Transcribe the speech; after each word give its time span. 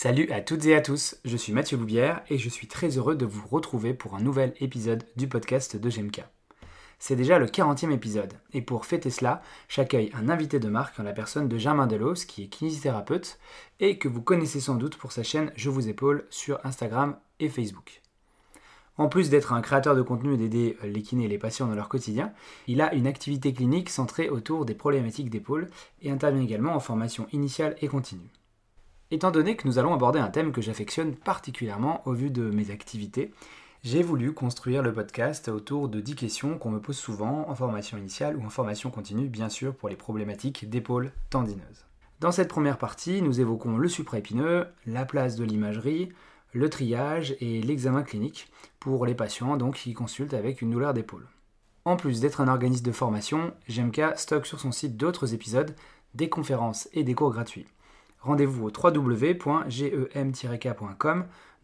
Salut 0.00 0.30
à 0.30 0.40
toutes 0.40 0.64
et 0.66 0.76
à 0.76 0.80
tous, 0.80 1.16
je 1.24 1.36
suis 1.36 1.52
Mathieu 1.52 1.76
Loubière 1.76 2.22
et 2.30 2.38
je 2.38 2.48
suis 2.48 2.68
très 2.68 2.98
heureux 2.98 3.16
de 3.16 3.26
vous 3.26 3.44
retrouver 3.48 3.94
pour 3.94 4.14
un 4.14 4.20
nouvel 4.20 4.54
épisode 4.60 5.02
du 5.16 5.26
podcast 5.26 5.76
de 5.76 5.90
GMK. 5.90 6.22
C'est 7.00 7.16
déjà 7.16 7.40
le 7.40 7.46
40e 7.46 7.90
épisode 7.90 8.34
et 8.52 8.62
pour 8.62 8.86
fêter 8.86 9.10
cela, 9.10 9.42
j'accueille 9.68 10.12
un 10.14 10.28
invité 10.28 10.60
de 10.60 10.68
marque 10.68 11.00
en 11.00 11.02
la 11.02 11.12
personne 11.12 11.48
de 11.48 11.58
Germain 11.58 11.88
Delos 11.88 12.26
qui 12.28 12.44
est 12.44 12.46
kinésithérapeute 12.46 13.40
et 13.80 13.98
que 13.98 14.06
vous 14.06 14.22
connaissez 14.22 14.60
sans 14.60 14.76
doute 14.76 14.96
pour 14.96 15.10
sa 15.10 15.24
chaîne 15.24 15.50
Je 15.56 15.68
vous 15.68 15.88
épaule 15.88 16.26
sur 16.30 16.64
Instagram 16.64 17.16
et 17.40 17.48
Facebook. 17.48 18.00
En 18.98 19.08
plus 19.08 19.30
d'être 19.30 19.52
un 19.52 19.62
créateur 19.62 19.96
de 19.96 20.02
contenu 20.02 20.34
et 20.34 20.36
d'aider 20.36 20.78
les 20.84 21.02
kinés 21.02 21.24
et 21.24 21.28
les 21.28 21.38
patients 21.38 21.66
dans 21.66 21.74
leur 21.74 21.88
quotidien, 21.88 22.32
il 22.68 22.80
a 22.82 22.94
une 22.94 23.08
activité 23.08 23.52
clinique 23.52 23.90
centrée 23.90 24.28
autour 24.28 24.64
des 24.64 24.74
problématiques 24.74 25.30
d'épaule 25.30 25.68
et 26.02 26.12
intervient 26.12 26.44
également 26.44 26.76
en 26.76 26.80
formation 26.80 27.26
initiale 27.32 27.74
et 27.82 27.88
continue. 27.88 28.30
Étant 29.10 29.30
donné 29.30 29.56
que 29.56 29.66
nous 29.66 29.78
allons 29.78 29.94
aborder 29.94 30.18
un 30.18 30.28
thème 30.28 30.52
que 30.52 30.60
j'affectionne 30.60 31.14
particulièrement 31.14 32.02
au 32.04 32.12
vu 32.12 32.30
de 32.30 32.42
mes 32.50 32.70
activités, 32.70 33.32
j'ai 33.82 34.02
voulu 34.02 34.34
construire 34.34 34.82
le 34.82 34.92
podcast 34.92 35.48
autour 35.48 35.88
de 35.88 36.02
10 36.02 36.14
questions 36.14 36.58
qu'on 36.58 36.70
me 36.70 36.80
pose 36.80 36.98
souvent 36.98 37.48
en 37.48 37.54
formation 37.54 37.96
initiale 37.96 38.36
ou 38.36 38.44
en 38.44 38.50
formation 38.50 38.90
continue, 38.90 39.28
bien 39.28 39.48
sûr 39.48 39.74
pour 39.74 39.88
les 39.88 39.96
problématiques 39.96 40.68
d'épaule 40.68 41.10
tendineuse. 41.30 41.86
Dans 42.20 42.32
cette 42.32 42.50
première 42.50 42.76
partie, 42.76 43.22
nous 43.22 43.40
évoquons 43.40 43.78
le 43.78 43.88
supraépineux, 43.88 44.66
la 44.84 45.06
place 45.06 45.36
de 45.36 45.44
l'imagerie, 45.44 46.10
le 46.52 46.68
triage 46.68 47.34
et 47.40 47.62
l'examen 47.62 48.02
clinique 48.02 48.52
pour 48.78 49.06
les 49.06 49.14
patients 49.14 49.56
donc, 49.56 49.76
qui 49.76 49.94
consultent 49.94 50.34
avec 50.34 50.60
une 50.60 50.70
douleur 50.70 50.92
d'épaule. 50.92 51.28
En 51.86 51.96
plus 51.96 52.20
d'être 52.20 52.42
un 52.42 52.48
organisme 52.48 52.84
de 52.84 52.92
formation, 52.92 53.54
GMK 53.70 54.18
stocke 54.18 54.44
sur 54.44 54.60
son 54.60 54.72
site 54.72 54.98
d'autres 54.98 55.32
épisodes, 55.32 55.74
des 56.14 56.28
conférences 56.28 56.90
et 56.92 57.04
des 57.04 57.14
cours 57.14 57.32
gratuits 57.32 57.66
rendez-vous 58.20 58.66
au 58.66 58.72
www.gem-k.com 58.72 59.66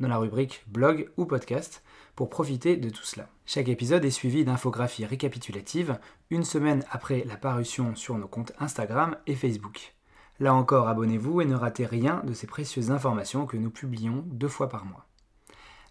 dans 0.01 0.09
la 0.09 0.19
rubrique 0.19 0.65
blog 0.67 1.11
ou 1.17 1.25
podcast 1.25 1.83
pour 2.17 2.29
profiter 2.31 2.77
de 2.77 2.91
tout 2.91 3.05
cela. 3.05 3.29
Chaque 3.47 3.69
épisode 3.69 4.05
est 4.05 4.11
suivi 4.11 4.45
d'infographies 4.45 5.05
récapitulatives 5.05 5.99
une 6.31 6.45
semaine 6.45 6.85
après 6.91 7.25
la 7.27 7.37
parution 7.37 7.95
sur 7.95 8.17
nos 8.19 8.29
comptes 8.29 8.53
Instagram 8.59 9.17
et 9.27 9.35
Facebook. 9.35 9.95
Là 10.41 10.55
encore, 10.55 10.89
abonnez-vous 10.89 11.41
et 11.41 11.45
ne 11.45 11.55
ratez 11.55 11.87
rien 11.87 12.23
de 12.25 12.33
ces 12.33 12.47
précieuses 12.47 12.91
informations 12.91 13.47
que 13.47 13.57
nous 13.57 13.71
publions 13.71 14.25
deux 14.27 14.49
fois 14.49 14.69
par 14.69 14.85
mois. 14.85 15.07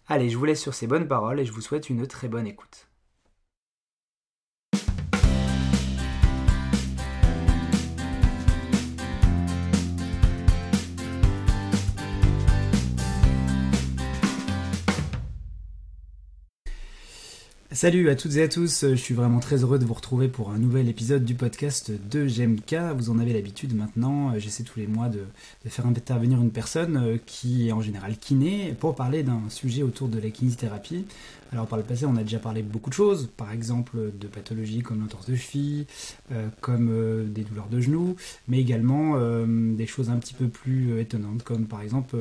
Allez, 0.06 0.28
je 0.28 0.36
vous 0.36 0.44
laisse 0.44 0.60
sur 0.60 0.74
ces 0.74 0.86
bonnes 0.86 1.08
paroles 1.08 1.40
et 1.40 1.46
je 1.46 1.52
vous 1.52 1.62
souhaite 1.62 1.88
une 1.88 2.06
très 2.06 2.28
bonne 2.28 2.46
écoute. 2.46 2.88
Salut 17.74 18.08
à 18.08 18.14
toutes 18.14 18.36
et 18.36 18.42
à 18.44 18.46
tous, 18.46 18.82
je 18.88 18.94
suis 18.94 19.14
vraiment 19.14 19.40
très 19.40 19.64
heureux 19.64 19.80
de 19.80 19.84
vous 19.84 19.94
retrouver 19.94 20.28
pour 20.28 20.50
un 20.50 20.58
nouvel 20.58 20.88
épisode 20.88 21.24
du 21.24 21.34
podcast 21.34 21.90
de 22.08 22.24
GMK. 22.24 22.76
Vous 22.96 23.10
en 23.10 23.18
avez 23.18 23.32
l'habitude 23.32 23.74
maintenant, 23.74 24.38
j'essaie 24.38 24.62
tous 24.62 24.78
les 24.78 24.86
mois 24.86 25.08
de, 25.08 25.24
faire 25.68 25.84
intervenir 25.84 26.40
une 26.40 26.52
personne 26.52 26.96
euh, 26.96 27.16
qui 27.26 27.66
est 27.66 27.72
en 27.72 27.80
général 27.80 28.16
kiné 28.16 28.76
pour 28.78 28.94
parler 28.94 29.24
d'un 29.24 29.40
sujet 29.48 29.82
autour 29.82 30.06
de 30.06 30.20
la 30.20 30.30
kinésithérapie. 30.30 31.04
Alors 31.52 31.66
par 31.66 31.78
le 31.78 31.84
passé, 31.84 32.06
on 32.06 32.16
a 32.16 32.22
déjà 32.22 32.38
parlé 32.38 32.62
de 32.62 32.68
beaucoup 32.68 32.90
de 32.90 32.94
choses, 32.94 33.28
par 33.36 33.52
exemple 33.52 34.12
de 34.18 34.26
pathologies 34.26 34.82
comme 34.82 35.00
l'entorse 35.00 35.26
de 35.26 35.36
cheville, 35.36 35.86
euh, 36.32 36.48
comme 36.60 36.88
euh, 36.90 37.24
des 37.24 37.42
douleurs 37.42 37.68
de 37.68 37.80
genoux, 37.80 38.16
mais 38.48 38.60
également 38.60 38.94
des 39.46 39.86
choses 39.86 40.10
un 40.10 40.16
petit 40.16 40.34
peu 40.34 40.48
plus 40.48 40.98
étonnantes, 41.00 41.42
comme 41.42 41.66
par 41.66 41.82
exemple 41.82 42.16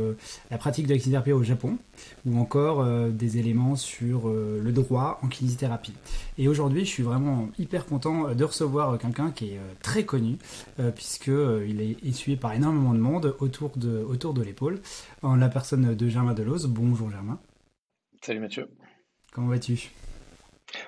la 0.52 0.58
pratique 0.58 0.86
de 0.86 0.92
la 0.92 0.98
kinésithérapie 0.98 1.32
au 1.32 1.44
Japon, 1.44 1.78
ou 2.26 2.38
encore 2.38 2.86
des 3.10 3.38
éléments 3.38 3.76
sur 3.76 4.30
le 4.30 4.72
droit 4.72 5.20
en 5.22 5.28
kinésithérapie 5.28 5.94
et 6.38 6.48
aujourd'hui, 6.48 6.86
je 6.86 6.90
suis 6.90 7.04
vraiment 7.04 7.50
hyper 7.60 7.86
content 7.86 8.34
de 8.34 8.44
recevoir 8.44 8.98
quelqu'un 8.98 9.32
qui 9.32 9.52
est 9.52 9.58
euh, 9.58 9.74
très 9.82 10.06
connu, 10.06 10.38
euh, 10.80 10.92
puisqu'il 10.92 11.32
euh, 11.32 11.68
est 11.68 12.06
essuyé 12.06 12.38
par 12.38 12.54
énormément 12.54 12.94
de 12.94 13.00
monde 13.00 13.36
autour 13.40 13.78
de, 13.78 14.00
autour 14.00 14.34
de 14.34 14.42
l'épaule, 14.42 14.80
en 15.22 15.36
la 15.36 15.50
personne 15.50 15.96
de 15.96 16.08
Germain 16.08 16.34
Delos. 16.34 16.68
Bonjour 16.68 17.10
Germain. 17.10 17.40
Salut 18.22 18.40
Mathieu. 18.40 18.68
Comment 19.34 19.48
vas-tu? 19.48 19.92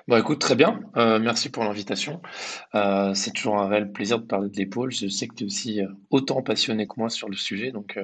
Bon, 0.08 0.16
écoute, 0.16 0.40
très 0.40 0.54
bien. 0.56 0.80
merci 0.94 1.48
pour 1.48 1.64
l'invitation. 1.64 2.20
c'est 2.72 3.32
toujours 3.32 3.58
un 3.58 3.68
réel 3.68 3.92
plaisir 3.92 4.18
de 4.18 4.24
parler 4.24 4.48
de 4.48 4.56
l'épaule. 4.56 4.90
Je 4.90 5.08
sais 5.08 5.28
que 5.28 5.34
tu 5.34 5.44
es 5.44 5.46
aussi 5.46 5.80
autant 6.10 6.42
passionné 6.42 6.86
que 6.86 6.94
moi 6.96 7.08
sur 7.08 7.28
le 7.28 7.36
sujet, 7.36 7.70
donc 7.70 7.98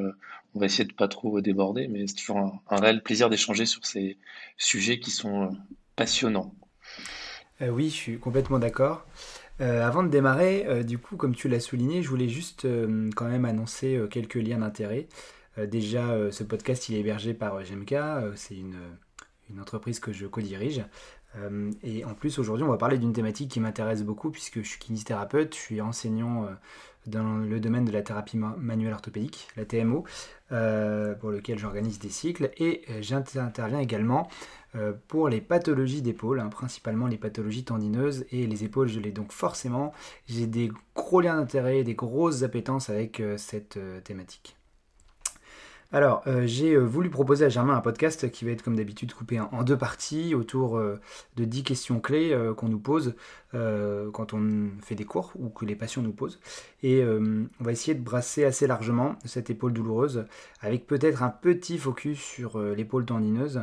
on 0.54 0.60
va 0.60 0.66
essayer 0.66 0.84
de 0.84 0.92
pas 0.92 1.08
trop 1.08 1.40
déborder, 1.40 1.88
mais 1.88 2.06
c'est 2.06 2.16
toujours 2.16 2.62
un 2.68 2.76
réel 2.76 3.02
plaisir 3.02 3.30
d'échanger 3.30 3.66
sur 3.66 3.84
ces 3.84 4.18
sujets 4.58 5.00
qui 5.00 5.10
sont 5.10 5.56
passionnant. 5.96 6.54
Euh, 7.60 7.68
oui, 7.68 7.88
je 7.88 7.94
suis 7.94 8.18
complètement 8.18 8.58
d'accord. 8.58 9.06
Euh, 9.60 9.86
avant 9.86 10.02
de 10.02 10.08
démarrer, 10.08 10.64
euh, 10.66 10.82
du 10.82 10.98
coup, 10.98 11.16
comme 11.16 11.34
tu 11.34 11.48
l'as 11.48 11.60
souligné, 11.60 12.02
je 12.02 12.08
voulais 12.08 12.28
juste 12.28 12.66
quand 13.14 13.28
même 13.28 13.44
annoncer 13.44 14.00
quelques 14.10 14.34
liens 14.34 14.58
d'intérêt. 14.58 15.08
déjà, 15.58 16.30
ce 16.30 16.44
podcast, 16.44 16.88
il 16.88 16.96
est 16.96 17.00
hébergé 17.00 17.34
par 17.34 17.62
GMK, 17.62 17.94
c'est 18.34 18.56
une, 18.56 18.78
une, 19.50 19.60
entreprise 19.60 20.00
que 20.00 20.12
je 20.12 20.26
co-dirige. 20.26 20.84
et 21.82 22.04
en 22.04 22.14
plus, 22.14 22.38
aujourd'hui, 22.38 22.64
on 22.64 22.70
va 22.70 22.76
parler 22.76 22.98
d'une 22.98 23.12
thématique 23.12 23.50
qui 23.50 23.60
m'intéresse 23.60 24.02
beaucoup 24.02 24.30
puisque 24.30 24.62
je 24.62 24.68
suis 24.68 24.78
kinésithérapeute, 24.78 25.54
je 25.54 25.60
suis 25.60 25.80
enseignant 25.80 26.48
dans 27.06 27.36
le 27.38 27.60
domaine 27.60 27.84
de 27.84 27.92
la 27.92 28.02
thérapie 28.02 28.36
manuelle 28.36 28.92
orthopédique, 28.92 29.48
la 29.56 29.64
TMO, 29.64 30.04
pour 30.48 31.30
lequel 31.30 31.58
j'organise 31.58 31.98
des 31.98 32.10
cycles 32.10 32.50
et 32.58 32.82
j'interviens 33.00 33.80
également 33.80 34.28
euh, 34.74 34.94
pour 35.08 35.28
les 35.28 35.42
pathologies 35.42 36.00
d'épaule, 36.00 36.40
hein, 36.40 36.48
principalement 36.48 37.06
les 37.06 37.18
pathologies 37.18 37.64
tendineuses 37.64 38.24
et 38.32 38.46
les 38.46 38.64
épaules 38.64 38.88
gelées. 38.88 39.12
Donc 39.12 39.30
forcément, 39.30 39.92
j'ai 40.28 40.46
des 40.46 40.70
gros 40.94 41.20
liens 41.20 41.36
d'intérêt, 41.36 41.84
des 41.84 41.94
grosses 41.94 42.42
appétences 42.42 42.88
avec 42.88 43.20
euh, 43.20 43.36
cette 43.36 43.76
euh, 43.76 44.00
thématique. 44.00 44.56
Alors, 45.92 46.22
j'ai 46.46 46.76
voulu 46.76 47.10
proposer 47.10 47.44
à 47.44 47.48
Germain 47.50 47.74
un 47.74 47.82
podcast 47.82 48.30
qui 48.30 48.46
va 48.46 48.52
être 48.52 48.62
comme 48.62 48.76
d'habitude 48.76 49.12
coupé 49.12 49.38
en, 49.40 49.62
deux 49.62 49.76
parties 49.76 50.34
autour 50.34 50.80
de 50.80 51.44
10 51.44 51.64
questions 51.64 52.00
clés 52.00 52.34
qu'on 52.56 52.68
nous 52.68 52.78
pose 52.78 53.14
quand 53.52 54.32
on 54.32 54.70
fait 54.80 54.94
des 54.94 55.04
cours 55.04 55.32
ou 55.38 55.50
que 55.50 55.66
les 55.66 55.76
patients 55.76 56.00
nous 56.00 56.12
posent. 56.12 56.40
Et 56.82 57.04
on 57.04 57.64
va 57.64 57.72
essayer 57.72 57.94
de 57.94 58.02
brasser 58.02 58.44
assez 58.44 58.66
largement 58.66 59.16
cette 59.26 59.50
épaule 59.50 59.74
douloureuse 59.74 60.24
avec 60.62 60.86
peut-être 60.86 61.22
un 61.22 61.28
petit 61.28 61.76
focus 61.76 62.18
sur 62.18 62.58
l'épaule 62.58 63.04
tendineuse. 63.04 63.62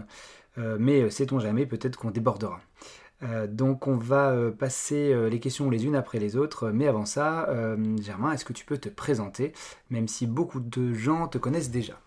Euh, 0.59 0.77
mais 0.79 1.01
euh, 1.01 1.09
sait-on 1.09 1.39
jamais, 1.39 1.65
peut-être 1.65 1.97
qu'on 1.97 2.11
débordera. 2.11 2.59
Euh, 3.21 3.47
donc 3.47 3.87
on 3.87 3.97
va 3.97 4.33
passer 4.57 5.13
les 5.29 5.39
questions 5.39 5.69
les 5.69 5.85
unes 5.85 5.95
après 5.95 6.19
les 6.19 6.37
autres, 6.37 6.69
mais 6.71 6.87
avant 6.87 7.05
ça, 7.05 7.49
Germain, 8.01 8.31
est-ce 8.31 8.45
que 8.45 8.53
tu 8.53 8.65
peux 8.65 8.77
te 8.77 8.89
présenter, 8.89 9.53
même 9.89 10.07
si 10.07 10.25
beaucoup 10.27 10.59
de 10.59 10.93
gens 10.93 11.27
te 11.27 11.37
connaissent 11.37 11.71
déjà? 11.71 11.99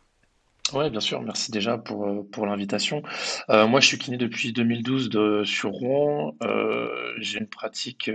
Oui, 0.75 0.91
bien 0.91 1.01
sûr. 1.01 1.23
Merci 1.23 1.51
déjà 1.51 1.79
pour, 1.79 2.29
pour 2.31 2.47
l'invitation. 2.47 3.03
moi, 3.49 3.81
je 3.81 3.87
suis 3.87 3.99
kiné 3.99 4.17
depuis 4.17 4.53
2012 4.53 5.09
de, 5.11 5.45
sur 5.45 5.71
Rouen. 5.71 6.37
j'ai 7.19 7.39
une 7.39 7.47
pratique 7.47 8.11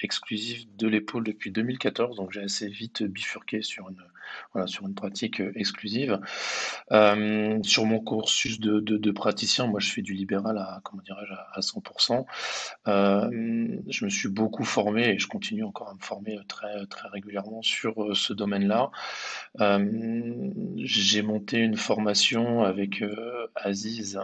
exclusive 0.00 0.66
de 0.76 0.88
l'épaule 0.88 1.24
depuis 1.24 1.50
2014, 1.50 2.16
donc 2.16 2.32
j'ai 2.32 2.42
assez 2.42 2.68
vite 2.68 3.02
bifurqué 3.02 3.62
sur 3.62 3.88
une, 3.88 3.96
voilà, 4.52 4.66
sur 4.66 4.86
une 4.86 4.94
pratique 4.94 5.40
euh, 5.40 5.52
exclusive. 5.54 6.18
Euh, 6.92 7.58
sur 7.62 7.84
mon 7.84 8.00
cursus 8.00 8.60
de, 8.60 8.80
de, 8.80 9.10
praticien, 9.10 9.66
moi 9.66 9.80
je 9.80 9.90
fais 9.90 10.02
du 10.02 10.14
libéral 10.14 10.58
à, 10.58 10.80
comment 10.84 11.02
dirais-je, 11.02 11.32
à 11.32 11.60
100%. 11.60 12.24
Euh, 12.88 13.78
je 13.88 14.04
me 14.04 14.10
suis 14.10 14.28
beaucoup 14.28 14.64
formé 14.64 15.08
et 15.10 15.18
je 15.18 15.26
continue 15.26 15.64
encore 15.64 15.90
à 15.90 15.94
me 15.94 16.00
former 16.00 16.38
très, 16.48 16.86
très 16.86 17.08
régulièrement 17.08 17.62
sur 17.62 18.16
ce 18.16 18.32
domaine-là. 18.32 18.90
j'ai 20.76 21.22
monté 21.22 21.58
une 21.58 21.76
formation 21.76 22.62
avec 22.62 23.04
Aziz 23.54 24.18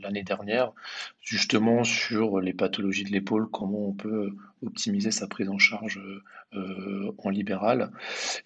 l'année 0.00 0.22
dernière, 0.22 0.72
justement 1.20 1.84
sur 1.84 2.40
les 2.40 2.52
pathologies 2.52 3.04
de 3.04 3.10
l'épaule, 3.10 3.48
comment 3.50 3.88
on 3.88 3.92
peut 3.92 4.34
optimiser 4.66 5.10
sa 5.10 5.26
prise 5.26 5.48
en 5.48 5.58
charge 5.58 6.00
euh, 6.54 7.12
en 7.18 7.30
libéral. 7.30 7.90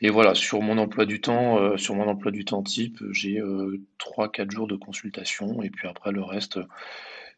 Et 0.01 0.11
voilà, 0.11 0.35
sur 0.35 0.63
mon 0.63 0.79
emploi 0.79 1.07
du 1.07 1.21
temps, 1.21 1.59
euh, 1.59 1.77
sur 1.77 1.95
mon 1.95 2.09
emploi 2.09 2.31
du 2.31 2.45
temps 2.45 2.63
type, 2.63 3.03
j'ai 3.11 3.41
euh, 3.41 3.81
3-4 3.99 4.51
jours 4.51 4.67
de 4.67 4.77
consultation 4.77 5.63
et 5.63 5.71
puis 5.71 5.89
après 5.89 6.13
le 6.13 6.23
reste, 6.23 6.59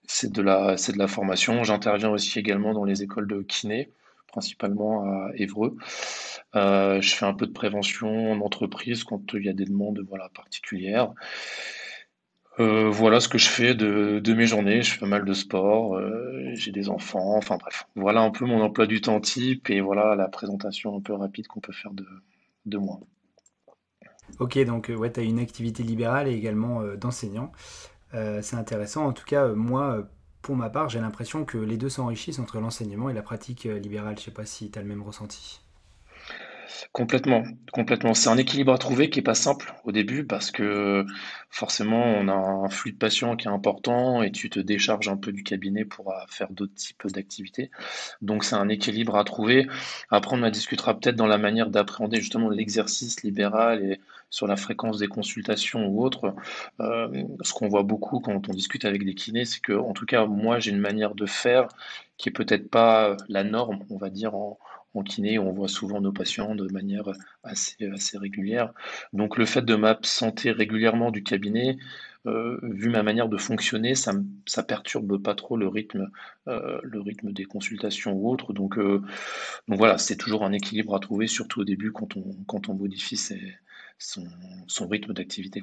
c'est 0.06 0.32
de 0.32 0.42
la, 0.42 0.76
c'est 0.76 0.92
de 0.92 0.98
la 0.98 1.08
formation. 1.08 1.62
J'interviens 1.64 2.10
aussi 2.10 2.38
également 2.38 2.72
dans 2.72 2.84
les 2.84 3.02
écoles 3.02 3.28
de 3.28 3.42
kiné, 3.42 3.90
principalement 4.26 5.04
à 5.04 5.30
Évreux. 5.34 5.76
Euh, 6.56 7.00
je 7.00 7.14
fais 7.14 7.26
un 7.26 7.34
peu 7.34 7.46
de 7.46 7.52
prévention 7.52 8.32
en 8.32 8.40
entreprise 8.40 9.04
quand 9.04 9.34
il 9.34 9.44
y 9.44 9.48
a 9.48 9.52
des 9.52 9.64
demandes 9.64 10.00
voilà, 10.08 10.28
particulières. 10.34 11.12
Euh, 12.58 12.90
voilà 12.90 13.20
ce 13.20 13.28
que 13.28 13.38
je 13.38 13.48
fais 13.48 13.74
de, 13.74 14.34
mes 14.34 14.46
journées. 14.46 14.82
Je 14.82 14.92
fais 14.92 15.00
pas 15.00 15.06
mal 15.06 15.24
de 15.24 15.32
sport, 15.32 15.96
euh, 15.96 16.50
j'ai 16.54 16.72
des 16.72 16.88
enfants, 16.88 17.36
enfin 17.36 17.56
bref. 17.56 17.86
Voilà 17.94 18.20
un 18.20 18.30
peu 18.30 18.44
mon 18.44 18.60
emploi 18.60 18.86
du 18.86 19.00
temps 19.00 19.20
type 19.20 19.70
et 19.70 19.80
voilà 19.80 20.14
la 20.14 20.28
présentation 20.28 20.96
un 20.96 21.00
peu 21.00 21.14
rapide 21.14 21.46
qu'on 21.46 21.60
peut 21.60 21.72
faire 21.72 21.92
de, 21.92 22.06
de 22.66 22.78
moi. 22.78 23.00
Ok, 24.38 24.58
donc 24.64 24.90
ouais, 24.96 25.12
tu 25.12 25.20
as 25.20 25.22
une 25.22 25.38
activité 25.38 25.82
libérale 25.82 26.28
et 26.28 26.32
également 26.32 26.82
d'enseignant. 26.96 27.52
c'est 28.12 28.54
intéressant. 28.54 29.06
En 29.06 29.12
tout 29.12 29.24
cas, 29.24 29.48
moi, 29.48 30.08
pour 30.42 30.56
ma 30.56 30.70
part, 30.70 30.88
j'ai 30.88 31.00
l'impression 31.00 31.44
que 31.44 31.58
les 31.58 31.76
deux 31.76 31.88
s'enrichissent 31.88 32.38
entre 32.38 32.60
l'enseignement 32.60 33.10
et 33.10 33.14
la 33.14 33.22
pratique 33.22 33.64
libérale. 33.64 34.18
Je 34.18 34.24
sais 34.24 34.30
pas 34.30 34.44
si 34.44 34.70
tu 34.70 34.78
as 34.78 34.82
le 34.82 34.88
même 34.88 35.02
ressenti. 35.02 35.60
Complètement, 36.92 37.42
complètement. 37.72 38.14
C'est 38.14 38.28
un 38.28 38.36
équilibre 38.36 38.72
à 38.72 38.78
trouver 38.78 39.10
qui 39.10 39.20
est 39.20 39.22
pas 39.22 39.34
simple 39.34 39.74
au 39.84 39.92
début 39.92 40.24
parce 40.24 40.50
que 40.50 41.04
forcément 41.48 42.02
on 42.04 42.28
a 42.28 42.32
un 42.32 42.68
flux 42.68 42.92
de 42.92 42.96
patients 42.98 43.36
qui 43.36 43.48
est 43.48 43.50
important 43.50 44.22
et 44.22 44.30
tu 44.30 44.50
te 44.50 44.60
décharges 44.60 45.08
un 45.08 45.16
peu 45.16 45.32
du 45.32 45.42
cabinet 45.42 45.84
pour 45.84 46.10
euh, 46.12 46.16
faire 46.28 46.50
d'autres 46.50 46.74
types 46.74 47.06
d'activités. 47.08 47.70
Donc 48.22 48.44
c'est 48.44 48.56
un 48.56 48.68
équilibre 48.68 49.16
à 49.16 49.24
trouver. 49.24 49.66
Après 50.10 50.36
on 50.36 50.42
en 50.42 50.50
discutera 50.50 50.98
peut-être 50.98 51.16
dans 51.16 51.26
la 51.26 51.38
manière 51.38 51.70
d'appréhender 51.70 52.18
justement 52.20 52.50
l'exercice 52.50 53.22
libéral 53.22 53.82
et 53.84 54.00
sur 54.30 54.46
la 54.46 54.56
fréquence 54.56 54.98
des 54.98 55.08
consultations 55.08 55.86
ou 55.88 56.04
autre. 56.04 56.34
Euh, 56.80 57.24
ce 57.42 57.52
qu'on 57.52 57.68
voit 57.68 57.82
beaucoup 57.82 58.20
quand 58.20 58.48
on 58.48 58.52
discute 58.52 58.84
avec 58.84 59.04
des 59.04 59.14
kinés, 59.14 59.44
c'est 59.44 59.60
que 59.60 59.72
en 59.72 59.92
tout 59.92 60.06
cas 60.06 60.26
moi 60.26 60.58
j'ai 60.60 60.70
une 60.70 60.78
manière 60.78 61.14
de 61.14 61.26
faire 61.26 61.68
qui 62.16 62.28
est 62.28 62.32
peut-être 62.32 62.70
pas 62.70 63.16
la 63.28 63.44
norme, 63.44 63.80
on 63.90 63.96
va 63.96 64.10
dire 64.10 64.34
en 64.34 64.58
en 64.94 65.02
kiné, 65.02 65.38
on 65.38 65.52
voit 65.52 65.68
souvent 65.68 66.00
nos 66.00 66.12
patients 66.12 66.54
de 66.54 66.70
manière 66.72 67.08
assez, 67.44 67.76
régulière. 68.14 68.72
Donc 69.12 69.38
le 69.38 69.46
fait 69.46 69.62
de 69.62 69.74
m'absenter 69.74 70.50
régulièrement 70.50 71.10
du 71.10 71.22
cabinet, 71.22 71.78
euh, 72.26 72.58
vu 72.62 72.90
ma 72.90 73.02
manière 73.02 73.28
de 73.28 73.38
fonctionner, 73.38 73.94
ça, 73.94 74.12
ça 74.46 74.62
perturbe 74.62 75.22
pas 75.22 75.34
trop 75.34 75.56
le 75.56 75.68
rythme, 75.68 76.10
euh, 76.48 76.80
le 76.82 77.00
rythme 77.00 77.32
des 77.32 77.44
consultations 77.44 78.12
ou 78.12 78.28
autres. 78.30 78.52
Donc, 78.52 78.78
euh, 78.78 79.02
donc 79.68 79.78
voilà, 79.78 79.96
c'est 79.96 80.16
toujours 80.16 80.44
un 80.44 80.52
équilibre 80.52 80.94
à 80.94 81.00
trouver, 81.00 81.26
surtout 81.26 81.60
au 81.60 81.64
début 81.64 81.92
quand 81.92 82.16
on, 82.16 82.74
modifie 82.74 83.16
son, 83.98 84.88
rythme 84.88 85.12
d'activité. 85.14 85.62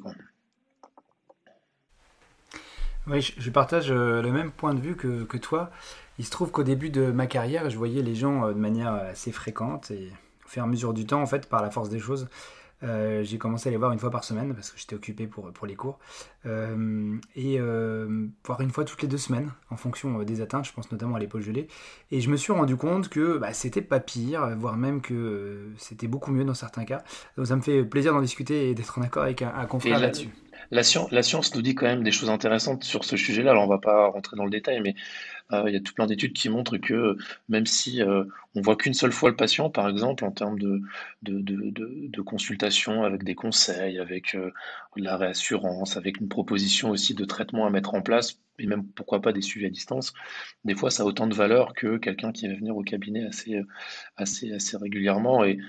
Oui, 3.07 3.33
je 3.37 3.49
partage 3.51 3.91
le 3.91 4.31
même 4.31 4.51
point 4.51 4.73
de 4.73 4.81
vue 4.81 4.95
que 4.95 5.37
toi. 5.37 5.71
Il 6.19 6.25
se 6.25 6.31
trouve 6.31 6.51
qu'au 6.51 6.63
début 6.63 6.89
de 6.89 7.11
ma 7.11 7.27
carrière, 7.27 7.69
je 7.69 7.77
voyais 7.77 8.01
les 8.01 8.15
gens 8.15 8.45
euh, 8.45 8.53
de 8.53 8.59
manière 8.59 8.93
assez 8.93 9.31
fréquente 9.31 9.91
et 9.91 10.11
au 10.45 10.49
fur 10.49 10.63
et 10.63 10.65
à 10.65 10.67
mesure 10.67 10.93
du 10.93 11.05
temps, 11.05 11.21
en 11.21 11.25
fait, 11.25 11.47
par 11.47 11.61
la 11.61 11.69
force 11.69 11.89
des 11.89 11.99
choses, 11.99 12.27
euh, 12.83 13.23
j'ai 13.23 13.37
commencé 13.37 13.69
à 13.69 13.71
les 13.71 13.77
voir 13.77 13.91
une 13.91 13.99
fois 13.99 14.11
par 14.11 14.23
semaine 14.23 14.53
parce 14.53 14.69
que 14.69 14.79
j'étais 14.79 14.95
occupé 14.95 15.27
pour, 15.27 15.51
pour 15.51 15.67
les 15.67 15.75
cours. 15.75 15.99
Euh, 16.45 17.17
et 17.35 17.59
voir 18.45 18.61
une 18.61 18.69
fois 18.69 18.85
toutes 18.85 19.01
les 19.01 19.07
deux 19.07 19.17
semaines 19.17 19.51
en 19.69 19.75
fonction 19.75 20.21
des 20.23 20.41
atteintes, 20.41 20.65
je 20.65 20.73
pense 20.73 20.91
notamment 20.91 21.15
à 21.15 21.19
l'épaule 21.19 21.41
gelée. 21.41 21.67
Et 22.11 22.21
je 22.21 22.29
me 22.29 22.37
suis 22.37 22.53
rendu 22.53 22.77
compte 22.77 23.09
que 23.09 23.37
bah, 23.37 23.51
c'était 23.53 23.81
pas 23.81 23.99
pire, 23.99 24.55
voire 24.57 24.77
même 24.77 25.01
que 25.01 25.71
c'était 25.77 26.07
beaucoup 26.07 26.31
mieux 26.31 26.45
dans 26.45 26.53
certains 26.53 26.85
cas. 26.85 27.03
Donc 27.35 27.47
ça 27.47 27.55
me 27.55 27.61
fait 27.61 27.83
plaisir 27.83 28.13
d'en 28.13 28.21
discuter 28.21 28.69
et 28.69 28.75
d'être 28.75 28.97
en 28.97 29.01
accord 29.01 29.23
avec 29.23 29.41
un, 29.41 29.65
confrère 29.65 29.99
là-dessus. 29.99 30.29
La 30.71 30.83
science, 30.83 31.11
la 31.11 31.23
science, 31.23 31.55
nous 31.55 31.61
dit 31.61 31.75
quand 31.75 31.85
même 31.85 32.03
des 32.03 32.11
choses 32.11 32.29
intéressantes 32.29 32.83
sur 32.83 33.05
ce 33.05 33.15
sujet-là. 33.15 33.51
Alors 33.51 33.63
on 33.63 33.67
va 33.67 33.77
pas 33.77 34.07
rentrer 34.07 34.35
dans 34.35 34.43
le 34.43 34.49
détail, 34.49 34.81
mais 34.81 34.95
euh, 35.53 35.63
il 35.67 35.73
y 35.73 35.77
a 35.77 35.79
tout 35.79 35.93
plein 35.93 36.07
d'études 36.07 36.33
qui 36.33 36.49
montrent 36.49 36.77
que 36.77 37.17
même 37.47 37.65
si 37.65 38.01
euh, 38.01 38.25
on 38.55 38.61
voit 38.61 38.75
qu'une 38.75 38.93
seule 38.93 39.13
fois 39.13 39.29
le 39.29 39.35
patient, 39.35 39.69
par 39.69 39.87
exemple, 39.87 40.25
en 40.25 40.31
termes 40.31 40.59
de, 40.59 40.81
de, 41.21 41.39
de, 41.39 41.71
de, 42.09 42.21
consultation 42.21 43.03
avec 43.03 43.23
des 43.23 43.35
conseils, 43.35 43.99
avec 43.99 44.35
euh, 44.35 44.51
la 44.97 45.15
réassurance, 45.15 45.95
avec 45.95 46.19
une 46.19 46.27
proposition 46.27 46.89
aussi 46.89 47.13
de 47.13 47.23
traitement 47.23 47.65
à 47.65 47.69
mettre 47.69 47.93
en 47.93 48.01
place, 48.01 48.39
et 48.59 48.67
même 48.67 48.85
pourquoi 48.87 49.21
pas 49.21 49.31
des 49.31 49.41
suivis 49.41 49.67
à 49.67 49.69
distance, 49.69 50.13
des 50.65 50.75
fois 50.75 50.91
ça 50.91 51.03
a 51.03 51.05
autant 51.05 51.27
de 51.27 51.35
valeur 51.35 51.73
que 51.73 51.97
quelqu'un 51.97 52.31
qui 52.33 52.47
va 52.47 52.55
venir 52.55 52.75
au 52.75 52.83
cabinet 52.83 53.25
assez, 53.25 53.61
assez, 54.17 54.51
assez 54.51 54.75
régulièrement. 54.77 55.45
Et 55.45 55.59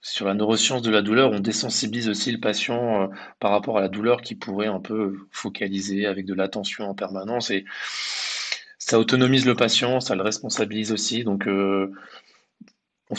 sur 0.00 0.26
la 0.26 0.34
neuroscience 0.34 0.82
de 0.82 0.90
la 0.90 1.02
douleur, 1.02 1.32
on 1.32 1.40
désensibilise 1.40 2.08
aussi 2.08 2.30
le 2.32 2.40
patient 2.40 3.10
par 3.40 3.50
rapport 3.50 3.78
à 3.78 3.80
la 3.80 3.88
douleur 3.88 4.22
qui 4.22 4.34
pourrait 4.34 4.68
un 4.68 4.80
peu 4.80 5.26
focaliser 5.32 6.06
avec 6.06 6.24
de 6.24 6.34
l'attention 6.34 6.88
en 6.88 6.94
permanence. 6.94 7.50
Et 7.50 7.64
ça 8.78 8.98
autonomise 8.98 9.44
le 9.44 9.54
patient, 9.54 10.00
ça 10.00 10.14
le 10.14 10.22
responsabilise 10.22 10.92
aussi. 10.92 11.24
Donc, 11.24 11.46
euh, 11.46 11.92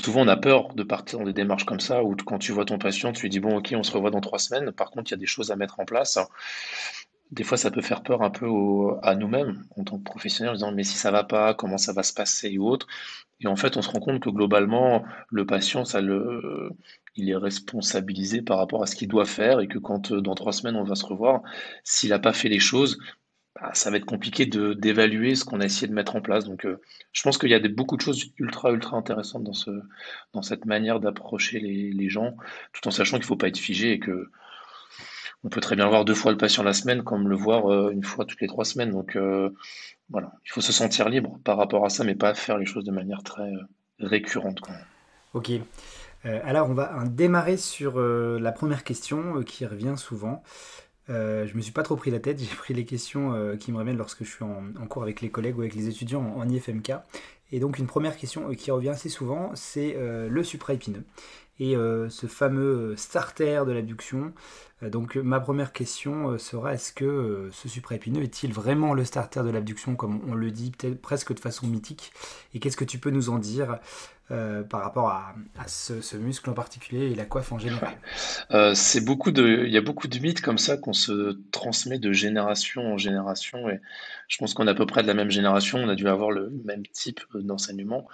souvent, 0.02 0.22
on 0.22 0.28
a 0.28 0.38
peur 0.38 0.74
de 0.74 0.84
partir 0.84 1.20
dans 1.20 1.26
des 1.26 1.34
démarches 1.34 1.66
comme 1.66 1.80
ça, 1.80 2.04
où 2.04 2.16
quand 2.16 2.40
tu 2.40 2.52
vois 2.52 2.66
ton 2.66 2.80
patient, 2.80 3.12
tu 3.12 3.24
lui 3.24 3.30
dis, 3.30 3.40
bon, 3.40 3.58
ok, 3.58 3.74
on 3.76 3.84
se 3.84 3.92
revoit 3.92 4.12
dans 4.12 4.22
trois 4.22 4.40
semaines. 4.40 4.72
Par 4.72 4.90
contre, 4.90 5.12
il 5.12 5.14
y 5.14 5.16
a 5.16 5.20
des 5.20 5.26
choses 5.26 5.52
à 5.52 5.56
mettre 5.56 5.80
en 5.80 5.86
place. 5.86 6.18
Des 7.32 7.44
fois, 7.44 7.58
ça 7.58 7.70
peut 7.72 7.82
faire 7.82 8.02
peur 8.04 8.24
un 8.24 8.32
peu 8.32 8.48
à 9.04 9.16
nous-mêmes, 9.16 9.64
en 9.78 9.84
tant 9.84 9.98
que 10.00 10.04
professionnels, 10.04 10.52
en 10.52 10.56
disant, 10.56 10.72
mais 10.72 10.84
si 10.84 10.98
ça 10.98 11.12
va 11.12 11.24
pas, 11.24 11.54
comment 11.54 11.78
ça 11.78 11.94
va 11.94 12.04
se 12.04 12.14
passer 12.14 12.58
ou 12.58 12.68
autre. 12.68 12.88
Et 13.42 13.48
en 13.48 13.56
fait, 13.56 13.78
on 13.78 13.82
se 13.82 13.90
rend 13.90 14.00
compte 14.00 14.20
que 14.20 14.30
globalement, 14.30 15.04
le 15.30 15.46
patient, 15.46 15.84
il 17.16 17.30
est 17.30 17.36
responsabilisé 17.36 18.42
par 18.42 18.58
rapport 18.58 18.84
à 18.84 18.86
ce 18.88 18.96
qu'il 18.96 19.08
doit 19.08 19.26
faire 19.26 19.60
et 19.60 19.68
que 19.68 19.78
quand 19.78 20.12
dans 20.12 20.36
trois 20.36 20.54
semaines 20.54 20.76
on 20.76 20.84
va 20.84 20.96
se 20.96 21.06
revoir, 21.06 21.42
s'il 21.84 22.10
n'a 22.10 22.20
pas 22.20 22.34
fait 22.34 22.50
les 22.50 22.60
choses, 22.60 22.98
bah, 23.56 23.72
ça 23.74 23.90
va 23.92 23.98
être 23.98 24.06
compliqué 24.06 24.46
de 24.46 24.74
d'évaluer 24.74 25.36
ce 25.36 25.44
qu'on 25.44 25.60
a 25.60 25.66
essayé 25.66 25.88
de 25.88 25.94
mettre 25.94 26.16
en 26.16 26.22
place. 26.22 26.46
Donc, 26.46 26.66
euh, 26.66 26.82
je 27.14 27.22
pense 27.24 27.38
qu'il 27.38 27.50
y 27.50 27.54
a 27.54 27.60
beaucoup 27.60 27.98
de 27.98 28.02
choses 28.02 28.32
ultra, 28.38 28.72
ultra 28.72 28.96
intéressantes 28.98 29.44
dans, 29.44 29.54
ce, 29.54 29.72
dans 30.34 30.42
cette 30.42 30.66
manière 30.66 31.00
d'approcher 31.00 31.60
les, 31.60 31.92
les, 31.92 32.10
gens, 32.10 32.36
tout 32.74 32.88
en 32.88 32.92
sachant 32.92 33.18
qu'il 33.18 33.24
ne 33.24 33.28
faut 33.28 33.38
pas 33.38 33.48
être 33.48 33.58
figé 33.58 33.92
et 33.94 34.00
que 34.00 34.32
on 35.44 35.50
peut 35.50 35.62
très 35.62 35.76
bien 35.76 35.88
voir 35.88 36.06
deux 36.06 36.14
fois 36.14 36.32
le 36.32 36.38
patient 36.38 36.64
la 36.64 36.74
semaine, 36.74 37.04
comme 37.04 37.28
le 37.28 37.36
voir 37.36 37.72
euh, 37.72 37.92
une 37.92 38.04
fois 38.04 38.26
toutes 38.26 38.42
les 38.42 38.48
trois 38.48 38.66
semaines. 38.66 38.92
Donc, 38.92 39.16
euh, 39.16 39.50
voilà, 40.10 40.32
il 40.46 40.52
faut 40.52 40.62
se 40.62 40.72
sentir 40.72 41.10
libre 41.10 41.40
par 41.44 41.58
rapport 41.58 41.86
à 41.86 41.90
ça, 41.90 42.04
mais 42.04 42.16
pas 42.16 42.34
faire 42.34 42.58
les 42.58 42.66
choses 42.66 42.84
de 42.84 42.92
manière 42.92 43.24
très 43.24 43.52
récurrente. 44.00 44.62
Ok. 45.34 45.52
alors, 46.24 46.70
on 46.70 46.74
va 46.74 47.04
démarrer 47.06 47.58
sur 47.58 48.00
la 48.00 48.52
première 48.52 48.84
question 48.84 49.44
qui 49.44 49.66
revient 49.66 49.96
souvent. 49.98 50.44
Euh, 51.10 51.48
je 51.48 51.56
me 51.56 51.62
suis 51.62 51.72
pas 51.72 51.84
trop 51.84 51.96
pris 51.96 52.12
la 52.12 52.20
tête, 52.20 52.40
j'ai 52.44 52.56
pris 52.56 52.74
les 52.74 52.86
questions 52.86 53.34
euh, 53.34 53.56
qui 53.56 53.72
me 53.72 53.78
reviennent 53.78 53.98
lorsque 53.98 54.24
je 54.24 54.30
suis 54.30 54.44
en, 54.44 54.88
cours 54.88 55.04
avec 55.04 55.22
les 55.22 55.30
collègues 55.30 55.58
ou 55.58 55.62
avec 55.62 55.76
les 55.76 55.88
étudiants 55.88 56.22
en, 56.36 56.48
IFMK. 56.48 56.94
Et 57.52 57.60
donc 57.60 57.80
une 57.80 57.88
première 57.88 58.18
question 58.18 58.50
euh, 58.50 58.54
qui 58.54 58.72
revient 58.72 58.90
assez 58.90 59.10
souvent, 59.10 59.52
c'est 59.56 59.98
le 60.00 60.44
supraépineux 60.44 61.04
et 61.62 61.74
ce 61.74 62.26
fameux 62.28 62.96
starter 62.96 63.64
de 63.68 63.74
l'abduction. 63.74 64.32
donc 64.82 65.18
ma 65.18 65.42
première 65.42 65.74
question 65.74 66.38
sera 66.38 66.74
est-ce 66.74 66.94
que 66.94 67.50
ce 67.52 67.68
supraépineux 67.68 68.24
est-il 68.24 68.54
vraiment 68.54 68.94
le 68.94 69.04
starter 69.04 69.44
de 69.44 69.50
l'abduction 69.50 69.98
comme 69.98 70.22
on 70.30 70.36
le 70.36 70.52
dit 70.52 70.72
presque 71.02 71.34
de 71.34 71.40
façon 71.42 71.68
mythique? 71.68 72.14
Et 72.54 72.60
qu'est-ce 72.60 72.78
que 72.78 72.86
tu 72.86 72.98
peux 72.98 73.10
nous 73.10 73.30
en 73.30 73.40
dire? 73.40 73.80
Euh, 74.32 74.62
par 74.62 74.82
rapport 74.84 75.08
à, 75.08 75.34
ce, 75.66 76.16
muscle 76.16 76.52
en 76.52 76.54
particulier 76.54 77.12
et 77.12 77.16
la 77.16 77.26
coiffe 77.26 77.52
en 77.52 77.58
général. 77.58 77.96
Euh, 78.52 78.76
c'est 78.76 79.02
beaucoup 79.02 79.32
de, 79.32 79.64
Il 79.66 79.72
y 79.72 79.78
a 79.78 79.82
beaucoup 79.82 80.08
de 80.08 80.20
mythes 80.20 80.42
comme 80.42 80.60
ça 80.60 80.78
qu'on 80.78 80.94
se 80.94 81.40
transmet 81.52 81.98
de 81.98 82.12
génération 82.12 82.94
en 82.94 82.98
génération 82.98 83.70
et 83.70 83.80
je 84.28 84.38
pense 84.38 84.54
qu'on 84.54 84.68
est 84.68 84.72
à 84.72 84.76
peu 84.76 84.86
près 84.86 85.02
de 85.02 85.08
la 85.08 85.16
même 85.16 85.32
génération, 85.32 85.80
on 85.80 85.90
a 85.90 85.96
dû 85.96 86.08
avoir 86.08 86.30
le 86.30 86.52
même 86.64 86.86
type 86.86 87.22
d'enseignement. 87.34 88.08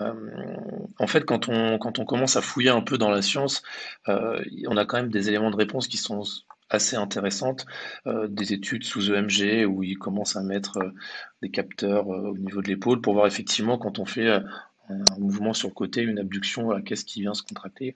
Euh, 0.00 0.12
en 0.98 1.06
fait, 1.06 1.24
quand 1.24 1.48
on, 1.48 1.78
quand 1.78 2.00
on 2.00 2.04
commence 2.04 2.34
à 2.36 2.42
fouiller 2.42 2.70
un 2.70 2.82
peu 2.82 2.98
dans 2.98 3.10
la 3.10 3.22
science, 3.22 3.62
on 4.08 4.76
a 4.76 4.84
quand 4.84 4.96
même 4.96 5.10
des 5.10 5.28
éléments 5.28 5.50
de 5.52 5.56
réponse 5.56 5.86
qui 5.86 5.96
sont 5.96 6.24
assez 6.70 6.96
intéressantes, 6.96 7.66
des 8.06 8.52
études 8.52 8.82
sous 8.82 9.12
EMG 9.12 9.66
où 9.66 9.84
ils 9.84 9.98
commencent 9.98 10.36
à 10.36 10.42
mettre 10.42 10.78
des 11.42 11.50
capteurs 11.50 12.08
au 12.08 12.36
niveau 12.36 12.62
de 12.62 12.68
l'épaule 12.68 13.00
pour 13.00 13.14
voir 13.14 13.26
effectivement 13.26 13.78
quand 13.78 13.98
on 13.98 14.06
fait 14.06 14.40
un 14.88 15.18
mouvement 15.18 15.54
sur 15.54 15.68
le 15.68 15.74
côté, 15.74 16.02
une 16.02 16.18
abduction, 16.18 16.80
qu'est-ce 16.82 17.04
qui 17.04 17.20
vient 17.20 17.34
se 17.34 17.42
contracter. 17.42 17.94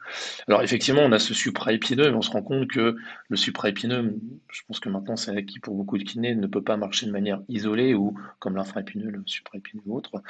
Alors 0.48 0.62
effectivement, 0.62 1.02
on 1.02 1.12
a 1.12 1.18
ce 1.18 1.34
supraépineux, 1.34 2.10
mais 2.10 2.16
on 2.16 2.22
se 2.22 2.30
rend 2.30 2.42
compte 2.42 2.68
que 2.68 2.96
le 3.28 3.36
supraépineux, 3.36 4.18
je 4.50 4.62
pense 4.66 4.80
que 4.80 4.88
maintenant 4.88 5.16
c'est 5.16 5.36
acquis 5.36 5.58
pour 5.58 5.74
beaucoup 5.74 5.98
de 5.98 6.04
kinés, 6.04 6.34
ne 6.34 6.46
peut 6.46 6.62
pas 6.62 6.76
marcher 6.76 7.06
de 7.06 7.10
manière 7.10 7.40
isolée 7.48 7.94
ou 7.94 8.18
comme 8.38 8.56
l'infraépineux, 8.56 9.10
le 9.10 9.22
supraépineux 9.26 9.82
ou 9.86 9.96
autre, 9.96 10.22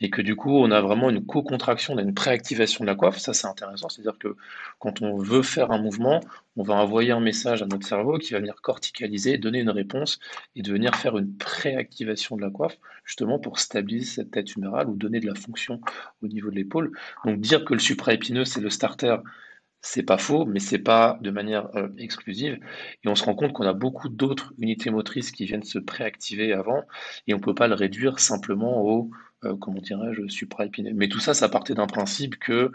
et 0.00 0.10
que 0.10 0.22
du 0.22 0.36
coup 0.36 0.56
on 0.56 0.70
a 0.70 0.80
vraiment 0.80 1.10
une 1.10 1.24
co-contraction, 1.24 1.94
on 1.94 1.98
a 1.98 2.02
une 2.02 2.14
préactivation 2.14 2.84
de 2.84 2.86
la 2.86 2.94
coiffe, 2.94 3.18
ça 3.18 3.32
c'est 3.32 3.46
intéressant, 3.46 3.88
c'est-à-dire 3.88 4.18
que 4.18 4.36
quand 4.78 5.02
on 5.02 5.16
veut 5.18 5.42
faire 5.42 5.70
un 5.70 5.78
mouvement, 5.78 6.20
on 6.56 6.62
va 6.62 6.74
envoyer 6.74 7.12
un 7.12 7.20
message 7.20 7.62
à 7.62 7.66
notre 7.66 7.86
cerveau 7.86 8.18
qui 8.18 8.32
va 8.32 8.40
venir 8.40 8.60
corticaliser, 8.62 9.38
donner 9.38 9.60
une 9.60 9.70
réponse 9.70 10.18
et 10.56 10.62
de 10.62 10.72
venir 10.72 10.94
faire 10.96 11.16
une 11.16 11.36
préactivation 11.36 12.36
de 12.36 12.42
la 12.42 12.50
coiffe, 12.50 12.78
justement 13.04 13.38
pour 13.38 13.58
stabiliser 13.58 14.06
cette 14.06 14.30
tête 14.32 14.54
humérale 14.56 14.88
ou 14.88 14.96
donner 14.96 15.20
de 15.20 15.26
la 15.26 15.34
fonction 15.34 15.80
au 16.22 16.28
niveau 16.28 16.50
de 16.50 16.56
l'épaule. 16.56 16.92
Donc 17.24 17.40
dire 17.40 17.64
que 17.64 17.74
le 17.74 17.80
supraépineux 17.80 18.44
c'est 18.44 18.60
le 18.60 18.70
starter, 18.70 19.16
c'est 19.82 20.02
pas 20.02 20.18
faux, 20.18 20.44
mais 20.44 20.60
c'est 20.60 20.78
pas 20.78 21.18
de 21.22 21.30
manière 21.30 21.74
euh, 21.76 21.88
exclusive. 21.98 22.58
Et 23.04 23.08
on 23.08 23.14
se 23.14 23.24
rend 23.24 23.34
compte 23.34 23.52
qu'on 23.52 23.64
a 23.64 23.72
beaucoup 23.72 24.08
d'autres 24.08 24.52
unités 24.58 24.90
motrices 24.90 25.30
qui 25.32 25.46
viennent 25.46 25.62
se 25.62 25.78
préactiver 25.78 26.52
avant, 26.52 26.82
et 27.26 27.34
on 27.34 27.40
peut 27.40 27.54
pas 27.54 27.68
le 27.68 27.74
réduire 27.74 28.18
simplement 28.20 28.82
au, 28.82 29.10
euh, 29.44 29.56
comment 29.56 29.80
dirais-je, 29.80 30.28
supraépineux. 30.28 30.92
Mais 30.94 31.08
tout 31.08 31.20
ça, 31.20 31.34
ça 31.34 31.48
partait 31.48 31.74
d'un 31.74 31.86
principe 31.86 32.38
que 32.38 32.72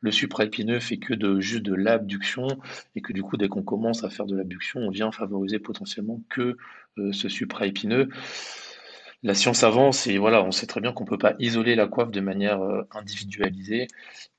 le 0.00 0.10
supraépineux 0.12 0.80
fait 0.80 0.98
que 0.98 1.14
de 1.14 1.40
juste 1.40 1.62
de 1.62 1.74
l'abduction 1.74 2.46
et 2.94 3.00
que 3.00 3.14
du 3.14 3.22
coup 3.22 3.38
dès 3.38 3.48
qu'on 3.48 3.62
commence 3.62 4.04
à 4.04 4.10
faire 4.10 4.26
de 4.26 4.36
l'abduction 4.36 4.80
on 4.80 4.90
vient 4.90 5.10
favoriser 5.10 5.58
potentiellement 5.58 6.20
que 6.28 6.58
euh, 6.98 7.12
ce 7.12 7.30
supraépineux 7.30 8.10
la 9.24 9.34
science 9.34 9.64
avance 9.64 10.06
et 10.06 10.18
voilà, 10.18 10.44
on 10.44 10.52
sait 10.52 10.66
très 10.66 10.80
bien 10.80 10.92
qu'on 10.92 11.04
peut 11.06 11.18
pas 11.18 11.34
isoler 11.40 11.74
la 11.74 11.88
coiffe 11.88 12.10
de 12.12 12.20
manière 12.20 12.62
euh, 12.62 12.82
individualisée 12.92 13.88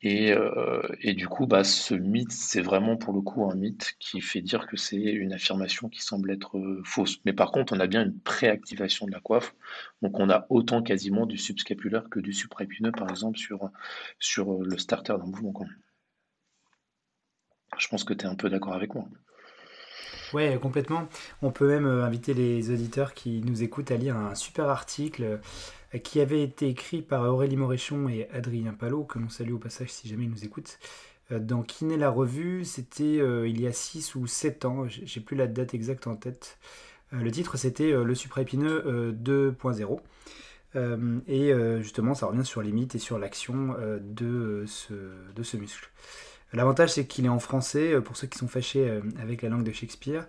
et, 0.02 0.32
euh, 0.32 0.82
et 1.02 1.14
du 1.14 1.28
coup, 1.28 1.48
bah, 1.48 1.64
ce 1.66 1.96
mythe, 1.96 2.32
c'est 2.32 2.62
vraiment 2.62 2.96
pour 2.96 3.14
le 3.14 3.22
coup 3.22 3.50
un 3.50 3.56
mythe 3.56 3.96
qui 4.00 4.22
fait 4.22 4.42
dire 4.42 4.68
que 4.68 4.78
c'est 4.78 4.98
une 5.02 5.34
affirmation 5.34 5.90
qui 5.90 6.02
semble 6.04 6.32
être 6.32 6.58
euh, 6.58 6.82
fausse. 6.86 7.18
Mais 7.26 7.34
par 7.34 7.52
contre, 7.52 7.74
on 7.74 7.80
a 7.80 7.88
bien 7.88 8.04
une 8.06 8.20
préactivation 8.20 9.08
de 9.08 9.12
la 9.12 9.20
coiffe, 9.20 9.56
donc 10.02 10.20
on 10.20 10.30
a 10.30 10.46
autant 10.50 10.84
quasiment 10.84 11.26
du 11.26 11.38
subscapulaire 11.38 12.10
que 12.10 12.20
du 12.20 12.34
supraépineux, 12.34 12.92
par 12.92 13.10
exemple, 13.10 13.38
sur, 13.40 13.70
sur 14.20 14.64
le 14.64 14.78
starter 14.78 15.14
d'un 15.18 15.26
mouvement. 15.26 15.54
Je 17.78 17.88
pense 17.88 18.04
que 18.04 18.14
tu 18.14 18.26
es 18.26 18.28
un 18.28 18.36
peu 18.36 18.50
d'accord 18.50 18.74
avec 18.74 18.94
moi. 18.96 19.08
Ouais, 20.36 20.60
complètement. 20.62 21.08
On 21.42 21.52
peut 21.52 21.66
même 21.66 21.86
euh, 21.86 22.04
inviter 22.04 22.34
les 22.34 22.70
auditeurs 22.70 23.14
qui 23.14 23.42
nous 23.46 23.64
écoutent 23.64 23.90
à 23.92 23.96
lire 23.96 24.18
un 24.18 24.36
super 24.36 24.68
article 24.68 25.40
euh, 25.94 25.98
qui 26.00 26.20
avait 26.20 26.44
été 26.44 26.68
écrit 26.68 27.02
par 27.02 27.22
Aurélie 27.24 27.56
Moréchon 27.56 28.10
et 28.10 28.28
Adrien 28.34 28.74
Palot, 28.74 29.06
que 29.06 29.18
l'on 29.18 29.30
salue 29.30 29.54
au 29.54 29.60
passage 29.60 29.94
si 29.94 30.10
jamais 30.10 30.26
ils 30.26 30.30
nous 30.30 30.44
écoutent. 30.44 30.78
Euh, 31.32 31.40
dans 31.40 31.64
Kiné 31.64 31.96
la 31.96 32.10
revue, 32.10 32.66
c'était 32.66 33.16
il 33.48 33.62
y 33.62 33.66
a 33.66 33.72
6 33.72 34.16
ou 34.16 34.28
7 34.28 34.66
ans, 34.66 34.88
j'ai 34.90 35.22
plus 35.22 35.38
la 35.38 35.48
date 35.48 35.74
exacte 35.74 36.06
en 36.06 36.18
tête. 36.18 36.58
le 37.14 37.32
titre 37.32 37.56
c'était 37.56 37.94
Le 37.94 38.14
supraépineux 38.14 39.16
2.0. 39.18 40.02
et 41.28 41.54
justement, 41.82 42.14
ça 42.14 42.26
revient 42.26 42.44
sur 42.44 42.62
les 42.62 42.74
mythes 42.74 42.96
et 42.96 43.00
sur 43.00 43.18
l'action 43.20 43.74
de, 44.02 44.66
ce, 44.68 44.94
de 45.34 45.44
ce 45.44 45.56
muscle. 45.56 45.90
L'avantage, 46.56 46.92
c'est 46.92 47.06
qu'il 47.06 47.26
est 47.26 47.30
en 47.30 47.40
français, 47.40 47.94
euh, 47.94 48.02
pour 48.02 48.16
ceux 48.16 48.28
qui 48.28 48.40
sont 48.40 48.48
fâchés 48.48 48.88
euh, 48.88 49.02
avec 49.22 49.42
la 49.42 49.50
langue 49.50 49.64
de 49.64 49.74
Shakespeare. 49.74 50.26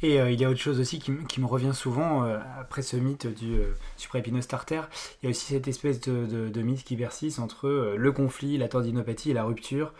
Et 0.00 0.20
euh, 0.20 0.30
il 0.30 0.40
y 0.40 0.44
a 0.44 0.50
autre 0.50 0.60
chose 0.60 0.80
aussi 0.80 1.00
qui, 1.00 1.40
me 1.40 1.46
revient 1.46 1.74
souvent 1.74 2.24
après 2.58 2.82
ce 2.82 2.96
mythe 2.96 3.28
du 3.28 3.60
supraépineux 3.96 4.40
starter. 4.40 4.80
Il 5.20 5.26
y 5.26 5.28
a 5.28 5.30
aussi 5.30 5.46
cette 5.46 5.68
espèce 5.68 6.00
de, 6.00 6.62
mythe 6.62 6.82
qui 6.82 6.96
persiste 6.96 7.38
entre 7.38 7.94
le 7.96 8.12
conflit, 8.12 8.58
la 8.58 8.68
tendinopathie 8.68 9.30
et 9.30 9.34
la 9.34 9.44
rupture 9.44 9.94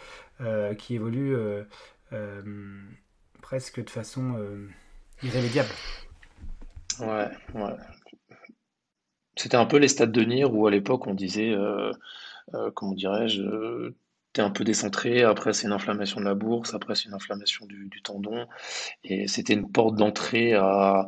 qui 0.77 0.97
évolue 0.97 1.37
presque 3.43 3.85
de 3.85 3.89
façon 3.89 4.35
irrémédiable. 5.23 5.71
Ouais, 6.99 7.29
ouais. 7.55 7.77
C'était 9.37 9.57
un 9.57 9.67
peu 9.67 9.77
les 9.77 9.87
stades 9.87 10.11
de 10.11 10.23
Nir 10.23 10.53
où 10.53 10.67
à 10.67 10.73
l'époque 10.73 11.07
on 11.07 11.15
disait, 11.15 11.55
comment 12.75 12.95
dirais-je, 12.95 13.93
un 14.41 14.51
peu 14.51 14.65
décentré, 14.65 15.23
après 15.23 15.53
c'est 15.53 15.67
une 15.67 15.73
inflammation 15.73 16.21
de 16.21 16.25
la 16.25 16.35
bourse, 16.35 16.75
après 16.75 16.95
c'est 16.95 17.07
une 17.07 17.15
inflammation 17.15 17.67
du, 17.67 18.03
tendon, 18.03 18.47
et 19.05 19.29
c'était 19.29 19.53
une 19.53 19.71
porte 19.71 19.97
d'entrée 19.97 20.55
à, 20.55 21.07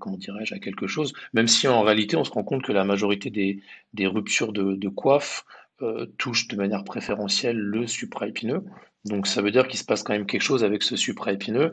comment 0.00 0.18
dirais-je, 0.18 0.54
à 0.54 0.58
quelque 0.58 0.86
chose, 0.86 1.12
même 1.32 1.48
si 1.48 1.66
en 1.68 1.82
réalité 1.82 2.16
on 2.16 2.24
se 2.24 2.30
rend 2.30 2.44
compte 2.44 2.62
que 2.62 2.72
la 2.72 2.84
majorité 2.84 3.30
des, 3.30 4.06
ruptures 4.06 4.52
de, 4.52 4.88
coiffe 4.88 5.44
euh, 5.80 6.06
touchent 6.18 6.48
de 6.48 6.56
manière 6.56 6.84
préférentielle 6.84 7.56
le 7.56 7.86
supraépineux, 7.86 8.64
donc 9.04 9.26
ça 9.26 9.42
veut 9.42 9.50
dire 9.50 9.66
qu'il 9.66 9.78
se 9.78 9.84
passe 9.84 10.02
quand 10.02 10.12
même 10.12 10.26
quelque 10.26 10.42
chose 10.42 10.62
avec 10.62 10.82
ce 10.82 10.96
supraépineux, 10.96 11.72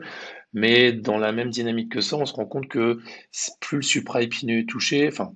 mais 0.52 0.92
dans 0.92 1.16
la 1.16 1.30
même 1.30 1.50
dynamique 1.50 1.92
que 1.92 2.00
ça, 2.00 2.16
on 2.16 2.26
se 2.26 2.32
rend 2.32 2.46
compte 2.46 2.66
que 2.66 2.98
plus 3.60 3.76
le 3.76 3.82
supraépineux 3.82 4.60
est 4.60 4.68
touché, 4.68 5.06
enfin, 5.06 5.32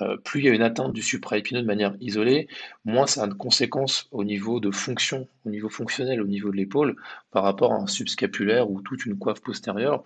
euh, 0.00 0.16
plus 0.16 0.40
il 0.40 0.46
y 0.46 0.48
a 0.48 0.52
une 0.52 0.62
atteinte 0.62 0.92
du 0.92 1.02
supraépineux 1.02 1.60
de 1.60 1.66
manière 1.66 1.94
isolée, 2.00 2.48
moins 2.84 3.06
ça 3.06 3.24
a 3.24 3.26
de 3.26 3.34
conséquences 3.34 4.08
au 4.10 4.24
niveau 4.24 4.60
de 4.60 4.70
fonction, 4.70 5.28
au 5.44 5.50
niveau 5.50 5.68
fonctionnel, 5.68 6.20
au 6.22 6.26
niveau 6.26 6.50
de 6.50 6.56
l'épaule, 6.56 6.96
par 7.30 7.42
rapport 7.42 7.72
à 7.72 7.76
un 7.76 7.86
subscapulaire 7.86 8.70
ou 8.70 8.80
toute 8.80 9.04
une 9.06 9.18
coiffe 9.18 9.40
postérieure. 9.40 10.04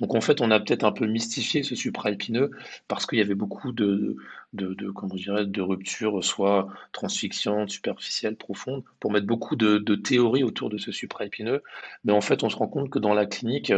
Donc 0.00 0.14
en 0.14 0.20
fait, 0.20 0.40
on 0.40 0.50
a 0.50 0.60
peut-être 0.60 0.84
un 0.84 0.92
peu 0.92 1.06
mystifié 1.06 1.62
ce 1.62 1.74
supraépineux 1.74 2.50
parce 2.88 3.06
qu'il 3.06 3.18
y 3.18 3.22
avait 3.22 3.34
beaucoup 3.34 3.72
de, 3.72 4.16
de, 4.54 4.74
de 4.74 4.90
comment 4.90 5.14
dirais, 5.14 5.46
de 5.46 5.60
ruptures, 5.60 6.24
soit 6.24 6.68
transfixiantes, 6.92 7.70
superficielles, 7.70 8.36
profondes, 8.36 8.82
pour 9.00 9.12
mettre 9.12 9.26
beaucoup 9.26 9.56
de, 9.56 9.78
théories 9.94 10.44
autour 10.44 10.70
de 10.70 10.78
ce 10.78 10.92
supraépineux. 10.92 11.62
Mais 12.04 12.12
en 12.12 12.20
fait, 12.20 12.42
on 12.44 12.50
se 12.50 12.56
rend 12.56 12.68
compte 12.68 12.90
que 12.90 12.98
dans 12.98 13.14
la 13.14 13.26
clinique, 13.26 13.72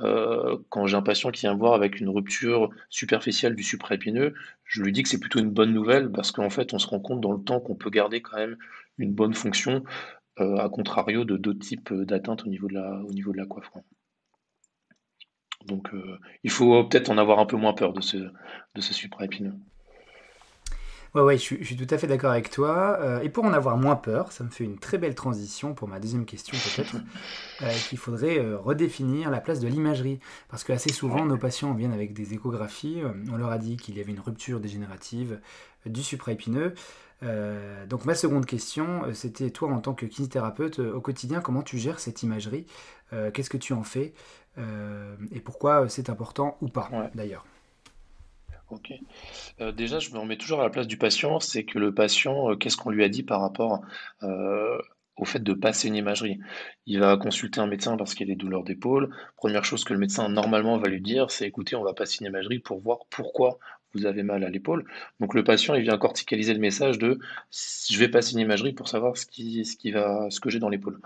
euh, 0.00 0.58
quand 0.68 0.86
j'ai 0.86 0.96
un 0.96 1.02
patient 1.02 1.30
qui 1.30 1.42
vient 1.42 1.54
voir 1.54 1.74
avec 1.74 2.00
une 2.00 2.08
rupture 2.08 2.70
superficielle 2.90 3.54
du 3.54 3.62
supraépineux, 3.62 4.34
je 4.64 4.82
lui 4.82 4.92
dis 4.92 5.01
c'est 5.08 5.20
plutôt 5.20 5.38
une 5.38 5.50
bonne 5.50 5.72
nouvelle 5.72 6.10
parce 6.10 6.32
qu'en 6.32 6.50
fait, 6.50 6.72
on 6.74 6.78
se 6.78 6.86
rend 6.86 7.00
compte 7.00 7.20
dans 7.20 7.32
le 7.32 7.42
temps 7.42 7.60
qu'on 7.60 7.74
peut 7.74 7.90
garder 7.90 8.22
quand 8.22 8.36
même 8.36 8.56
une 8.98 9.12
bonne 9.12 9.34
fonction, 9.34 9.84
euh, 10.40 10.56
à 10.56 10.68
contrario 10.68 11.24
de 11.24 11.36
d'autres 11.36 11.60
types 11.60 11.92
d'atteintes 11.92 12.44
au 12.44 12.48
niveau 12.48 12.68
de 12.68 12.74
la, 12.74 13.02
au 13.02 13.46
coiffe. 13.46 13.70
Donc, 15.66 15.92
euh, 15.94 16.18
il 16.42 16.50
faut 16.50 16.84
peut-être 16.84 17.10
en 17.10 17.18
avoir 17.18 17.38
un 17.38 17.46
peu 17.46 17.56
moins 17.56 17.72
peur 17.72 17.92
de 17.92 18.00
ce, 18.00 18.16
de 18.16 18.80
ce 18.80 18.94
supraépineux. 18.94 19.54
Ouais, 21.14 21.20
ouais, 21.20 21.36
je 21.36 21.42
suis, 21.42 21.76
tout 21.76 21.94
à 21.94 21.98
fait 21.98 22.06
d'accord 22.06 22.30
avec 22.30 22.48
toi. 22.48 22.96
Euh, 23.00 23.20
et 23.20 23.28
pour 23.28 23.44
en 23.44 23.52
avoir 23.52 23.76
moins 23.76 23.96
peur, 23.96 24.32
ça 24.32 24.44
me 24.44 24.48
fait 24.48 24.64
une 24.64 24.78
très 24.78 24.96
belle 24.96 25.14
transition 25.14 25.74
pour 25.74 25.86
ma 25.86 26.00
deuxième 26.00 26.24
question 26.24 26.56
peut-être, 26.56 26.96
euh, 27.62 27.70
qu'il 27.90 27.98
faudrait 27.98 28.38
euh, 28.38 28.56
redéfinir 28.56 29.30
la 29.30 29.40
place 29.40 29.60
de 29.60 29.68
l'imagerie. 29.68 30.20
Parce 30.48 30.64
que 30.64 30.72
assez 30.72 30.90
souvent, 30.90 31.26
nos 31.26 31.36
patients 31.36 31.74
viennent 31.74 31.92
avec 31.92 32.14
des 32.14 32.32
échographies. 32.32 33.02
on 33.30 33.36
leur 33.36 33.50
a 33.50 33.58
dit 33.58 33.76
qu'il 33.76 33.98
y 33.98 34.00
avait 34.00 34.12
une 34.12 34.20
rupture 34.20 34.58
dégénérative 34.58 35.38
du 35.84 36.02
supraépineux. 36.02 36.74
donc 37.88 38.04
ma 38.04 38.14
seconde 38.14 38.46
question, 38.46 39.02
c'était 39.12 39.50
toi 39.50 39.68
en 39.70 39.80
tant 39.80 39.94
que 39.94 40.06
kinésithérapeute, 40.06 40.78
au 40.78 41.00
quotidien, 41.00 41.40
comment 41.40 41.62
tu 41.62 41.76
gères 41.76 41.98
cette 42.00 42.22
imagerie? 42.22 42.66
Qu'est-ce 43.34 43.50
que 43.50 43.56
tu 43.58 43.72
en 43.72 43.82
fais? 43.82 44.14
Et 45.32 45.40
pourquoi 45.40 45.88
c'est 45.88 46.08
important 46.08 46.56
ou 46.60 46.68
pas 46.68 46.88
d'ailleurs? 47.14 47.44
Ok. 48.72 48.94
Euh, 49.60 49.70
déjà, 49.70 49.98
je 49.98 50.10
me 50.12 50.18
remets 50.18 50.38
toujours 50.38 50.60
à 50.60 50.64
la 50.64 50.70
place 50.70 50.86
du 50.86 50.96
patient. 50.96 51.40
C'est 51.40 51.64
que 51.64 51.78
le 51.78 51.92
patient, 51.92 52.50
euh, 52.50 52.56
qu'est-ce 52.56 52.78
qu'on 52.78 52.88
lui 52.88 53.04
a 53.04 53.08
dit 53.10 53.22
par 53.22 53.42
rapport 53.42 53.82
euh, 54.22 54.78
au 55.16 55.26
fait 55.26 55.40
de 55.40 55.52
passer 55.52 55.88
une 55.88 55.94
imagerie? 55.94 56.40
Il 56.86 56.98
va 57.00 57.18
consulter 57.18 57.60
un 57.60 57.66
médecin 57.66 57.98
parce 57.98 58.14
qu'il 58.14 58.30
a 58.30 58.32
des 58.32 58.36
douleurs 58.36 58.64
d'épaule. 58.64 59.14
Première 59.36 59.66
chose 59.66 59.84
que 59.84 59.92
le 59.92 59.98
médecin 59.98 60.30
normalement 60.30 60.78
va 60.78 60.88
lui 60.88 61.02
dire, 61.02 61.30
c'est 61.30 61.46
écoutez, 61.46 61.76
on 61.76 61.84
va 61.84 61.92
passer 61.92 62.18
une 62.22 62.28
imagerie 62.28 62.60
pour 62.60 62.80
voir 62.80 63.00
pourquoi 63.10 63.58
vous 63.94 64.06
avez 64.06 64.22
mal 64.22 64.44
à 64.44 64.50
l'épaule. 64.50 64.84
Donc 65.20 65.34
le 65.34 65.44
patient, 65.44 65.74
il 65.74 65.82
vient 65.82 65.98
corticaliser 65.98 66.54
le 66.54 66.60
message 66.60 66.98
de 66.98 67.18
je 67.90 67.98
vais 67.98 68.08
passer 68.08 68.32
une 68.32 68.40
imagerie 68.40 68.72
pour 68.72 68.88
savoir 68.88 69.16
ce 69.16 69.26
qui, 69.26 69.64
ce 69.64 69.76
qui 69.76 69.90
va, 69.90 70.28
ce 70.30 70.40
que 70.40 70.50
j'ai 70.50 70.58
dans 70.58 70.68
l'épaule. 70.68 70.98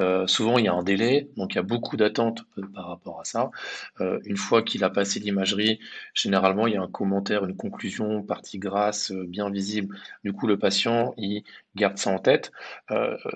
Euh, 0.00 0.26
souvent, 0.26 0.58
il 0.58 0.64
y 0.64 0.68
a 0.68 0.74
un 0.74 0.82
délai, 0.82 1.28
donc 1.36 1.54
il 1.54 1.56
y 1.56 1.58
a 1.58 1.62
beaucoup 1.62 1.96
d'attentes 1.96 2.44
euh, 2.58 2.62
par 2.74 2.88
rapport 2.88 3.20
à 3.20 3.24
ça. 3.24 3.50
Euh, 4.00 4.20
une 4.24 4.36
fois 4.36 4.62
qu'il 4.62 4.84
a 4.84 4.90
passé 4.90 5.20
l'imagerie, 5.20 5.78
généralement, 6.14 6.66
il 6.66 6.74
y 6.74 6.76
a 6.76 6.82
un 6.82 6.88
commentaire, 6.88 7.44
une 7.44 7.56
conclusion, 7.56 8.22
partie 8.22 8.58
grasse, 8.58 9.12
bien 9.12 9.50
visible. 9.50 9.96
Du 10.24 10.32
coup, 10.32 10.46
le 10.46 10.58
patient, 10.58 11.14
il 11.16 11.44
garde 11.76 11.98
ça 11.98 12.10
en 12.10 12.18
tête. 12.18 12.52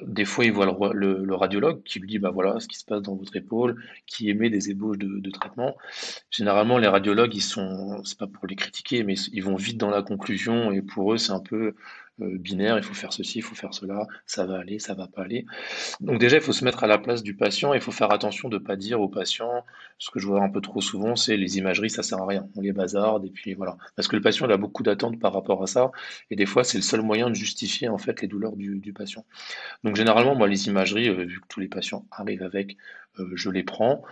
des 0.02 0.24
fois, 0.24 0.44
il 0.44 0.52
voit 0.52 0.66
le, 0.94 1.34
radiologue 1.34 1.82
qui 1.84 2.00
lui 2.00 2.08
dit 2.08 2.18
bah 2.18 2.30
voilà 2.30 2.60
ce 2.60 2.68
qui 2.68 2.76
se 2.76 2.84
passe 2.84 3.02
dans 3.02 3.14
votre 3.14 3.34
épaule, 3.36 3.82
qui 4.06 4.30
émet 4.30 4.50
des 4.50 4.70
ébauches 4.70 4.98
de, 4.98 5.30
traitement. 5.30 5.76
Généralement, 6.30 6.78
les 6.78 6.88
radiologues, 6.88 7.34
ils 7.34 7.40
sont, 7.42 8.02
c'est 8.04 8.18
pas 8.18 8.26
pour 8.26 8.46
les 8.46 8.56
critiquer 8.56 9.02
mais 9.04 9.14
ils 9.32 9.42
vont 9.42 9.56
vite 9.56 9.78
dans 9.78 9.90
la 9.90 10.02
conclusion 10.02 10.72
et 10.72 10.82
pour 10.82 11.12
eux, 11.12 11.18
c'est 11.18 11.32
un 11.32 11.40
peu 11.40 11.56
euh, 11.56 11.74
binaire, 12.18 12.76
il 12.76 12.82
faut 12.82 12.94
faire 12.94 13.12
ceci, 13.12 13.38
il 13.38 13.42
faut 13.42 13.54
faire 13.54 13.74
cela, 13.74 14.06
ça 14.26 14.46
va 14.46 14.58
aller, 14.58 14.78
ça 14.78 14.94
va 14.94 15.06
pas 15.06 15.22
aller. 15.22 15.46
Donc 16.00 16.18
déjà, 16.18 16.36
il 16.36 16.42
faut 16.42 16.52
se 16.52 16.64
mettre 16.64 16.84
à 16.84 16.86
la 16.86 16.98
place 16.98 17.22
du 17.22 17.34
patient, 17.34 17.74
il 17.74 17.80
faut 17.80 17.92
faire 17.92 18.10
attention 18.10 18.48
de 18.48 18.58
ne 18.58 18.62
pas 18.62 18.76
dire 18.76 19.00
au 19.00 19.08
patient, 19.08 19.64
ce 19.98 20.10
que 20.10 20.18
je 20.18 20.26
vois 20.26 20.42
un 20.42 20.48
peu 20.48 20.60
trop 20.60 20.80
souvent, 20.80 21.16
c'est 21.16 21.36
les 21.36 21.58
imageries, 21.58 21.90
ça 21.90 22.02
sert 22.02 22.18
à 22.18 22.26
rien, 22.26 22.48
on 22.56 22.60
les 22.60 22.72
bazarde, 22.72 23.24
et 23.24 23.30
puis 23.30 23.54
voilà. 23.54 23.76
Parce 23.96 24.08
que 24.08 24.16
le 24.16 24.22
patient 24.22 24.46
il 24.46 24.52
a 24.52 24.56
beaucoup 24.56 24.82
d'attentes 24.82 25.18
par 25.20 25.32
rapport 25.32 25.62
à 25.62 25.66
ça, 25.66 25.90
et 26.30 26.36
des 26.36 26.46
fois, 26.46 26.64
c'est 26.64 26.78
le 26.78 26.82
seul 26.82 27.02
moyen 27.02 27.30
de 27.30 27.34
justifier 27.34 27.88
en 27.88 27.98
fait 27.98 28.20
les 28.20 28.28
douleurs 28.28 28.56
du, 28.56 28.92
patient. 28.92 29.24
Donc 29.84 29.96
généralement, 29.96 30.34
moi, 30.34 30.48
les 30.48 30.66
imageries, 30.66 31.08
euh, 31.08 31.24
vu 31.24 31.40
que 31.40 31.46
tous 31.48 31.60
les 31.60 31.68
patients 31.68 32.06
arrivent 32.10 32.42
avec, 32.42 32.76
euh, 33.18 33.30
je 33.34 33.50
les 33.50 33.62
prends. 33.62 34.02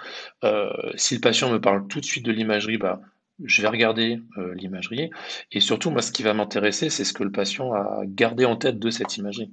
si 0.96 1.14
le 1.14 1.20
patient 1.20 1.50
me 1.50 1.60
parle 1.60 1.86
tout 1.88 2.00
de 2.00 2.04
suite 2.04 2.24
de 2.24 2.32
l'imagerie, 2.32 2.78
bah, 2.78 3.00
je 3.44 3.62
vais 3.62 3.68
regarder 3.68 4.20
euh, 4.38 4.54
l'imagerie. 4.54 5.10
Et 5.52 5.60
surtout, 5.60 5.90
moi, 5.90 6.02
ce 6.02 6.12
qui 6.12 6.22
va 6.22 6.34
m'intéresser, 6.34 6.90
c'est 6.90 7.04
ce 7.04 7.12
que 7.12 7.24
le 7.24 7.32
patient 7.32 7.72
a 7.72 8.02
gardé 8.04 8.44
en 8.44 8.56
tête 8.56 8.78
de 8.78 8.90
cette 8.90 9.16
imagerie. 9.16 9.52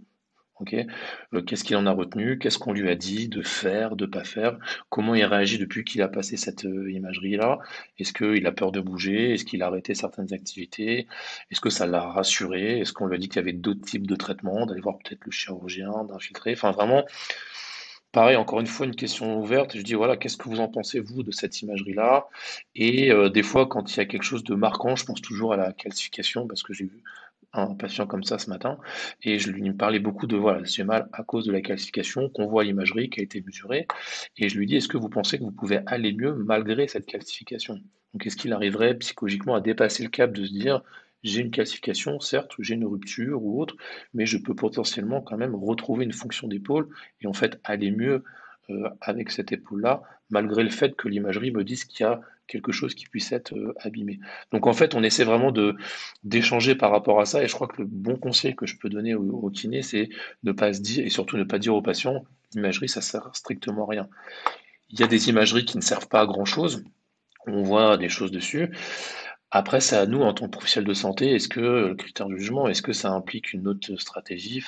Ok, 0.60 0.76
euh, 1.34 1.42
qu'est-ce 1.42 1.64
qu'il 1.64 1.76
en 1.78 1.88
a 1.88 1.92
retenu? 1.92 2.38
Qu'est-ce 2.38 2.60
qu'on 2.60 2.74
lui 2.74 2.88
a 2.90 2.96
dit? 2.96 3.28
De 3.28 3.42
faire, 3.42 3.96
de 3.96 4.06
pas 4.06 4.24
faire? 4.24 4.58
Comment 4.90 5.16
il 5.16 5.26
réagit 5.26 5.58
depuis 5.58 5.84
qu'il 5.84 6.02
a 6.04 6.08
passé 6.08 6.38
cette 6.38 6.66
euh, 6.66 6.92
imagerie-là? 6.92 7.60
Est-ce 7.98 8.14
qu'il 8.14 8.46
a 8.46 8.52
peur 8.52 8.72
de 8.72 8.80
bouger? 8.80 9.34
Est-ce 9.34 9.46
qu'il 9.46 9.64
a 9.64 9.68
arrêté 9.68 9.96
certaines 9.96 10.32
activités? 10.32 11.08
Est-ce 11.50 11.60
que 11.60 11.72
ça 11.72 11.88
l'a 11.88 12.02
rassuré? 12.02 12.80
Est-ce 12.80 12.94
qu'on 12.94 13.08
lui 13.08 13.16
a 13.16 13.18
dit 13.18 13.30
qu'il 13.30 13.38
y 13.38 13.40
avait 13.40 13.54
d'autres 13.54 13.84
types 13.84 14.08
de 14.08 14.16
traitements? 14.16 14.68
D'aller 14.68 14.82
voir 14.82 15.00
peut-être 15.00 15.26
le 15.26 15.32
chirurgien, 15.32 15.92
d'infiltrer? 16.06 16.54
Enfin, 16.54 16.72
vraiment, 16.72 17.04
Pareil, 18.14 18.38
encore 18.38 18.60
une 18.62 18.68
fois, 18.68 18.86
une 18.86 18.96
question 18.96 19.40
ouverte. 19.40 19.76
Je 19.76 19.82
dis, 19.82 19.96
voilà, 19.96 20.16
qu'est-ce 20.18 20.38
que 20.38 20.48
vous 20.48 20.60
en 20.60 20.70
pensez, 20.70 21.00
vous, 21.02 21.24
de 21.24 21.32
cette 21.32 21.62
imagerie-là? 21.62 22.28
Et 22.76 23.12
euh, 23.12 23.30
des 23.30 23.44
fois, 23.44 23.68
quand 23.68 23.94
il 23.94 23.98
y 23.98 24.00
a 24.02 24.06
quelque 24.06 24.24
chose 24.24 24.44
de 24.44 24.56
marquant, 24.56 24.96
je 24.96 25.04
pense 25.04 25.22
toujours 25.22 25.52
à 25.52 25.58
la 25.58 25.74
calcification, 25.74 26.48
parce 26.48 26.64
que 26.64 26.74
j'ai 26.74 26.86
vu 26.86 27.02
un 27.54 27.76
patient 27.76 28.08
comme 28.08 28.24
ça 28.24 28.40
ce 28.40 28.50
matin 28.50 28.80
et 29.22 29.38
je 29.40 29.52
lui 29.52 29.72
parlais 29.74 30.00
beaucoup 30.00 30.28
de 30.28 30.36
voilà, 30.36 30.64
j'ai 30.64 30.84
mal 30.84 31.08
à 31.14 31.24
cause 31.24 31.46
de 31.46 31.52
la 31.52 31.62
calcification 31.62 32.30
qu'on 32.30 32.48
voit 32.48 32.64
l'imagerie 32.64 33.10
qui 33.10 33.20
a 33.20 33.24
été 33.24 33.42
mesurée 33.42 33.88
et 34.38 34.50
je 34.50 34.58
lui 34.58 34.66
dis 34.66 34.78
est-ce 34.78 34.88
que 34.88 34.98
vous 34.98 35.10
pensez 35.10 35.38
que 35.38 35.44
vous 35.44 35.52
pouvez 35.52 35.82
aller 35.86 36.14
mieux 36.14 36.34
malgré 36.34 36.88
cette 36.88 37.06
calcification 37.06 37.80
Donc 38.14 38.26
est-ce 38.26 38.38
qu'il 38.38 38.54
arriverait 38.54 38.96
psychologiquement 38.96 39.56
à 39.56 39.62
dépasser 39.62 40.04
le 40.04 40.10
cap 40.10 40.32
de 40.34 40.46
se 40.46 40.52
dire 40.52 40.82
j'ai 41.24 41.42
une 41.42 41.52
calcification, 41.52 42.20
certes, 42.20 42.54
j'ai 42.60 42.76
une 42.76 42.86
rupture 42.86 43.44
ou 43.44 43.62
autre, 43.62 43.76
mais 44.14 44.26
je 44.26 44.38
peux 44.38 44.56
potentiellement 44.56 45.22
quand 45.22 45.38
même 45.38 45.56
retrouver 45.56 46.04
une 46.04 46.14
fonction 46.14 46.48
d'épaule 46.48 46.90
et 47.22 47.28
en 47.28 47.34
fait 47.34 47.60
aller 47.64 47.92
mieux 47.92 48.24
euh, 48.70 48.90
avec 49.02 49.32
cette 49.32 49.52
épaule-là, 49.52 50.04
malgré 50.30 50.64
le 50.64 50.70
fait 50.70 50.96
que 50.96 51.08
l'imagerie 51.08 51.52
me 51.52 51.64
dise 51.64 51.86
qu'il 51.86 52.06
y 52.06 52.08
a 52.08 52.22
quelque 52.48 52.72
chose 52.72 52.94
qui 52.94 53.06
puisse 53.06 53.32
être 53.32 53.54
euh, 53.56 53.74
abîmé. 53.80 54.20
Donc 54.52 54.68
en 54.68 54.74
fait, 54.74 54.96
on 54.96 55.04
essaie 55.04 55.24
vraiment 55.24 55.54
d'échanger 56.24 56.76
par 56.76 56.92
rapport 56.92 57.20
à 57.20 57.26
ça, 57.26 57.44
et 57.44 57.48
je 57.48 57.54
crois 57.54 57.68
que 57.68 57.82
le 57.82 57.88
bon 57.88 58.18
conseil 58.18 58.56
que 58.56 58.66
je 58.66 58.78
peux 58.78 58.90
donner 58.90 59.16
au, 59.16 59.50
kiné, 59.50 59.82
c'est 59.82 60.10
ne 60.44 60.52
pas 60.52 60.74
se 60.74 60.82
dire, 60.82 61.06
et 61.06 61.10
surtout 61.10 61.38
ne 61.38 61.44
pas 61.44 61.60
dire 61.60 61.74
aux 61.74 61.82
patients, 61.82 62.24
l'imagerie, 62.54 62.90
ça 62.90 63.02
sert 63.02 63.30
strictement 63.34 63.86
à 63.86 63.92
rien. 63.92 64.08
Il 64.90 65.00
y 65.00 65.04
a 65.04 65.08
des 65.08 65.30
imageries 65.30 65.66
qui 65.66 65.78
ne 65.78 65.84
servent 65.84 66.08
pas 66.08 66.22
à 66.22 66.26
grand-chose, 66.26 66.84
on 67.48 67.64
voit 67.64 67.98
des 67.98 68.10
choses 68.10 68.32
dessus, 68.32 68.70
après, 69.56 69.82
c'est 69.82 69.96
à 69.96 70.08
nous, 70.08 70.20
en 70.22 70.34
tant 70.34 70.48
que 70.48 70.52
professionnels 70.52 70.88
de 70.88 70.96
santé, 70.96 71.36
est-ce 71.36 71.48
que 71.48 71.60
le 71.60 71.94
critère 71.94 72.28
de 72.28 72.36
jugement, 72.36 72.68
est-ce 72.68 72.82
que 72.82 72.92
ça 72.92 73.12
implique 73.12 73.54
une 73.54 73.68
autre 73.68 73.96
stratégie, 73.98 74.64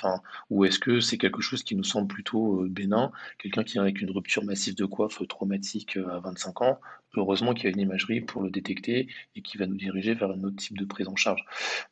ou 0.52 0.64
est-ce 0.64 0.78
que 0.78 1.00
c'est 1.00 1.18
quelque 1.18 1.42
chose 1.42 1.64
qui 1.64 1.76
nous 1.76 1.84
semble 1.84 2.08
plutôt 2.08 2.62
euh, 2.62 2.68
bénin? 2.70 3.12
Quelqu'un 3.40 3.64
qui 3.64 3.78
est 3.78 3.82
avec 3.82 4.00
une 4.02 4.12
rupture 4.12 4.44
massive 4.44 4.76
de 4.76 4.86
coiffe 4.86 5.28
traumatique 5.28 5.98
euh, 5.98 6.08
à 6.10 6.20
25 6.20 6.62
ans, 6.62 6.80
heureusement 7.18 7.56
qu'il 7.56 7.64
y 7.64 7.68
a 7.68 7.72
une 7.72 7.80
imagerie 7.80 8.22
pour 8.22 8.44
le 8.44 8.52
détecter 8.52 9.08
et 9.36 9.42
qui 9.42 9.58
va 9.58 9.66
nous 9.66 9.76
diriger 9.76 10.14
vers 10.14 10.30
un 10.30 10.44
autre 10.44 10.58
type 10.58 10.78
de 10.78 10.86
prise 10.86 11.08
en 11.08 11.16
charge. 11.16 11.44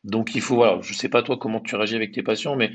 Donc 0.03 0.35
il 0.35 0.41
faut, 0.41 0.55
voilà, 0.55 0.79
je 0.81 0.93
sais 0.93 1.09
pas 1.09 1.23
toi 1.23 1.37
comment 1.37 1.61
tu 1.61 1.75
réagis 1.75 1.95
avec 1.95 2.11
tes 2.11 2.21
patients, 2.21 2.55
mais 2.55 2.73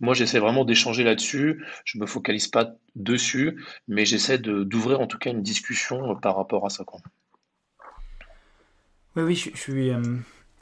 moi 0.00 0.14
j'essaie 0.14 0.40
vraiment 0.40 0.64
d'échanger 0.64 1.04
là-dessus. 1.04 1.64
Je 1.84 1.98
me 1.98 2.06
focalise 2.06 2.48
pas 2.48 2.74
dessus, 2.96 3.64
mais 3.86 4.06
j'essaie 4.06 4.38
d'ouvrir 4.38 5.00
en 5.00 5.06
tout 5.06 5.18
cas 5.18 5.30
une 5.30 5.42
discussion 5.42 6.16
par 6.16 6.34
rapport 6.36 6.66
à 6.66 6.68
ça. 6.68 6.84
Oui, 9.16 9.22
oui, 9.24 9.34
je, 9.34 9.56
suis, 9.56 9.90
euh, 9.90 10.02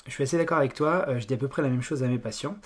je 0.07 0.11
suis 0.11 0.25
assez 0.25 0.37
d'accord 0.37 0.59
avec 0.59 0.75
toi. 0.75 1.04
Euh, 1.09 1.21
je 1.21 1.26
dis 1.26 1.35
à 1.35 1.37
peu 1.37 1.49
près 1.49 1.62
la 1.62 1.69
même 1.69 1.83
chose 1.83 2.02
à 2.02 2.09
mes 2.09 2.19
patients. 2.19 2.57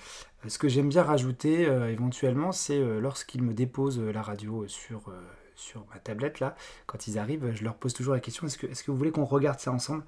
Euh, 0.44 0.48
ce 0.48 0.58
que 0.58 0.68
j'aime 0.68 0.88
bien 0.88 1.02
rajouter 1.02 1.62
éventuellement, 1.90 2.52
c'est 2.52 2.80
lorsqu'ils 3.00 3.42
me 3.42 3.52
déposent 3.54 4.00
la 4.00 4.22
radio 4.22 4.66
sur, 4.68 5.12
sur 5.64 5.86
ma 5.92 5.98
tablette, 5.98 6.40
là, 6.40 6.54
quand 6.86 7.06
ils 7.06 7.18
arrivent, 7.18 7.52
je 7.54 7.64
leur 7.64 7.74
pose 7.74 7.94
toujours 7.94 8.14
la 8.14 8.20
question 8.20 8.46
est-ce 8.46 8.58
que, 8.58 8.66
est 8.66 8.84
que 8.84 8.90
vous 8.90 8.96
voulez 8.98 9.10
qu'on 9.10 9.24
regarde 9.24 9.58
ça 9.58 9.72
ensemble? 9.72 10.04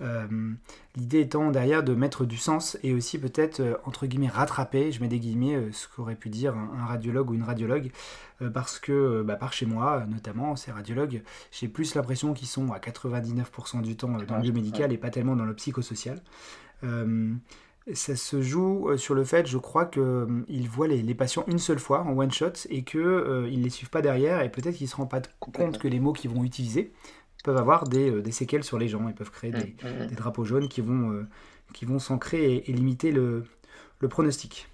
Euh, 0.00 0.52
L'idée 0.96 1.20
étant 1.20 1.50
derrière 1.50 1.82
de 1.82 1.94
mettre 1.94 2.24
du 2.24 2.36
sens 2.36 2.78
et 2.82 2.92
aussi 2.92 3.18
peut-être, 3.18 3.60
euh, 3.60 3.74
entre 3.84 4.06
guillemets, 4.06 4.28
rattraper, 4.28 4.92
je 4.92 5.00
mets 5.00 5.08
des 5.08 5.18
guillemets, 5.18 5.56
euh, 5.56 5.72
ce 5.72 5.88
qu'aurait 5.88 6.14
pu 6.14 6.28
dire 6.28 6.54
un, 6.56 6.86
radiologue 6.86 7.30
ou 7.30 7.34
une 7.34 7.42
radiologue, 7.42 7.90
parce 8.54 8.78
que 8.78 9.22
bah, 9.22 9.34
par 9.34 9.52
chez 9.52 9.66
moi, 9.66 10.04
notamment, 10.08 10.54
ces 10.54 10.70
radiologues, 10.70 11.22
j'ai 11.50 11.66
plus 11.66 11.96
l'impression 11.96 12.34
qu'ils 12.34 12.46
sont 12.46 12.70
à 12.72 12.78
99% 12.78 13.82
du 13.82 13.96
temps 13.96 14.08
dans 14.08 14.18
le 14.18 14.40
biomédical 14.40 14.92
et 14.92 14.98
pas 14.98 15.10
tellement 15.10 15.34
dans 15.34 15.44
le 15.44 15.54
psychosocial 15.54 16.22
ça 17.94 18.16
se 18.16 18.42
joue 18.42 18.88
euh, 18.88 18.96
sur 18.96 19.14
le 19.14 19.24
fait, 19.24 19.46
je 19.46 19.58
crois, 19.58 19.86
qu'ils 19.86 20.02
euh, 20.02 20.44
voient 20.70 20.88
les, 20.88 21.14
patients 21.14 21.44
une 21.46 21.58
seule 21.58 21.78
fois 21.78 22.02
en 22.02 22.16
one 22.16 22.30
shot 22.30 22.52
et 22.68 22.82
qu'ils 22.82 23.00
euh, 23.00 23.50
ne 23.50 23.62
les 23.62 23.70
suivent 23.70 23.90
pas 23.90 24.02
derrière 24.02 24.40
et 24.42 24.50
peut-être 24.50 24.76
qu'ils 24.76 24.86
ne 24.86 24.90
se 24.90 24.96
rendent 24.96 25.10
pas 25.10 25.22
compte 25.40 25.78
que 25.78 25.88
les 25.88 26.00
mots 26.00 26.12
qu'ils 26.12 26.30
vont 26.30 26.44
utiliser 26.44 26.92
peuvent 27.44 27.56
avoir 27.56 27.84
des, 27.84 28.32
séquelles 28.32 28.64
sur 28.64 28.78
les 28.78 28.88
gens. 28.88 29.08
Et 29.08 29.12
peuvent 29.12 29.30
créer 29.30 29.52
mmh, 29.52 29.56
mmh, 29.56 30.06
des, 30.08 30.14
drapeaux 30.14 30.44
jaunes 30.44 30.68
qui 30.68 30.80
vont, 30.80 31.26
qui 31.72 31.84
vont 31.84 31.98
s'ancrer 31.98 32.64
et, 32.66 32.72
limiter 32.72 33.12
le 33.12 33.44
pronostic. 34.08 34.68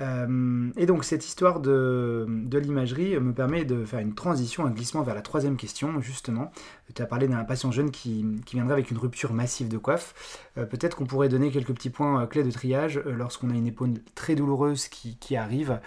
Euh, 0.00 0.72
et 0.76 0.86
donc 0.86 1.04
cette 1.04 1.24
histoire 1.24 1.60
de, 1.60 2.26
l'imagerie 2.52 3.18
me 3.20 3.32
permet 3.32 3.64
de 3.64 3.84
faire 3.84 4.00
une 4.00 4.14
transition, 4.14 4.66
un 4.66 4.70
glissement 4.70 5.02
vers 5.02 5.14
la 5.14 5.22
troisième 5.22 5.56
question, 5.56 6.00
justement. 6.00 6.50
Tu 6.94 7.00
as 7.00 7.06
parlé 7.06 7.28
d'un 7.28 7.44
patient 7.44 7.70
jeune 7.70 7.90
qui, 7.90 8.24
viendrait 8.52 8.74
avec 8.74 8.90
une 8.90 8.98
rupture 8.98 9.32
massive 9.32 9.68
de 9.68 9.78
coiffe. 9.78 10.40
Euh, 10.58 10.66
peut-être 10.66 10.96
qu'on 10.96 11.06
pourrait 11.06 11.28
donner 11.28 11.50
quelques 11.50 11.72
petits 11.72 11.90
points 11.90 12.22
euh, 12.22 12.26
clés 12.26 12.42
de 12.42 12.50
triage 12.50 13.00
lorsqu'on 13.04 13.50
a 13.50 13.54
une 13.54 13.66
épaule 13.66 13.94
très 14.14 14.34
douloureuse 14.34 14.88
qui, 14.88 15.36
arrive, 15.36 15.80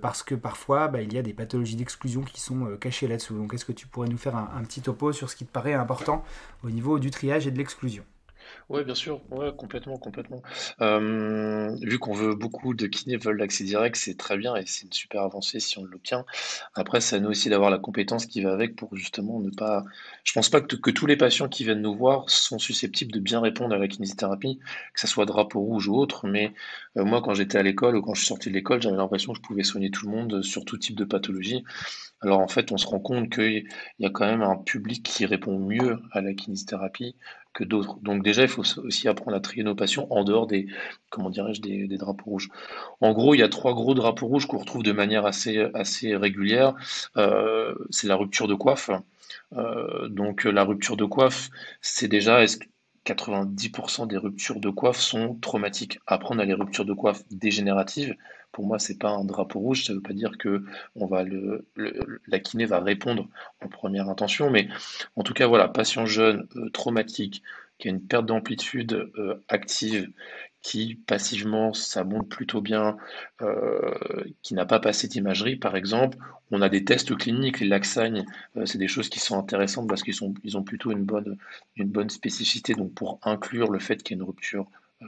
parce 0.00 0.22
que 0.22 0.34
parfois 0.34 0.88
bah, 0.88 1.02
il 1.02 1.12
y 1.12 1.18
a 1.18 1.22
des 1.22 1.32
pathologies 1.32 1.76
d'exclusion 1.76 2.22
qui 2.22 2.40
sont 2.40 2.76
cachées 2.80 3.08
là-dessous. 3.08 3.36
Donc 3.36 3.52
est-ce 3.54 3.64
que 3.64 3.72
tu 3.72 3.86
pourrais 3.86 4.08
nous 4.08 4.18
faire 4.18 4.36
un 4.36 4.62
petit 4.62 4.80
topo 4.80 5.12
sur 5.12 5.30
ce 5.30 5.36
qui 5.36 5.44
te 5.44 5.50
paraît 5.50 5.74
important 5.74 6.24
au 6.62 6.70
niveau 6.70 6.98
du 6.98 7.10
triage 7.10 7.46
et 7.46 7.50
de 7.50 7.58
l'exclusion? 7.58 8.04
Ouais, 8.68 8.82
bien 8.82 8.96
sûr, 8.96 9.20
ouais, 9.30 9.52
complètement, 9.56 9.96
complètement. 9.96 10.42
Euh, 10.80 11.72
vu 11.82 12.00
qu'on 12.00 12.12
veut 12.14 12.34
beaucoup 12.34 12.74
de 12.74 12.88
kinés 12.88 13.16
veulent 13.16 13.36
l'accès 13.36 13.62
direct, 13.62 13.94
c'est 13.94 14.16
très 14.16 14.36
bien 14.36 14.56
et 14.56 14.66
c'est 14.66 14.86
une 14.86 14.92
super 14.92 15.22
avancée 15.22 15.60
si 15.60 15.78
on 15.78 15.84
l'obtient. 15.84 16.24
Après, 16.74 17.00
c'est 17.00 17.14
à 17.16 17.20
nous 17.20 17.28
aussi 17.30 17.48
d'avoir 17.48 17.70
la 17.70 17.78
compétence 17.78 18.26
qui 18.26 18.42
va 18.42 18.52
avec 18.52 18.74
pour 18.74 18.96
justement 18.96 19.38
ne 19.38 19.50
pas. 19.50 19.84
Je 20.24 20.32
pense 20.32 20.48
pas 20.48 20.60
que, 20.60 20.74
que 20.74 20.90
tous 20.90 21.06
les 21.06 21.16
patients 21.16 21.48
qui 21.48 21.62
viennent 21.62 21.80
nous 21.80 21.94
voir 21.94 22.28
sont 22.28 22.58
susceptibles 22.58 23.12
de 23.12 23.20
bien 23.20 23.40
répondre 23.40 23.72
à 23.72 23.78
la 23.78 23.86
kinésithérapie, 23.86 24.58
que 24.94 25.00
ce 25.00 25.06
soit 25.06 25.26
drapeau 25.26 25.60
rouge 25.60 25.86
ou 25.86 25.94
autre. 25.94 26.26
Mais 26.26 26.52
euh, 26.96 27.04
moi, 27.04 27.22
quand 27.22 27.34
j'étais 27.34 27.58
à 27.58 27.62
l'école 27.62 27.94
ou 27.96 28.02
quand 28.02 28.14
je 28.14 28.20
suis 28.20 28.28
sorti 28.28 28.48
de 28.48 28.54
l'école, 28.54 28.82
j'avais 28.82 28.96
l'impression 28.96 29.32
que 29.32 29.38
je 29.38 29.42
pouvais 29.42 29.62
soigner 29.62 29.92
tout 29.92 30.06
le 30.06 30.12
monde 30.12 30.42
sur 30.42 30.64
tout 30.64 30.76
type 30.76 30.96
de 30.96 31.04
pathologie. 31.04 31.62
Alors 32.22 32.40
en 32.40 32.48
fait, 32.48 32.72
on 32.72 32.78
se 32.78 32.86
rend 32.86 32.98
compte 33.00 33.30
qu'il 33.30 33.68
y 33.98 34.06
a 34.06 34.10
quand 34.10 34.26
même 34.26 34.42
un 34.42 34.56
public 34.56 35.02
qui 35.02 35.26
répond 35.26 35.58
mieux 35.58 36.00
à 36.12 36.20
la 36.20 36.34
kinésithérapie 36.34 37.14
que 37.56 37.64
d'autres. 37.64 37.98
Donc 38.02 38.22
déjà, 38.22 38.42
il 38.42 38.48
faut 38.48 38.62
aussi 38.84 39.08
apprendre 39.08 39.36
à 39.36 39.40
trier 39.40 39.64
nos 39.64 39.74
patients 39.74 40.06
en 40.10 40.24
dehors 40.24 40.46
des, 40.46 40.66
comment 41.10 41.30
dirais-je, 41.30 41.62
des, 41.62 41.96
drapeaux 41.96 42.30
rouges. 42.30 42.48
En 43.00 43.12
gros, 43.12 43.34
il 43.34 43.38
y 43.38 43.42
a 43.42 43.48
trois 43.48 43.72
gros 43.72 43.94
drapeaux 43.94 44.26
rouges 44.26 44.46
qu'on 44.46 44.58
retrouve 44.58 44.82
de 44.82 44.92
manière 44.92 45.24
assez, 45.24 45.66
assez 45.74 46.14
régulière. 46.14 46.74
Euh, 47.16 47.74
c'est 47.90 48.06
la 48.06 48.16
rupture 48.16 48.46
de 48.46 48.54
coiffe. 48.54 48.90
Euh, 49.56 50.08
donc 50.08 50.44
la 50.44 50.64
rupture 50.64 50.96
de 50.96 51.06
coiffe, 51.06 51.48
c'est 51.80 52.08
déjà, 52.08 52.42
est-ce 52.42 52.58
90% 53.06 54.08
des 54.08 54.16
ruptures 54.16 54.60
de 54.60 54.68
coiffe 54.68 54.98
sont 54.98 55.34
traumatiques. 55.36 56.00
Après, 56.06 56.34
on 56.34 56.38
a 56.38 56.44
les 56.44 56.54
ruptures 56.54 56.84
de 56.84 56.92
coiffe 56.92 57.22
dégénératives. 57.30 58.16
Pour 58.52 58.66
moi, 58.66 58.78
c'est 58.78 58.98
pas 58.98 59.10
un 59.10 59.24
drapeau 59.24 59.60
rouge. 59.60 59.84
Ça 59.84 59.92
ne 59.92 59.98
veut 59.98 60.02
pas 60.02 60.12
dire 60.12 60.38
que 60.38 60.64
on 60.96 61.06
va 61.06 61.22
le, 61.22 61.66
la 62.26 62.38
kiné 62.40 62.64
va 62.64 62.80
répondre 62.80 63.28
en 63.62 63.68
première 63.68 64.08
intention, 64.08 64.50
mais 64.50 64.68
en 65.14 65.22
tout 65.22 65.34
cas, 65.34 65.46
voilà, 65.46 65.68
patient 65.68 66.06
jeune, 66.06 66.48
euh, 66.56 66.68
traumatique, 66.70 67.42
qui 67.78 67.88
a 67.88 67.90
une 67.90 68.00
perte 68.00 68.26
d'amplitude 68.26 69.10
euh, 69.18 69.42
active, 69.48 70.10
qui 70.66 70.96
passivement 71.06 71.72
ça 71.74 72.02
monte 72.02 72.28
plutôt 72.28 72.60
bien, 72.60 72.96
euh, 73.40 73.94
qui 74.42 74.52
n'a 74.54 74.66
pas 74.66 74.80
passé 74.80 75.06
d'imagerie 75.06 75.54
par 75.54 75.76
exemple, 75.76 76.18
on 76.50 76.60
a 76.60 76.68
des 76.68 76.84
tests 76.84 77.16
cliniques, 77.16 77.60
les 77.60 77.68
laxagnes, 77.68 78.24
euh, 78.56 78.66
c'est 78.66 78.78
des 78.78 78.88
choses 78.88 79.08
qui 79.08 79.20
sont 79.20 79.38
intéressantes 79.38 79.88
parce 79.88 80.02
qu'ils 80.02 80.24
ont 80.24 80.62
plutôt 80.64 80.90
une 80.90 81.04
bonne, 81.04 81.38
une 81.76 81.88
bonne 81.88 82.10
spécificité, 82.10 82.74
donc 82.74 82.92
pour 82.94 83.20
inclure 83.22 83.70
le 83.70 83.78
fait 83.78 84.02
qu'il 84.02 84.16
y 84.16 84.18
ait 84.18 84.22
une 84.22 84.26
rupture 84.26 84.66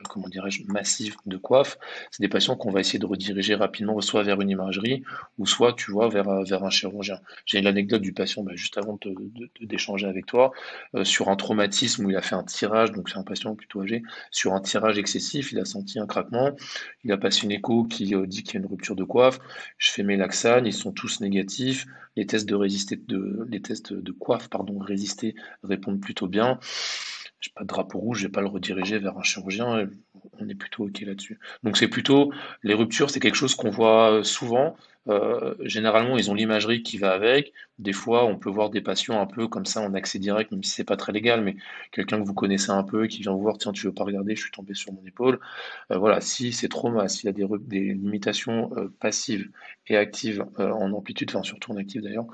comment 0.09 0.29
dirais-je, 0.29 0.65
massif 0.67 1.17
de 1.27 1.37
coiffe, 1.37 1.79
c'est 2.11 2.23
des 2.23 2.29
patients 2.29 2.57
qu'on 2.57 2.71
va 2.71 2.81
essayer 2.81 2.99
de 2.99 3.07
rediriger 3.07 3.55
rapidement, 3.55 4.01
soit 4.01 4.23
vers 4.23 4.41
une 4.41 4.51
imagerie, 4.51 5.03
ou 5.39 5.47
soit, 5.47 5.73
tu 5.73 5.91
vois, 5.91 6.09
vers, 6.09 6.43
vers 6.43 6.65
un 6.65 6.71
chirurgien. 6.71 7.21
J'ai 7.47 7.59
une 7.59 7.67
anecdote 7.67 8.03
du 8.03 8.13
patient, 8.13 8.43
bah, 8.43 8.53
juste 8.55 8.77
avant 8.77 8.99
d'échanger 9.61 10.07
avec 10.07 10.27
toi, 10.27 10.53
euh, 10.95 11.05
sur 11.05 11.29
un 11.29 11.37
traumatisme 11.37 12.05
où 12.05 12.11
il 12.11 12.17
a 12.17 12.23
fait 12.23 12.35
un 12.35 12.45
tirage, 12.45 12.93
donc 12.93 13.09
c'est 13.09 13.19
un 13.19 13.23
patient 13.23 13.55
plutôt 13.55 13.83
âgé, 13.83 14.03
sur 14.31 14.53
un 14.53 14.61
tirage 14.61 14.99
excessif, 14.99 15.53
il 15.53 15.59
a 15.59 15.65
senti 15.65 15.99
un 15.99 16.07
craquement, 16.07 16.53
il 17.05 17.13
a 17.13 17.17
passé 17.17 17.45
une 17.45 17.53
écho 17.53 17.85
qui 17.85 18.15
euh, 18.15 18.27
dit 18.27 18.43
qu'il 18.43 18.55
y 18.55 18.57
a 18.59 18.61
une 18.61 18.71
rupture 18.71 18.97
de 18.97 19.05
coiffe, 19.05 19.39
je 19.79 19.91
fais 19.91 20.03
mes 20.03 20.17
laxanes, 20.17 20.67
ils 20.67 20.73
sont 20.73 20.93
tous 20.93 21.21
négatifs, 21.21 21.87
les 22.17 22.27
tests 22.27 22.49
de, 22.49 22.55
résister, 22.55 22.97
de, 22.97 23.47
les 23.49 23.63
tests 23.63 23.93
de 23.93 24.13
coiffe 24.13 24.49
pardon, 24.49 24.79
résister 24.79 25.35
répondent 25.63 26.01
plutôt 26.01 26.27
bien 26.27 26.59
j'ai 27.41 27.51
pas 27.55 27.63
de 27.63 27.69
drapeau 27.69 27.99
rouge, 27.99 28.19
je 28.19 28.27
vais 28.27 28.33
pas 28.33 28.41
le 28.41 28.49
rediriger 28.49 28.99
vers 28.99 29.17
un 29.17 29.23
chirurgien, 29.23 29.89
on 30.41 30.49
est 30.49 30.55
plutôt 30.55 30.85
ok 30.85 31.01
là-dessus. 31.01 31.39
Donc 31.63 31.77
c'est 31.77 31.89
plutôt 31.89 32.33
les 32.63 32.75
ruptures, 32.75 33.11
c'est 33.11 33.21
quelque 33.21 33.37
chose 33.37 33.55
qu'on 33.55 33.71
voit 33.71 34.21
souvent. 34.25 34.77
Euh, 35.09 35.55
généralement, 35.61 36.19
ils 36.19 36.31
ont 36.31 36.35
l'imagerie 36.35 36.83
qui 36.83 36.99
va 36.99 37.13
avec. 37.13 37.53
Des 37.79 37.93
fois, 37.93 38.27
on 38.27 38.37
peut 38.39 38.51
voir 38.51 38.71
des 38.71 38.81
patients 38.81 39.21
un 39.21 39.27
peu 39.27 39.49
comme 39.49 39.65
ça 39.65 39.81
en 39.81 39.95
accès 39.95 40.19
direct, 40.19 40.51
même 40.53 40.63
si 40.63 40.73
c'est 40.73 40.85
pas 40.85 40.97
très 40.97 41.13
légal, 41.13 41.43
mais 41.43 41.57
quelqu'un 41.93 42.21
que 42.21 42.27
vous 42.27 42.35
connaissez 42.35 42.71
un 42.71 42.83
peu, 42.83 43.07
qui 43.07 43.23
vient 43.23 43.33
vous 43.33 43.41
voir, 43.41 43.59
tiens, 43.59 43.73
tu 43.73 43.87
veux 43.87 43.95
pas 43.95 44.05
regarder, 44.05 44.37
je 44.37 44.43
suis 44.43 44.51
tombé 44.51 44.75
sur 44.75 44.93
mon 44.93 45.05
épaule. 45.07 45.41
Euh, 45.93 45.99
voilà, 45.99 46.21
si 46.21 46.53
c'est 46.53 46.69
trauma, 46.69 47.09
s'il 47.09 47.27
y 47.27 47.29
a 47.29 47.59
des, 47.59 47.95
limitations 47.95 48.71
euh, 48.77 48.93
passives 49.01 49.51
et 49.87 49.97
actives 49.97 50.45
en 50.59 50.93
amplitude, 50.93 51.31
enfin 51.31 51.43
surtout 51.43 51.73
en 51.73 51.77
active 51.77 52.03
d'ailleurs, 52.03 52.27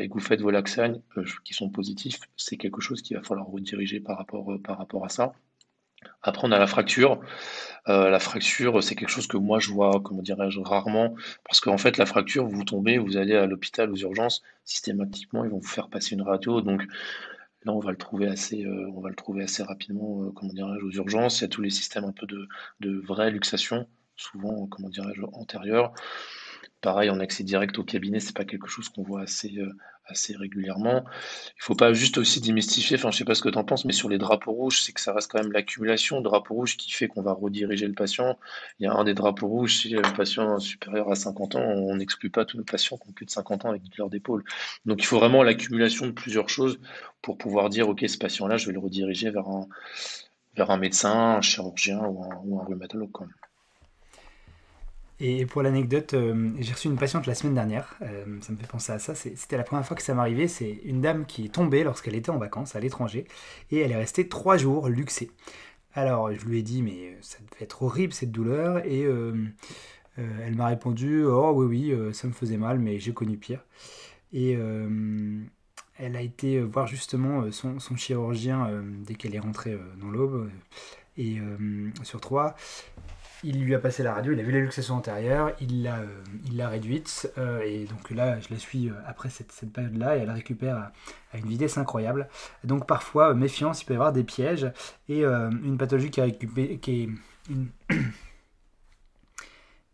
et 0.00 0.08
que 0.08 0.14
vous 0.14 0.20
faites 0.20 0.40
vos 0.40 0.50
laxagnes 0.50 1.00
qui 1.44 1.52
sont 1.52 1.68
positifs, 1.68 2.20
c'est 2.36 2.56
quelque 2.56 2.80
chose 2.80 3.02
qu'il 3.02 3.16
va 3.16 3.22
falloir 3.24 3.48
rediriger 3.48 3.98
par 3.98 4.18
rapport, 4.18 4.56
par 4.62 4.78
rapport 4.78 5.04
à 5.04 5.08
ça. 5.08 5.32
Après, 6.22 6.46
on 6.46 6.52
a 6.52 6.58
la 6.58 6.66
fracture. 6.66 7.20
Euh, 7.88 8.10
la 8.10 8.20
fracture, 8.20 8.82
c'est 8.82 8.94
quelque 8.94 9.08
chose 9.08 9.26
que 9.26 9.36
moi 9.36 9.58
je 9.58 9.70
vois, 9.70 10.00
comment 10.04 10.22
dirais-je, 10.22 10.60
rarement, 10.60 11.14
parce 11.44 11.60
qu'en 11.60 11.78
fait, 11.78 11.98
la 11.98 12.06
fracture, 12.06 12.46
vous 12.46 12.64
tombez, 12.64 12.98
vous 12.98 13.16
allez 13.16 13.34
à 13.34 13.46
l'hôpital 13.46 13.90
aux 13.90 13.96
urgences, 13.96 14.42
systématiquement, 14.64 15.44
ils 15.44 15.50
vont 15.50 15.58
vous 15.58 15.66
faire 15.66 15.88
passer 15.88 16.14
une 16.14 16.22
radio. 16.22 16.60
Donc, 16.60 16.82
Là, 17.64 17.72
on 17.72 17.78
va 17.78 17.92
le 17.92 17.96
trouver 17.96 18.26
assez, 18.26 18.66
on 18.66 19.00
va 19.00 19.08
le 19.08 19.14
trouver 19.14 19.44
assez 19.44 19.62
rapidement, 19.62 20.32
comment 20.34 20.52
dirais-je, 20.52 20.84
aux 20.84 20.90
urgences. 20.90 21.38
Il 21.38 21.42
y 21.42 21.44
a 21.44 21.48
tous 21.48 21.62
les 21.62 21.70
systèmes 21.70 22.04
un 22.04 22.10
peu 22.12 22.26
de, 22.26 22.48
de 22.80 22.98
vraie 22.98 23.30
luxation, 23.30 23.86
souvent, 24.16 24.66
comment 24.66 24.88
dirais-je, 24.88 25.22
antérieure. 25.32 25.92
Pareil, 26.80 27.10
en 27.10 27.20
accès 27.20 27.44
direct 27.44 27.78
au 27.78 27.84
cabinet, 27.84 28.18
c'est 28.18 28.34
pas 28.36 28.44
quelque 28.44 28.66
chose 28.66 28.88
qu'on 28.88 29.04
voit 29.04 29.22
assez, 29.22 29.56
euh, 29.58 29.72
assez 30.06 30.36
régulièrement. 30.36 31.04
Il 31.56 31.62
faut 31.62 31.74
pas 31.74 31.92
juste 31.92 32.18
aussi 32.18 32.40
démystifier, 32.40 32.96
enfin 32.96 33.10
je 33.10 33.18
sais 33.18 33.24
pas 33.24 33.34
ce 33.34 33.42
que 33.42 33.48
tu 33.48 33.58
en 33.58 33.64
penses, 33.64 33.84
mais 33.84 33.92
sur 33.92 34.08
les 34.08 34.18
drapeaux 34.18 34.52
rouges, 34.52 34.82
c'est 34.82 34.92
que 34.92 35.00
ça 35.00 35.12
reste 35.12 35.30
quand 35.30 35.42
même 35.42 35.52
l'accumulation 35.52 36.18
de 36.18 36.24
drapeaux 36.24 36.54
rouges 36.54 36.76
qui 36.76 36.90
fait 36.92 37.08
qu'on 37.08 37.22
va 37.22 37.32
rediriger 37.32 37.86
le 37.86 37.94
patient. 37.94 38.38
Il 38.78 38.84
y 38.84 38.86
a 38.86 38.92
un 38.92 39.04
des 39.04 39.14
drapeaux 39.14 39.48
rouges, 39.48 39.76
si 39.78 39.90
le 39.90 40.02
patient 40.02 40.58
est 40.58 40.60
supérieur 40.60 41.10
à 41.10 41.14
50 41.14 41.56
ans, 41.56 41.60
on 41.62 41.96
n'exclut 41.96 42.30
pas 42.30 42.44
tous 42.44 42.56
nos 42.58 42.64
patients 42.64 42.96
qui 42.98 43.08
ont 43.08 43.12
plus 43.12 43.26
de 43.26 43.30
50 43.30 43.64
ans 43.64 43.70
avec 43.70 43.82
douleur 43.82 44.10
d'épaule. 44.10 44.44
Donc 44.86 45.02
il 45.02 45.06
faut 45.06 45.18
vraiment 45.18 45.42
l'accumulation 45.42 46.06
de 46.06 46.12
plusieurs 46.12 46.48
choses 46.48 46.78
pour 47.22 47.38
pouvoir 47.38 47.68
dire, 47.70 47.88
ok, 47.88 48.04
ce 48.08 48.18
patient-là, 48.18 48.56
je 48.56 48.66
vais 48.66 48.72
le 48.72 48.80
rediriger 48.80 49.30
vers 49.30 49.48
un, 49.48 49.68
vers 50.56 50.70
un 50.70 50.76
médecin, 50.76 51.36
un 51.36 51.40
chirurgien 51.40 52.00
ou 52.00 52.24
un, 52.24 52.40
ou 52.44 52.60
un 52.60 52.64
rhumatologue. 52.64 53.10
Et 55.24 55.46
pour 55.46 55.62
l'anecdote, 55.62 56.14
euh, 56.14 56.50
j'ai 56.58 56.72
reçu 56.72 56.88
une 56.88 56.96
patiente 56.96 57.26
la 57.28 57.36
semaine 57.36 57.54
dernière, 57.54 57.94
euh, 58.02 58.24
ça 58.40 58.50
me 58.50 58.56
fait 58.56 58.66
penser 58.66 58.90
à 58.90 58.98
ça, 58.98 59.14
c'était 59.14 59.56
la 59.56 59.62
première 59.62 59.86
fois 59.86 59.96
que 59.96 60.02
ça 60.02 60.14
m'arrivait, 60.14 60.48
c'est 60.48 60.80
une 60.84 61.00
dame 61.00 61.26
qui 61.26 61.44
est 61.44 61.48
tombée 61.48 61.84
lorsqu'elle 61.84 62.16
était 62.16 62.30
en 62.30 62.38
vacances 62.38 62.74
à 62.74 62.80
l'étranger, 62.80 63.28
et 63.70 63.78
elle 63.78 63.92
est 63.92 63.96
restée 63.96 64.26
trois 64.26 64.56
jours 64.56 64.88
luxée. 64.88 65.30
Alors 65.94 66.34
je 66.34 66.44
lui 66.44 66.58
ai 66.58 66.62
dit, 66.62 66.82
mais 66.82 67.16
ça 67.20 67.38
devait 67.38 67.62
être 67.62 67.84
horrible 67.84 68.12
cette 68.12 68.32
douleur, 68.32 68.84
et 68.84 69.04
euh, 69.04 69.32
elle 70.16 70.56
m'a 70.56 70.66
répondu, 70.66 71.22
oh 71.24 71.52
oui, 71.54 71.94
oui, 71.94 72.14
ça 72.14 72.26
me 72.26 72.32
faisait 72.32 72.56
mal, 72.56 72.80
mais 72.80 72.98
j'ai 72.98 73.12
connu 73.12 73.36
pire. 73.36 73.64
Et 74.32 74.58
elle 75.98 76.16
a 76.16 76.20
été 76.20 76.60
voir 76.60 76.88
justement 76.88 77.52
son 77.52 77.96
chirurgien 77.96 78.82
dès 79.06 79.14
qu'elle 79.14 79.36
est 79.36 79.40
rentrée 79.40 79.78
dans 80.00 80.10
l'aube, 80.10 80.50
et 81.16 81.38
sur 82.02 82.20
trois, 82.20 82.56
il 83.44 83.62
lui 83.62 83.74
a 83.74 83.78
passé 83.78 84.02
la 84.02 84.14
radio, 84.14 84.32
il 84.32 84.40
a 84.40 84.42
vu 84.42 84.52
la 84.52 84.60
luxation 84.60 84.94
antérieure, 84.94 85.52
il 85.60 85.82
l'a, 85.82 85.98
euh, 85.98 86.22
il 86.46 86.56
l'a 86.56 86.68
réduite, 86.68 87.32
euh, 87.38 87.60
et 87.62 87.86
donc 87.86 88.10
là, 88.10 88.38
je 88.40 88.48
la 88.50 88.58
suis 88.58 88.88
euh, 88.88 88.94
après 89.06 89.30
cette, 89.30 89.52
cette 89.52 89.72
période-là, 89.72 90.16
et 90.16 90.20
elle 90.20 90.30
récupère 90.30 90.76
à, 91.32 91.38
une 91.38 91.46
vitesse 91.46 91.78
incroyable. 91.78 92.28
Donc 92.64 92.86
parfois, 92.86 93.34
méfiance, 93.34 93.82
il 93.82 93.86
peut 93.86 93.94
y 93.94 93.96
avoir 93.96 94.12
des 94.12 94.24
pièges, 94.24 94.70
et 95.08 95.22
une 95.24 95.76
pathologie 95.78 96.10
qui, 96.10 96.20
a 96.20 96.30
qui 96.30 97.10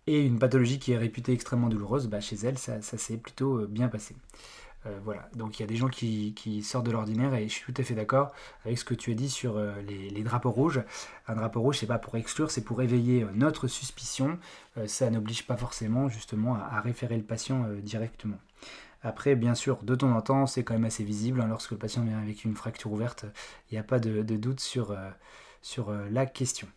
est 0.07 0.15
une... 0.27 0.39
pathologie 0.39 0.79
qui 0.79 0.93
est 0.93 0.99
réputée 0.99 1.33
extrêmement 1.33 1.69
douloureuse, 1.69 2.09
bah, 2.09 2.21
chez 2.21 2.37
elle, 2.45 2.59
ça 2.59 2.81
s'est 2.81 3.17
plutôt 3.17 3.67
bien 3.67 3.89
passé. 3.89 4.15
Euh, 4.87 4.99
voilà, 5.03 5.29
donc 5.35 5.59
il 5.59 5.63
y 5.63 5.65
a 5.65 5.67
des 5.67 5.77
gens 5.77 5.89
qui, 5.89 6.63
sortent 6.63 6.87
de 6.87 6.93
l'ordinaire 6.93 7.35
et 7.35 7.49
je 7.49 7.53
suis 7.53 7.73
tout 7.73 7.81
à 7.81 7.85
fait 7.85 7.95
d'accord 7.95 8.33
avec 8.65 8.79
ce 8.79 8.85
que 8.85 8.95
tu 8.95 9.11
as 9.11 9.15
dit 9.15 9.29
sur 9.29 9.57
euh, 9.57 9.73
les, 9.83 10.23
drapeaux 10.23 10.51
rouges. 10.51 10.83
Un 11.27 11.35
drapeau 11.35 11.61
rouge, 11.61 11.79
c'est 11.79 11.87
pas 11.87 11.99
pour 11.99 12.17
exclure, 12.17 12.51
c'est 12.51 12.63
pour 12.63 12.81
éveiller 12.83 13.23
euh, 13.23 13.29
notre 13.35 13.67
suspicion. 13.67 14.39
ça 14.87 15.11
n'oblige 15.11 15.47
pas 15.47 15.57
forcément 15.57 16.09
justement 16.09 16.55
à, 16.55 16.81
référer 16.81 17.17
le 17.17 17.25
patient 17.25 17.67
directement. 17.83 18.39
Après, 19.03 19.37
bien 19.37 19.55
sûr, 19.55 19.83
de 19.83 19.95
temps 19.95 20.13
en 20.13 20.21
temps, 20.21 20.47
c'est 20.47 20.65
quand 20.65 20.75
même 20.75 20.85
assez 20.85 21.05
visible. 21.05 21.41
Hein, 21.41 21.49
lorsque 21.49 21.73
le 21.73 21.79
patient 21.79 22.05
vient 22.05 22.19
avec 22.19 22.45
une 22.45 22.55
fracture 22.55 22.93
ouverte, 22.93 23.27
il 23.71 23.75
n'y 23.75 23.79
a 23.79 23.85
pas 23.85 23.99
de, 23.99 24.23
doute 24.23 24.61
sur, 24.61 24.97
sur 25.63 25.93
la 26.11 26.27
question. 26.27 26.69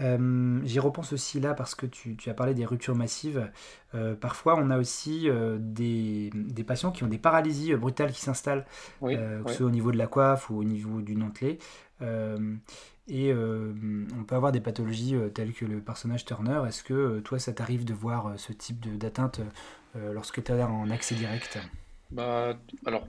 Euh, 0.00 0.60
j'y 0.64 0.78
repense 0.78 1.12
aussi 1.12 1.40
là 1.40 1.54
parce 1.54 1.74
que 1.74 1.86
tu, 1.86 2.16
as 2.26 2.34
parlé 2.34 2.54
des 2.54 2.64
ruptures 2.64 2.94
massives. 2.94 3.50
Euh, 3.94 4.14
parfois, 4.14 4.56
on 4.56 4.70
a 4.70 4.78
aussi 4.78 5.28
euh, 5.28 5.58
des, 5.60 6.30
patients 6.66 6.90
qui 6.90 7.04
ont 7.04 7.08
des 7.08 7.18
paralysies 7.18 7.74
brutales 7.74 8.12
qui 8.12 8.20
s'installent, 8.20 8.64
que 9.02 9.42
ce 9.46 9.54
soit 9.54 9.66
au 9.66 9.70
niveau 9.70 9.92
de 9.92 9.98
la 9.98 10.06
coiffe 10.06 10.50
ou 10.50 10.56
au 10.56 10.64
niveau 10.64 11.00
du 11.02 11.14
dentelé. 11.14 11.58
et 13.08 13.34
on 13.34 14.24
peut 14.26 14.34
avoir 14.34 14.52
des 14.52 14.60
pathologies 14.60 15.16
telles 15.34 15.52
que 15.52 15.64
le 15.64 15.80
personnage 15.80 16.24
Turner. 16.24 16.62
Est-ce 16.66 16.82
que 16.82 17.20
toi, 17.20 17.38
ça 17.38 17.52
t'arrive 17.52 17.84
de 17.84 17.94
voir 17.94 18.32
ce 18.36 18.52
type 18.52 18.96
d'atteinte 18.98 19.40
lorsque 19.94 20.42
tu 20.42 20.52
es 20.52 20.62
en 20.62 20.90
accès 20.90 21.14
direct? 21.14 21.58
Bah, 22.10 22.54
alors, 22.86 23.06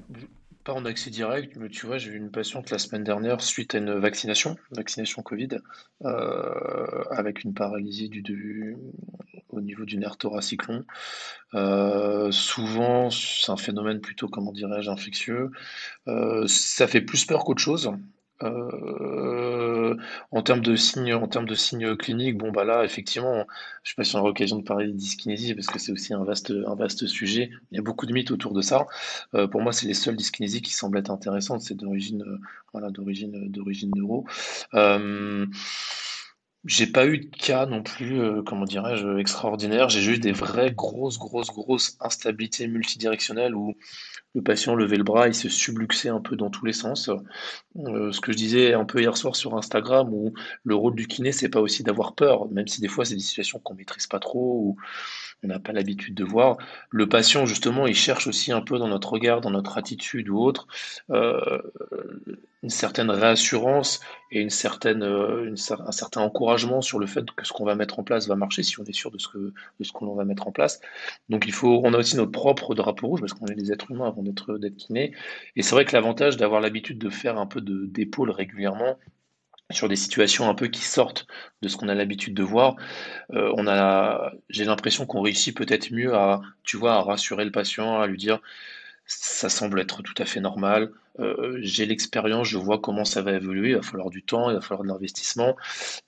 pas 0.64 0.74
en 0.74 0.86
accès 0.86 1.10
direct, 1.10 1.56
mais 1.58 1.70
tu 1.70 1.86
vois, 1.86 1.98
j'ai 1.98 2.12
eu 2.12 2.18
une 2.18 2.32
patiente 2.32 2.70
la 2.70 2.78
semaine 2.78 3.04
dernière 3.04 3.42
suite 3.42 3.76
à 3.76 3.80
une 3.80 3.94
vaccination, 3.94 4.56
vaccination 4.72 5.22
Covid, 5.22 5.50
euh, 6.04 7.04
avec 7.12 7.44
une 7.44 7.54
paralysie 7.54 8.10
du, 8.10 8.78
au 9.50 9.62
niveau 9.62 9.86
du 9.86 9.98
nerf 9.98 10.18
thoracique. 10.18 10.62
Euh, 11.54 12.32
souvent, 12.32 13.10
c'est 13.10 13.52
un 13.52 13.58
phénomène 13.58 14.02
plutôt, 14.02 14.28
comment 14.28 14.52
dirais-je, 14.52 14.90
infectieux. 14.90 15.52
Euh, 16.08 16.46
ça 16.48 16.88
fait 16.88 17.02
plus 17.02 17.26
peur 17.26 17.44
qu'autre 17.44 17.62
chose. 17.62 17.92
Euh, 18.44 19.96
en 20.32 20.42
termes 20.42 20.62
de 20.62 20.76
signes, 20.76 21.14
en 21.14 21.28
termes 21.28 21.48
de 21.48 21.56
signes 21.56 21.96
cliniques, 21.96 22.38
bon 22.38 22.52
bah 22.52 22.64
là 22.64 22.84
effectivement, 22.84 23.46
je 23.84 23.90
sais 23.92 23.96
pas 23.96 24.04
si 24.04 24.16
on 24.16 24.20
aura 24.20 24.30
l'occasion 24.30 24.58
de 24.58 24.64
parler 24.64 24.88
de 24.88 24.94
dyskinésie 24.94 25.54
parce 25.56 25.68
que 25.68 25.80
c'est 25.80 25.92
aussi 25.92 26.14
un 26.14 26.24
vaste, 26.24 26.52
un 26.52 26.76
vaste 26.76 27.08
sujet. 27.08 27.52
Il 27.72 27.76
y 27.76 27.80
a 27.80 27.84
beaucoup 27.84 28.06
de 28.06 28.14
mythes 28.14 28.32
autour 28.32 28.54
de 28.54 28.62
ça. 28.62 28.88
Euh, 29.36 29.48
pour 29.48 29.62
moi, 29.62 29.72
c'est 29.74 29.88
les 29.88 29.94
seules 29.94 30.16
dyskinésies 30.16 30.62
qui 30.62 30.74
semblent 30.74 30.98
être 30.98 31.12
intéressantes. 31.12 31.62
C'est 31.62 31.76
d'origine, 31.76 32.24
euh, 32.24 32.40
voilà, 32.74 32.90
d'origine, 32.90 33.50
d'origine 33.50 33.92
neuro. 33.96 34.26
J'ai 36.66 36.88
pas 36.88 37.08
eu 37.08 37.18
de 37.20 37.36
cas 37.36 37.66
non 37.66 37.82
plus, 37.82 38.44
comment 38.46 38.66
dirais-je, 38.66 39.18
extraordinaire. 39.18 39.90
J'ai 39.90 40.02
juste 40.02 40.22
des 40.22 40.32
vraies 40.32 40.72
grosses, 40.72 41.18
grosses, 41.18 41.48
grosses 41.48 41.98
instabilités 42.00 42.68
multidirectionnelles 42.68 43.56
où 43.56 43.76
le 44.34 44.42
patient 44.42 44.76
levait 44.76 44.98
le 44.98 45.04
bras, 45.04 45.28
il 45.28 45.36
se 45.36 45.50
subluxait 45.50 46.10
un 46.10 46.22
peu 46.22 46.36
dans 46.36 46.50
tous 46.50 46.66
les 46.66 46.74
sens. 46.74 47.10
Euh, 47.78 48.12
ce 48.12 48.22
que 48.22 48.32
je 48.32 48.38
disais 48.38 48.74
un 48.74 48.86
peu 48.86 49.02
hier 49.02 49.18
soir 49.18 49.36
sur 49.36 49.58
Instagram, 49.58 50.14
où 50.14 50.34
le 50.64 50.76
rôle 50.76 50.96
du 50.96 51.08
kiné, 51.08 51.32
c'est 51.32 51.50
pas 51.50 51.60
aussi 51.60 51.84
d'avoir 51.84 52.16
peur, 52.16 52.50
même 52.50 52.68
si 52.68 52.80
des 52.80 52.88
fois 52.88 53.04
c'est 53.04 53.16
des 53.16 53.22
situations 53.22 53.60
qu'on 53.60 53.76
maîtrise 53.76 54.08
pas 54.08 54.20
trop 54.20 54.58
ou 54.62 54.78
on 55.44 55.48
n'a 55.48 55.60
pas 55.60 55.74
l'habitude 55.74 56.16
de 56.16 56.24
voir. 56.24 56.58
Le 56.92 57.10
patient, 57.10 57.46
justement, 57.46 57.88
il 57.88 57.96
cherche 57.96 58.28
aussi 58.28 58.52
un 58.52 58.62
peu 58.62 58.78
dans 58.78 58.88
notre 58.88 59.12
regard, 59.12 59.42
dans 59.42 59.50
notre 59.50 59.78
attitude 59.78 60.30
ou 60.30 60.38
autre, 60.38 60.68
euh, 61.10 61.62
une 62.64 62.70
certaine 62.70 63.10
réassurance 63.10 64.00
et 64.32 64.40
une 64.40 64.50
certaine, 64.50 65.04
euh, 65.04 65.52
un 65.52 65.92
certain 65.92 66.22
encouragement 66.22 66.51
sur 66.82 67.00
le 67.00 67.08
fait 67.08 67.30
que 67.32 67.46
ce 67.46 67.54
qu'on 67.54 67.66
va 67.66 67.76
mettre 67.76 68.00
en 68.00 68.04
place 68.04 68.28
va 68.28 68.36
marcher, 68.36 68.64
si 68.64 68.80
on 68.80 68.84
est 68.84 68.94
sûr 68.94 69.12
de 69.12 69.18
ce 69.18 69.28
que 69.28 69.38
de 69.38 69.84
ce 69.84 69.92
qu'on 69.92 70.14
va 70.16 70.26
mettre 70.26 70.48
en 70.48 70.52
place. 70.52 70.82
Donc 71.30 71.46
il 71.46 71.54
faut, 71.54 71.82
on 71.84 71.94
a 71.94 71.98
aussi 71.98 72.18
notre 72.18 72.32
propre 72.32 72.76
drapeau 72.76 73.08
rouge 73.08 73.22
parce 73.22 73.34
qu'on 73.34 73.48
est 73.48 73.56
des 73.56 73.72
êtres 73.72 73.92
humains 73.92 74.08
avant 74.08 74.24
d'être 74.24 74.58
d'être 74.58 74.78
kiné. 74.78 75.14
Et 75.56 75.62
c'est 75.64 75.76
vrai 75.76 75.86
que 75.86 75.94
l'avantage 75.94 76.38
d'avoir 76.38 76.62
l'habitude 76.62 76.98
de 76.98 77.10
faire 77.10 77.38
un 77.38 77.46
peu 77.46 77.62
de 77.62 77.86
d'épaule 77.86 78.32
régulièrement, 78.32 78.98
sur 79.72 79.90
des 79.90 79.96
situations 79.96 80.50
un 80.50 80.54
peu 80.54 80.68
qui 80.68 80.82
sortent 80.82 81.28
de 81.62 81.68
ce 81.68 81.78
qu'on 81.78 81.90
a 81.90 81.96
l'habitude 81.96 82.34
de 82.34 82.44
voir. 82.44 82.76
Euh, 83.34 83.54
on 83.56 83.68
a, 83.68 84.34
j'ai 84.50 84.66
l'impression 84.66 85.06
qu'on 85.06 85.22
réussit 85.22 85.56
peut-être 85.56 85.92
mieux 85.92 86.14
à, 86.14 86.42
tu 86.64 86.78
vois, 86.78 86.94
à 86.94 87.02
rassurer 87.02 87.46
le 87.46 87.52
patient, 87.52 88.00
à 88.00 88.08
lui 88.08 88.18
dire 88.18 88.40
ça 89.20 89.50
semble 89.50 89.80
être 89.80 90.02
tout 90.02 90.14
à 90.18 90.26
fait 90.26 90.40
normal. 90.40 90.92
Euh, 91.20 91.58
j'ai 91.62 91.86
l'expérience, 91.86 92.48
je 92.48 92.58
vois 92.58 92.80
comment 92.80 93.04
ça 93.04 93.22
va 93.22 93.34
évoluer. 93.34 93.72
Il 93.72 93.76
va 93.76 93.82
falloir 93.82 94.10
du 94.10 94.24
temps, 94.24 94.50
il 94.50 94.56
va 94.56 94.62
falloir 94.62 94.84
de 94.84 94.88
l'investissement. 94.88 95.56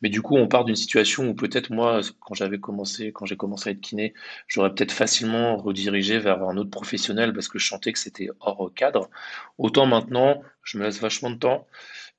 Mais 0.01 0.09
du 0.09 0.21
coup, 0.21 0.37
on 0.37 0.47
part 0.47 0.63
d'une 0.63 0.75
situation 0.75 1.27
où 1.27 1.33
peut-être 1.35 1.71
moi, 1.71 1.99
quand 2.21 2.33
j'avais 2.33 2.59
commencé, 2.59 3.11
quand 3.11 3.25
j'ai 3.25 3.35
commencé 3.35 3.69
à 3.69 3.71
être 3.73 3.81
kiné, 3.81 4.13
j'aurais 4.47 4.73
peut-être 4.73 4.93
facilement 4.93 5.57
redirigé 5.57 6.19
vers 6.19 6.41
un 6.43 6.55
autre 6.57 6.69
professionnel 6.69 7.33
parce 7.33 7.47
que 7.49 7.59
je 7.59 7.67
sentais 7.67 7.91
que 7.91 7.99
c'était 7.99 8.29
hors 8.39 8.71
cadre. 8.73 9.09
Autant 9.57 9.85
maintenant, 9.85 10.41
je 10.63 10.77
me 10.77 10.85
laisse 10.85 10.99
vachement 11.01 11.29
de 11.31 11.37
temps. 11.37 11.67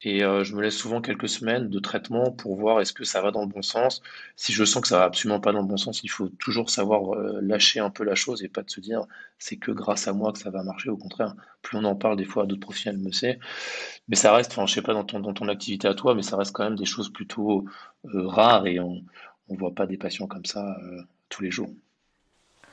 Et 0.05 0.23
euh, 0.23 0.45
je 0.45 0.55
me 0.55 0.63
laisse 0.63 0.77
souvent 0.77 1.01
quelques 1.01 1.29
semaines 1.29 1.69
de 1.71 1.79
traitement 1.81 2.31
pour 2.31 2.57
voir 2.57 2.81
est-ce 2.81 2.93
que 2.93 3.05
ça 3.05 3.23
va 3.23 3.31
dans 3.31 3.41
le 3.41 3.49
bon 3.49 3.63
sens. 3.63 4.03
Si 4.37 4.53
je 4.53 4.65
sens 4.65 4.83
que 4.83 4.89
ça 4.89 4.99
va 4.99 5.05
absolument 5.05 5.41
pas 5.41 5.53
dans 5.53 5.63
le 5.63 5.67
bon 5.67 5.79
sens, 5.79 6.03
il 6.05 6.09
faut 6.09 6.29
toujours 6.29 6.71
savoir 6.71 7.15
euh, 7.15 7.41
lâcher 7.43 7.81
un 7.81 7.91
peu 7.91 8.05
la 8.05 8.15
chose 8.15 8.43
et 8.45 8.49
pas 8.49 8.63
de 8.63 8.71
se 8.71 8.81
dire 8.81 9.07
c'est 9.39 9.57
que 9.57 9.73
grâce 9.73 10.07
à 10.07 10.13
moi 10.13 10.33
que 10.33 10.39
ça 10.39 10.51
va 10.51 10.63
marcher. 10.63 10.91
Au 10.91 10.97
contraire, 10.99 11.35
plus 11.63 11.79
on 11.79 11.85
en 11.85 11.97
parle 11.97 12.17
des 12.17 12.25
fois, 12.25 12.47
d'autres 12.47 12.61
professionnels 12.61 13.01
me 13.01 13.13
sait. 13.13 13.39
Mais 14.09 14.17
ça 14.17 14.35
reste, 14.35 14.53
enfin, 14.53 14.67
je 14.67 14.75
sais 14.75 14.83
pas 14.83 14.95
dans 14.95 15.05
ton, 15.05 15.21
dans 15.21 15.35
ton 15.35 15.49
activité 15.49 15.89
à 15.89 15.95
toi, 15.95 16.15
mais 16.15 16.23
ça 16.23 16.37
reste 16.37 16.53
quand 16.53 16.65
même 16.65 16.77
des 16.77 16.85
choses 16.85 17.11
plutôt 17.13 17.65
euh, 18.15 18.27
rares 18.29 18.67
et 18.67 18.81
on 18.81 19.03
ne 19.49 19.57
voit 19.59 19.75
pas 19.75 19.87
des 19.87 19.97
patients 19.99 20.27
comme 20.27 20.45
ça 20.45 20.77
tous 21.29 21.43
les 21.43 21.51
jours. 21.51 21.71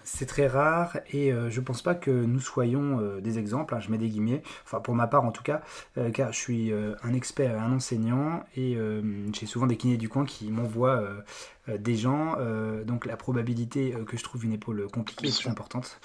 C'est 0.04 0.26
très 0.26 0.48
rare 0.48 0.98
et 1.12 1.32
euh, 1.32 1.50
je 1.50 1.62
pense 1.62 1.82
pas 1.82 1.96
que 1.96 2.12
nous 2.12 2.40
soyons 2.40 3.00
euh, 3.00 3.22
des 3.22 3.38
exemples, 3.38 3.76
hein, 3.76 3.80
je 3.80 3.92
mets 3.92 3.98
des 3.98 4.10
guillemets, 4.10 4.42
enfin 4.64 4.80
pour 4.80 4.96
ma 4.96 5.08
part 5.08 5.24
en 5.24 5.32
tout 5.32 5.44
cas, 5.44 5.62
euh, 5.98 6.12
car 6.12 6.34
je 6.34 6.40
suis 6.40 6.74
un 7.04 7.14
expert, 7.14 7.62
un 7.62 7.74
enseignant 7.74 8.44
et 8.56 8.78
j'ai 9.34 9.46
souvent 9.46 9.68
des 9.68 9.78
kinés 9.78 9.98
du 9.98 10.10
coin 10.10 10.26
qui 10.26 10.52
m'envoient 10.52 11.04
des 11.68 11.96
gens, 11.96 12.38
donc 12.86 13.06
la 13.06 13.18
probabilité 13.18 13.96
que 14.06 14.18
je 14.18 14.24
trouve 14.24 14.46
une 14.46 14.54
épaule 14.54 14.88
compliquée 14.92 15.28
est 15.28 15.48
importante. 15.48 16.00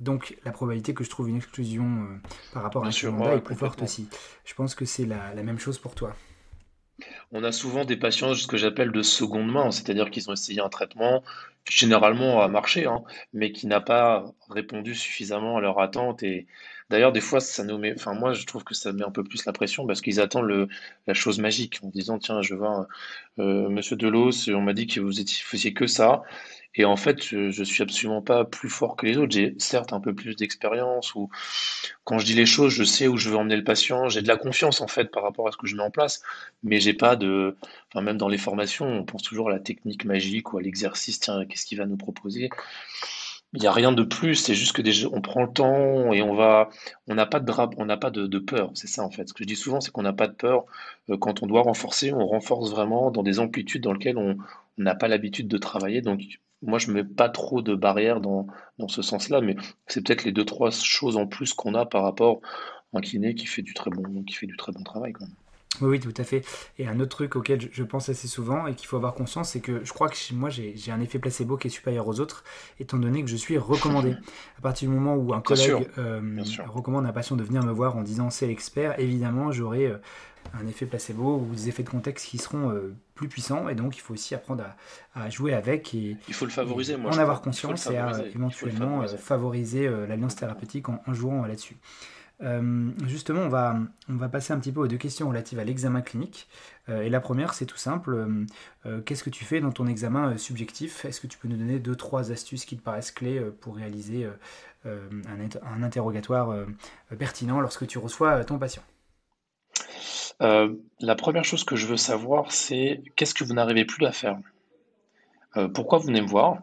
donc 0.00 0.36
la 0.44 0.52
probabilité 0.52 0.94
que 0.94 1.04
je 1.04 1.10
trouve 1.10 1.28
une 1.28 1.36
exclusion 1.36 2.08
par 2.52 2.62
rapport 2.62 2.84
à 2.84 2.88
un 2.88 3.10
mandat 3.10 3.34
est 3.34 3.40
plus 3.40 3.54
forte 3.54 3.82
aussi. 3.82 4.08
Je 4.44 4.54
pense 4.54 4.74
que 4.74 4.84
c'est 4.84 5.06
la 5.06 5.42
même 5.42 5.58
chose 5.58 5.78
pour 5.78 5.94
toi. 5.94 6.14
On 7.32 7.44
a 7.44 7.52
souvent 7.52 7.84
des 7.84 7.96
patients, 7.96 8.34
ce 8.34 8.46
que 8.46 8.56
j'appelle 8.56 8.92
de 8.92 9.02
seconde 9.02 9.50
main, 9.50 9.70
c'est-à-dire 9.70 10.10
qu'ils 10.10 10.30
ont 10.30 10.32
essayé 10.32 10.60
un 10.60 10.68
traitement 10.68 11.22
qui 11.64 11.76
généralement 11.76 12.40
a 12.42 12.48
marché, 12.48 12.86
hein, 12.86 13.02
mais 13.32 13.52
qui 13.52 13.66
n'a 13.66 13.80
pas 13.80 14.24
répondu 14.50 14.94
suffisamment 14.94 15.56
à 15.56 15.60
leur 15.60 15.80
attente 15.80 16.22
et 16.22 16.46
D'ailleurs, 16.90 17.12
des 17.12 17.20
fois, 17.20 17.40
ça 17.40 17.64
nous 17.64 17.78
met, 17.78 17.94
enfin, 17.94 18.14
moi, 18.14 18.32
je 18.34 18.44
trouve 18.46 18.62
que 18.64 18.74
ça 18.74 18.92
met 18.92 19.04
un 19.04 19.10
peu 19.10 19.24
plus 19.24 19.44
la 19.46 19.52
pression 19.52 19.86
parce 19.86 20.00
qu'ils 20.00 20.20
attendent 20.20 20.68
la 21.06 21.14
chose 21.14 21.38
magique 21.38 21.80
en 21.82 21.88
disant, 21.88 22.18
tiens, 22.18 22.42
je 22.42 22.54
vois 22.54 22.86
euh, 23.38 23.68
Monsieur 23.68 23.96
Delos, 23.96 24.48
on 24.50 24.60
m'a 24.60 24.74
dit 24.74 24.86
que 24.86 25.00
vous 25.00 25.12
faisiez 25.12 25.72
que 25.74 25.86
ça. 25.86 26.22
Et 26.76 26.84
en 26.84 26.96
fait, 26.96 27.22
je, 27.24 27.50
je 27.50 27.62
suis 27.64 27.82
absolument 27.82 28.20
pas 28.22 28.44
plus 28.44 28.68
fort 28.68 28.96
que 28.96 29.06
les 29.06 29.16
autres. 29.16 29.32
J'ai 29.32 29.54
certes 29.58 29.92
un 29.92 30.00
peu 30.00 30.14
plus 30.14 30.34
d'expérience 30.36 31.14
ou 31.14 31.30
quand 32.04 32.18
je 32.18 32.26
dis 32.26 32.34
les 32.34 32.46
choses, 32.46 32.72
je 32.72 32.84
sais 32.84 33.08
où 33.08 33.16
je 33.16 33.30
veux 33.30 33.36
emmener 33.36 33.56
le 33.56 33.64
patient. 33.64 34.08
J'ai 34.08 34.22
de 34.22 34.28
la 34.28 34.36
confiance 34.36 34.80
en 34.80 34.88
fait 34.88 35.10
par 35.10 35.22
rapport 35.22 35.48
à 35.48 35.52
ce 35.52 35.56
que 35.56 35.66
je 35.66 35.76
mets 35.76 35.82
en 35.82 35.90
place, 35.90 36.22
mais 36.62 36.80
j'ai 36.80 36.94
pas 36.94 37.16
de, 37.16 37.56
enfin 37.92 38.02
même 38.04 38.18
dans 38.18 38.28
les 38.28 38.38
formations, 38.38 38.86
on 38.86 39.04
pense 39.04 39.22
toujours 39.22 39.48
à 39.48 39.52
la 39.52 39.60
technique 39.60 40.04
magique 40.04 40.52
ou 40.52 40.58
à 40.58 40.62
l'exercice. 40.62 41.20
Tiens, 41.20 41.46
qu'est-ce 41.46 41.66
qu'il 41.66 41.78
va 41.78 41.86
nous 41.86 41.96
proposer? 41.96 42.50
Il 43.54 43.60
n'y 43.60 43.68
a 43.68 43.72
rien 43.72 43.92
de 43.92 44.02
plus, 44.02 44.34
c'est 44.34 44.54
juste 44.54 44.72
que 44.72 45.06
on 45.14 45.20
prend 45.20 45.42
le 45.44 45.52
temps 45.52 46.12
et 46.12 46.22
on 46.22 46.34
va, 46.34 46.70
on 47.06 47.14
n'a 47.14 47.24
pas 47.24 47.38
de 47.38 47.46
drap, 47.46 47.70
on 47.76 47.84
n'a 47.84 47.96
pas 47.96 48.10
de, 48.10 48.38
peur, 48.40 48.72
c'est 48.74 48.88
ça 48.88 49.04
en 49.04 49.10
fait. 49.10 49.28
Ce 49.28 49.32
que 49.32 49.44
je 49.44 49.48
dis 49.48 49.54
souvent, 49.54 49.80
c'est 49.80 49.92
qu'on 49.92 50.02
n'a 50.02 50.12
pas 50.12 50.26
de 50.26 50.32
peur 50.32 50.66
euh, 51.08 51.16
quand 51.16 51.42
on 51.44 51.46
doit 51.46 51.62
renforcer, 51.62 52.12
on 52.12 52.26
renforce 52.26 52.72
vraiment 52.72 53.12
dans 53.12 53.22
des 53.22 53.38
amplitudes 53.38 53.82
dans 53.82 53.92
lesquelles 53.92 54.18
on 54.18 54.36
n'a 54.76 54.96
pas 54.96 55.06
l'habitude 55.06 55.46
de 55.46 55.58
travailler. 55.58 56.00
Donc 56.02 56.40
moi, 56.62 56.80
je 56.80 56.90
mets 56.90 57.04
pas 57.04 57.28
trop 57.28 57.62
de 57.62 57.76
barrières 57.76 58.20
dans, 58.20 58.48
ce 58.88 59.02
sens-là, 59.02 59.40
mais 59.40 59.54
c'est 59.86 60.04
peut-être 60.04 60.24
les 60.24 60.32
deux 60.32 60.44
trois 60.44 60.72
choses 60.72 61.16
en 61.16 61.26
plus 61.28 61.54
qu'on 61.54 61.74
a 61.74 61.86
par 61.86 62.02
rapport 62.02 62.40
à 62.92 62.98
un 62.98 63.00
kiné 63.02 63.36
qui 63.36 63.46
fait 63.46 63.62
du 63.62 63.72
très 63.74 63.90
bon, 63.90 64.24
qui 64.24 64.34
fait 64.34 64.46
du 64.46 64.56
très 64.56 64.72
bon 64.72 64.82
travail. 64.82 65.12
Oui, 65.80 65.88
oui, 65.88 66.00
tout 66.00 66.14
à 66.16 66.24
fait. 66.24 66.44
Et 66.78 66.86
un 66.86 67.00
autre 67.00 67.10
truc 67.10 67.36
auquel 67.36 67.68
je 67.72 67.82
pense 67.82 68.08
assez 68.08 68.28
souvent 68.28 68.66
et 68.66 68.74
qu'il 68.74 68.86
faut 68.86 68.96
avoir 68.96 69.14
conscience, 69.14 69.50
c'est 69.50 69.60
que 69.60 69.84
je 69.84 69.92
crois 69.92 70.08
que 70.08 70.16
moi 70.32 70.50
j'ai 70.50 70.74
un 70.90 71.00
effet 71.00 71.18
placebo 71.18 71.56
qui 71.56 71.68
est 71.68 71.70
supérieur 71.70 72.06
aux 72.06 72.20
autres, 72.20 72.44
étant 72.80 72.98
donné 72.98 73.22
que 73.22 73.30
je 73.30 73.36
suis 73.36 73.58
recommandé. 73.58 74.14
À 74.58 74.60
partir 74.60 74.88
du 74.88 74.94
moment 74.94 75.16
où 75.16 75.34
un 75.34 75.40
collègue 75.40 75.88
euh, 75.98 76.42
recommande 76.68 77.06
à 77.06 77.08
un 77.10 77.12
patient 77.12 77.36
de 77.36 77.42
venir 77.42 77.62
me 77.62 77.72
voir 77.72 77.96
en 77.96 78.02
disant 78.02 78.30
c'est 78.30 78.46
l'expert, 78.46 78.98
évidemment 78.98 79.52
j'aurai 79.52 79.86
euh, 79.86 79.98
un 80.54 80.66
effet 80.66 80.86
placebo 80.86 81.38
ou 81.38 81.54
des 81.54 81.68
effets 81.68 81.82
de 81.82 81.90
contexte 81.90 82.26
qui 82.26 82.38
seront 82.38 82.70
euh, 82.70 82.94
plus 83.14 83.28
puissants. 83.28 83.68
Et 83.68 83.74
donc 83.74 83.96
il 83.96 84.00
faut 84.00 84.14
aussi 84.14 84.34
apprendre 84.34 84.64
à, 85.14 85.30
jouer 85.30 85.52
avec 85.52 85.94
et 85.94 86.16
il 86.28 86.34
faut 86.34 86.44
le 86.46 86.50
favoriser, 86.50 86.96
moi, 86.96 87.12
en 87.12 87.18
avoir 87.18 87.42
conscience 87.42 87.86
et 87.88 87.96
à 87.96 88.24
éventuellement 88.34 89.06
favoriser 89.18 89.88
l'alliance 90.08 90.36
thérapeutique 90.36 90.88
en 90.88 91.12
jouant 91.12 91.44
là-dessus. 91.44 91.76
Euh, 92.42 92.90
justement, 93.06 93.42
on 93.42 93.48
va, 93.48 93.76
on 94.08 94.16
va 94.16 94.28
passer 94.28 94.52
un 94.52 94.58
petit 94.58 94.72
peu 94.72 94.80
aux 94.80 94.88
deux 94.88 94.96
questions 94.96 95.28
relatives 95.28 95.58
à 95.58 95.64
l'examen 95.64 96.02
clinique. 96.02 96.48
Euh, 96.88 97.02
et 97.02 97.08
la 97.08 97.20
première, 97.20 97.54
c'est 97.54 97.66
tout 97.66 97.76
simple. 97.76 98.26
Euh, 98.86 99.00
qu'est-ce 99.02 99.24
que 99.24 99.30
tu 99.30 99.44
fais 99.44 99.60
dans 99.60 99.70
ton 99.70 99.86
examen 99.86 100.36
subjectif? 100.36 101.04
Est-ce 101.04 101.20
que 101.20 101.26
tu 101.26 101.38
peux 101.38 101.48
nous 101.48 101.56
donner 101.56 101.78
deux, 101.78 101.96
trois 101.96 102.32
astuces 102.32 102.64
qui 102.64 102.76
te 102.76 102.82
paraissent 102.82 103.12
clés 103.12 103.40
pour 103.60 103.76
réaliser 103.76 104.28
un, 104.84 105.82
interrogatoire 105.82 106.54
pertinent 107.18 107.60
lorsque 107.60 107.86
tu 107.86 107.98
reçois 107.98 108.44
ton 108.44 108.58
patient? 108.58 108.82
La 110.40 111.14
première 111.16 111.44
chose 111.44 111.64
que 111.64 111.76
je 111.76 111.86
veux 111.86 111.96
savoir, 111.96 112.52
c'est 112.52 113.02
qu'est-ce 113.16 113.34
que 113.34 113.44
vous 113.44 113.54
n'arrivez 113.54 113.84
plus 113.84 114.04
à 114.04 114.12
faire? 114.12 114.38
Pourquoi 115.72 115.98
vous 115.98 116.06
venez 116.06 116.20
me 116.20 116.26
voir? 116.26 116.58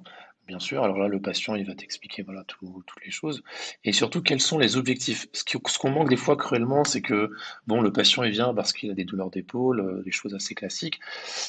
Bien 0.52 0.60
sûr, 0.60 0.84
alors 0.84 0.98
là, 0.98 1.08
le 1.08 1.22
patient, 1.22 1.56
il 1.56 1.66
va 1.66 1.76
t'expliquer 1.76 2.24
voilà, 2.24 2.44
toutes 2.44 3.06
les 3.06 3.10
choses. 3.10 3.42
Et 3.86 3.94
surtout, 3.94 4.22
quels 4.22 4.42
sont 4.42 4.58
les 4.60 4.76
objectifs? 4.76 5.28
Ce 5.32 5.80
qu'on 5.80 5.92
manque 5.92 6.10
des 6.10 6.18
fois 6.18 6.36
cruellement, 6.36 6.84
c'est 6.84 7.00
que 7.00 7.32
bon, 7.68 7.80
le 7.80 7.94
patient, 7.94 8.24
il 8.24 8.32
vient 8.32 8.54
parce 8.54 8.74
qu'il 8.74 8.92
a 8.92 8.94
des 8.94 9.06
douleurs 9.06 9.30
d'épaule, 9.32 9.80
euh, 9.80 10.02
des 10.04 10.12
choses 10.12 10.36
assez 10.36 10.54
classiques, 10.54 11.00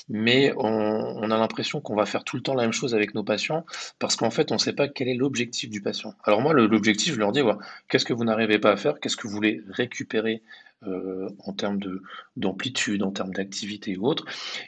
mais 0.08 0.52
on, 0.56 1.28
a 1.32 1.36
l'impression 1.36 1.80
qu'on 1.80 1.96
va 1.96 2.06
faire 2.06 2.22
tout 2.22 2.36
le 2.36 2.42
temps 2.42 2.54
la 2.54 2.62
même 2.62 2.72
chose 2.72 2.94
avec 2.94 3.12
nos 3.16 3.24
patients 3.24 3.66
parce 3.98 4.14
qu'en 4.14 4.30
fait, 4.30 4.52
on 4.52 4.54
ne 4.54 4.60
sait 4.60 4.72
pas 4.72 4.86
quel 4.86 5.08
est 5.08 5.16
l'objectif 5.16 5.68
du 5.68 5.82
patient. 5.82 6.14
Alors 6.22 6.40
moi, 6.40 6.54
l'objectif, 6.54 7.14
je 7.14 7.18
leur 7.18 7.32
dis, 7.32 7.40
voilà, 7.40 7.58
qu'est-ce 7.88 8.04
que 8.04 8.12
vous 8.12 8.22
n'arrivez 8.22 8.60
pas 8.60 8.70
à 8.70 8.76
faire? 8.76 9.00
Qu'est-ce 9.00 9.16
que 9.16 9.26
vous 9.26 9.34
voulez 9.34 9.62
récupérer 9.68 10.42
euh, 10.86 11.28
en 11.40 11.52
termes 11.52 11.78
d'amplitude, 12.36 13.02
en 13.02 13.10
termes 13.12 13.32
d'activité 13.32 13.96
ou 13.96 14.06
autre. 14.06 14.24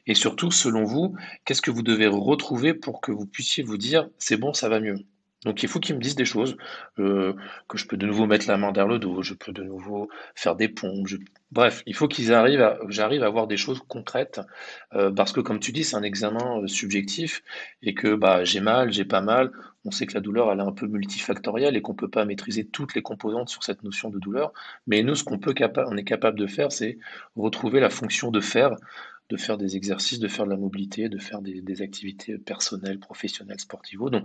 Et 0.07 0.15
surtout, 0.15 0.51
selon 0.51 0.85
vous, 0.85 1.17
qu'est-ce 1.45 1.63
que 1.63 1.71
vous 1.71 1.83
devez 1.83 2.07
retrouver 2.07 2.75
pour 2.75 3.01
que 3.01 3.13
vous 3.13 3.27
puissiez 3.27 3.63
vous 3.63 3.79
dire 3.79 4.09
c'est 4.19 4.37
bon, 4.37 4.53
ça 4.53 4.69
va 4.69 4.81
mieux? 4.81 4.97
Donc 5.45 5.63
il 5.63 5.69
faut 5.69 5.79
qu'ils 5.79 5.95
me 5.95 6.01
disent 6.01 6.15
des 6.15 6.25
choses, 6.25 6.57
euh, 6.99 7.35
que 7.69 7.77
je 7.77 7.87
peux 7.87 7.99
de 7.99 8.07
nouveau 8.07 8.27
mettre 8.27 8.49
la 8.49 8.57
main 8.57 8.73
derrière 8.73 8.89
le 8.89 8.99
dos, 8.99 9.23
je 9.23 9.35
peux 9.35 9.53
de 9.53 9.63
nouveau 9.63 10.09
faire 10.35 10.57
des 10.57 10.69
pompes. 10.69 11.07
Bref, 11.53 11.83
il 11.87 11.95
faut 11.95 12.09
qu'ils 12.09 12.33
arrivent 12.33 12.79
j'arrive 12.89 13.23
à 13.23 13.27
avoir 13.27 13.47
des 13.47 13.59
choses 13.59 13.81
concrètes, 13.87 14.41
euh, 14.95 15.11
parce 15.13 15.33
que 15.33 15.41
comme 15.41 15.61
tu 15.61 15.71
dis, 15.73 15.85
c'est 15.85 15.97
un 15.97 16.03
examen 16.03 16.67
subjectif 16.67 17.43
et 17.83 17.93
que 17.95 18.15
bah 18.15 18.45
j'ai 18.45 18.61
mal, 18.61 18.91
j'ai 18.93 19.05
pas 19.05 19.21
mal. 19.21 19.53
On 19.85 19.91
sait 19.91 20.07
que 20.07 20.15
la 20.15 20.21
douleur 20.21 20.51
elle 20.53 20.61
est 20.61 20.63
un 20.63 20.73
peu 20.73 20.87
multifactorielle 20.87 21.77
et 21.77 21.83
qu'on 21.83 21.95
peut 21.95 22.09
pas 22.09 22.25
maîtriser 22.25 22.65
toutes 22.65 22.95
les 22.95 23.03
composantes 23.03 23.49
sur 23.49 23.63
cette 23.63 23.83
notion 23.83 24.11
de 24.11 24.19
douleur. 24.19 24.53
Mais 24.87 25.03
nous, 25.03 25.15
ce 25.15 25.25
qu'on 25.25 25.39
peut 25.39 25.55
on 25.77 25.97
est 25.97 26.05
capable 26.05 26.39
de 26.39 26.47
faire, 26.47 26.73
c'est 26.73 26.99
retrouver 27.37 27.81
la 27.81 27.91
fonction 27.91 28.31
de 28.31 28.41
faire 28.41 28.77
de 29.31 29.37
faire 29.37 29.57
des 29.57 29.77
exercices, 29.77 30.19
de 30.19 30.29
faire 30.29 30.45
de 30.45 30.51
la 30.51 30.57
mobilité, 30.57 31.09
de 31.09 31.19
faire 31.19 31.41
des, 31.41 31.83
activités 31.83 32.37
personnelles, 32.37 32.99
professionnelles, 32.99 33.59
sportives. 33.59 34.01
Donc, 34.11 34.25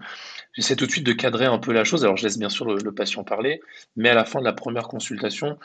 j'essaie 0.54 0.76
tout 0.76 0.86
de 0.86 0.92
suite 0.92 1.06
de 1.06 1.14
cadrer 1.14 1.46
un 1.46 1.58
peu 1.58 1.72
la 1.72 1.84
chose. 1.84 2.04
Alors, 2.04 2.18
je 2.18 2.24
laisse 2.24 2.38
bien 2.38 2.50
sûr 2.50 2.66
le, 2.66 2.92
patient 2.92 3.24
parler, 3.24 3.62
mais 3.96 4.10
à 4.10 4.14
la 4.14 4.26
fin 4.26 4.40
de 4.40 4.46
la 4.46 4.54
première 4.54 4.88
consultation, 4.88 5.58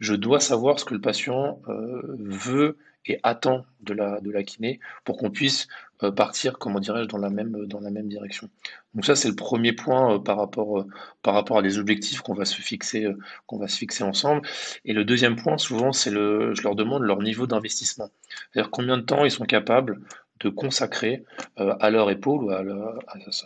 je 0.00 0.14
dois 0.14 0.40
savoir 0.40 0.78
ce 0.78 0.84
que 0.84 0.94
le 0.94 1.00
patient 1.00 1.60
euh, 1.68 2.02
veut 2.18 2.78
et 3.08 3.20
attend 3.22 3.64
de 3.80 3.94
la, 3.94 4.20
de 4.20 4.30
la 4.30 4.42
kiné 4.42 4.80
pour 5.04 5.16
qu'on 5.16 5.30
puisse 5.30 5.68
euh, 6.02 6.10
partir, 6.10 6.58
comment 6.58 6.80
dirais-je, 6.80 7.08
dans 7.08 7.18
la 7.18 7.30
même, 7.30 7.66
dans 7.66 7.80
la 7.80 7.90
même 7.90 8.08
direction. 8.08 8.50
Donc 8.94 9.04
ça, 9.04 9.14
c'est 9.14 9.28
le 9.28 9.36
premier 9.36 9.72
point 9.72 10.14
euh, 10.14 10.18
par, 10.18 10.36
rapport, 10.38 10.84
par 11.22 11.34
rapport 11.34 11.58
à 11.58 11.62
des 11.62 11.78
objectifs 11.78 12.20
qu'on 12.20 12.34
va 12.34 12.44
se 12.44 12.60
fixer, 12.60 13.06
qu'on 13.46 13.58
va 13.58 13.68
se 13.68 13.78
fixer 13.78 14.02
ensemble. 14.02 14.42
Et 14.84 14.92
le 14.92 15.04
deuxième 15.04 15.36
point, 15.36 15.56
souvent, 15.56 15.92
c'est 15.92 16.10
le, 16.10 16.54
je 16.54 16.62
leur 16.62 16.74
demande 16.74 17.02
leur 17.02 17.22
niveau 17.22 17.46
d'investissement. 17.46 18.10
C'est-à-dire 18.52 18.70
combien 18.70 18.98
de 18.98 19.02
temps 19.02 19.24
ils 19.24 19.30
sont 19.30 19.46
capables 19.46 20.00
de 20.40 20.50
consacrer 20.50 21.24
à 21.56 21.88
leur 21.88 22.10
épaule 22.10 22.44
ou 22.44 22.50
à, 22.50 22.62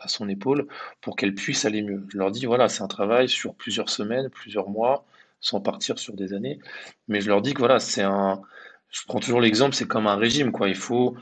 à 0.01 0.09
son 0.09 0.29
épaule 0.29 0.67
pour 1.01 1.15
qu'elle 1.15 1.35
puisse 1.35 1.65
aller 1.65 1.83
mieux. 1.83 2.05
Je 2.09 2.19
leur 2.19 2.33
dis, 2.33 2.47
voilà, 2.47 2.69
c'est 2.69 2.83
un 2.83 2.89
travail 2.89 3.29
sur 3.29 3.55
plusieurs 3.55 3.89
semaines, 3.89 4.29
plusieurs 4.29 4.69
mois, 4.69 5.05
sans 5.41 5.61
partir 5.61 5.99
sur 5.99 6.15
des 6.15 6.33
années. 6.33 6.59
Mais 7.09 7.21
je 7.21 7.29
leur 7.29 7.43
dis 7.43 7.55
que 7.55 7.59
voilà, 7.59 7.81
c'est 7.81 8.03
un, 8.03 8.43
je 8.91 9.03
prends 9.07 9.21
toujours 9.21 9.41
l'exemple, 9.41 9.75
c'est 9.75 9.87
comme 9.89 10.07
un 10.07 10.17
régime, 10.17 10.53
quoi. 10.53 10.69
Il 10.69 10.77
faut, 10.77 11.17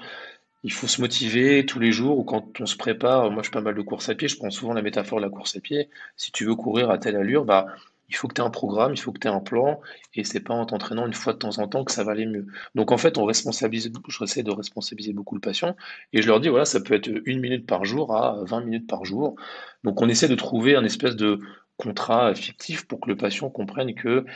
se 0.64 1.00
motiver 1.00 1.66
tous 1.66 1.78
les 1.78 1.92
jours 1.92 2.18
ou 2.18 2.24
quand 2.24 2.60
on 2.60 2.66
se 2.66 2.76
prépare. 2.76 3.30
Moi, 3.30 3.42
je 3.42 3.48
fais 3.48 3.52
pas 3.52 3.60
mal 3.60 3.74
de 3.74 3.82
course 3.82 4.08
à 4.08 4.14
pied. 4.14 4.28
Je 4.28 4.36
prends 4.36 4.50
souvent 4.50 4.72
la 4.72 4.82
métaphore 4.82 5.18
de 5.18 5.24
la 5.24 5.30
course 5.30 5.56
à 5.56 5.60
pied. 5.60 5.90
Si 6.16 6.32
tu 6.32 6.44
veux 6.44 6.54
courir 6.54 6.90
à 6.90 6.98
telle 6.98 7.16
allure, 7.16 7.44
bah, 7.44 7.66
il 8.08 8.16
faut 8.16 8.26
que 8.28 8.34
tu 8.34 8.40
aies 8.40 8.44
un 8.44 8.50
programme, 8.50 8.92
il 8.94 9.00
faut 9.00 9.12
que 9.12 9.18
tu 9.18 9.28
aies 9.28 9.30
un 9.30 9.40
plan, 9.40 9.80
et 10.14 10.24
c'est 10.24 10.40
pas 10.40 10.54
en 10.54 10.64
t'entraînant 10.64 11.06
une 11.06 11.12
fois 11.12 11.34
de 11.34 11.38
temps 11.38 11.58
en 11.58 11.68
temps 11.68 11.84
que 11.84 11.92
ça 11.92 12.04
va 12.04 12.12
aller 12.12 12.26
mieux. 12.26 12.46
Donc 12.74 12.90
en 12.90 12.96
fait, 12.96 13.18
on 13.18 13.24
responsabilise, 13.24 13.92
je 14.08 14.24
essaie 14.24 14.42
de 14.42 14.50
responsabiliser 14.50 15.12
beaucoup 15.12 15.34
le 15.34 15.40
patient, 15.40 15.76
et 16.12 16.22
je 16.22 16.26
leur 16.26 16.40
dis, 16.40 16.48
voilà, 16.48 16.64
ça 16.64 16.80
peut 16.80 16.94
être 16.94 17.10
une 17.26 17.40
minute 17.40 17.66
par 17.66 17.84
jour 17.84 18.16
à 18.16 18.42
20 18.44 18.62
minutes 18.62 18.86
par 18.86 19.04
jour. 19.04 19.36
Donc 19.84 20.00
on 20.00 20.08
essaie 20.08 20.28
de 20.28 20.34
trouver 20.34 20.74
un 20.74 20.84
espèce 20.84 21.16
de 21.16 21.40
contrat 21.78 22.34
fictif 22.34 22.86
pour 22.86 23.00
que 23.00 23.08
le 23.08 23.16
patient 23.16 23.48
comprenne 23.50 23.94
que 23.94 24.26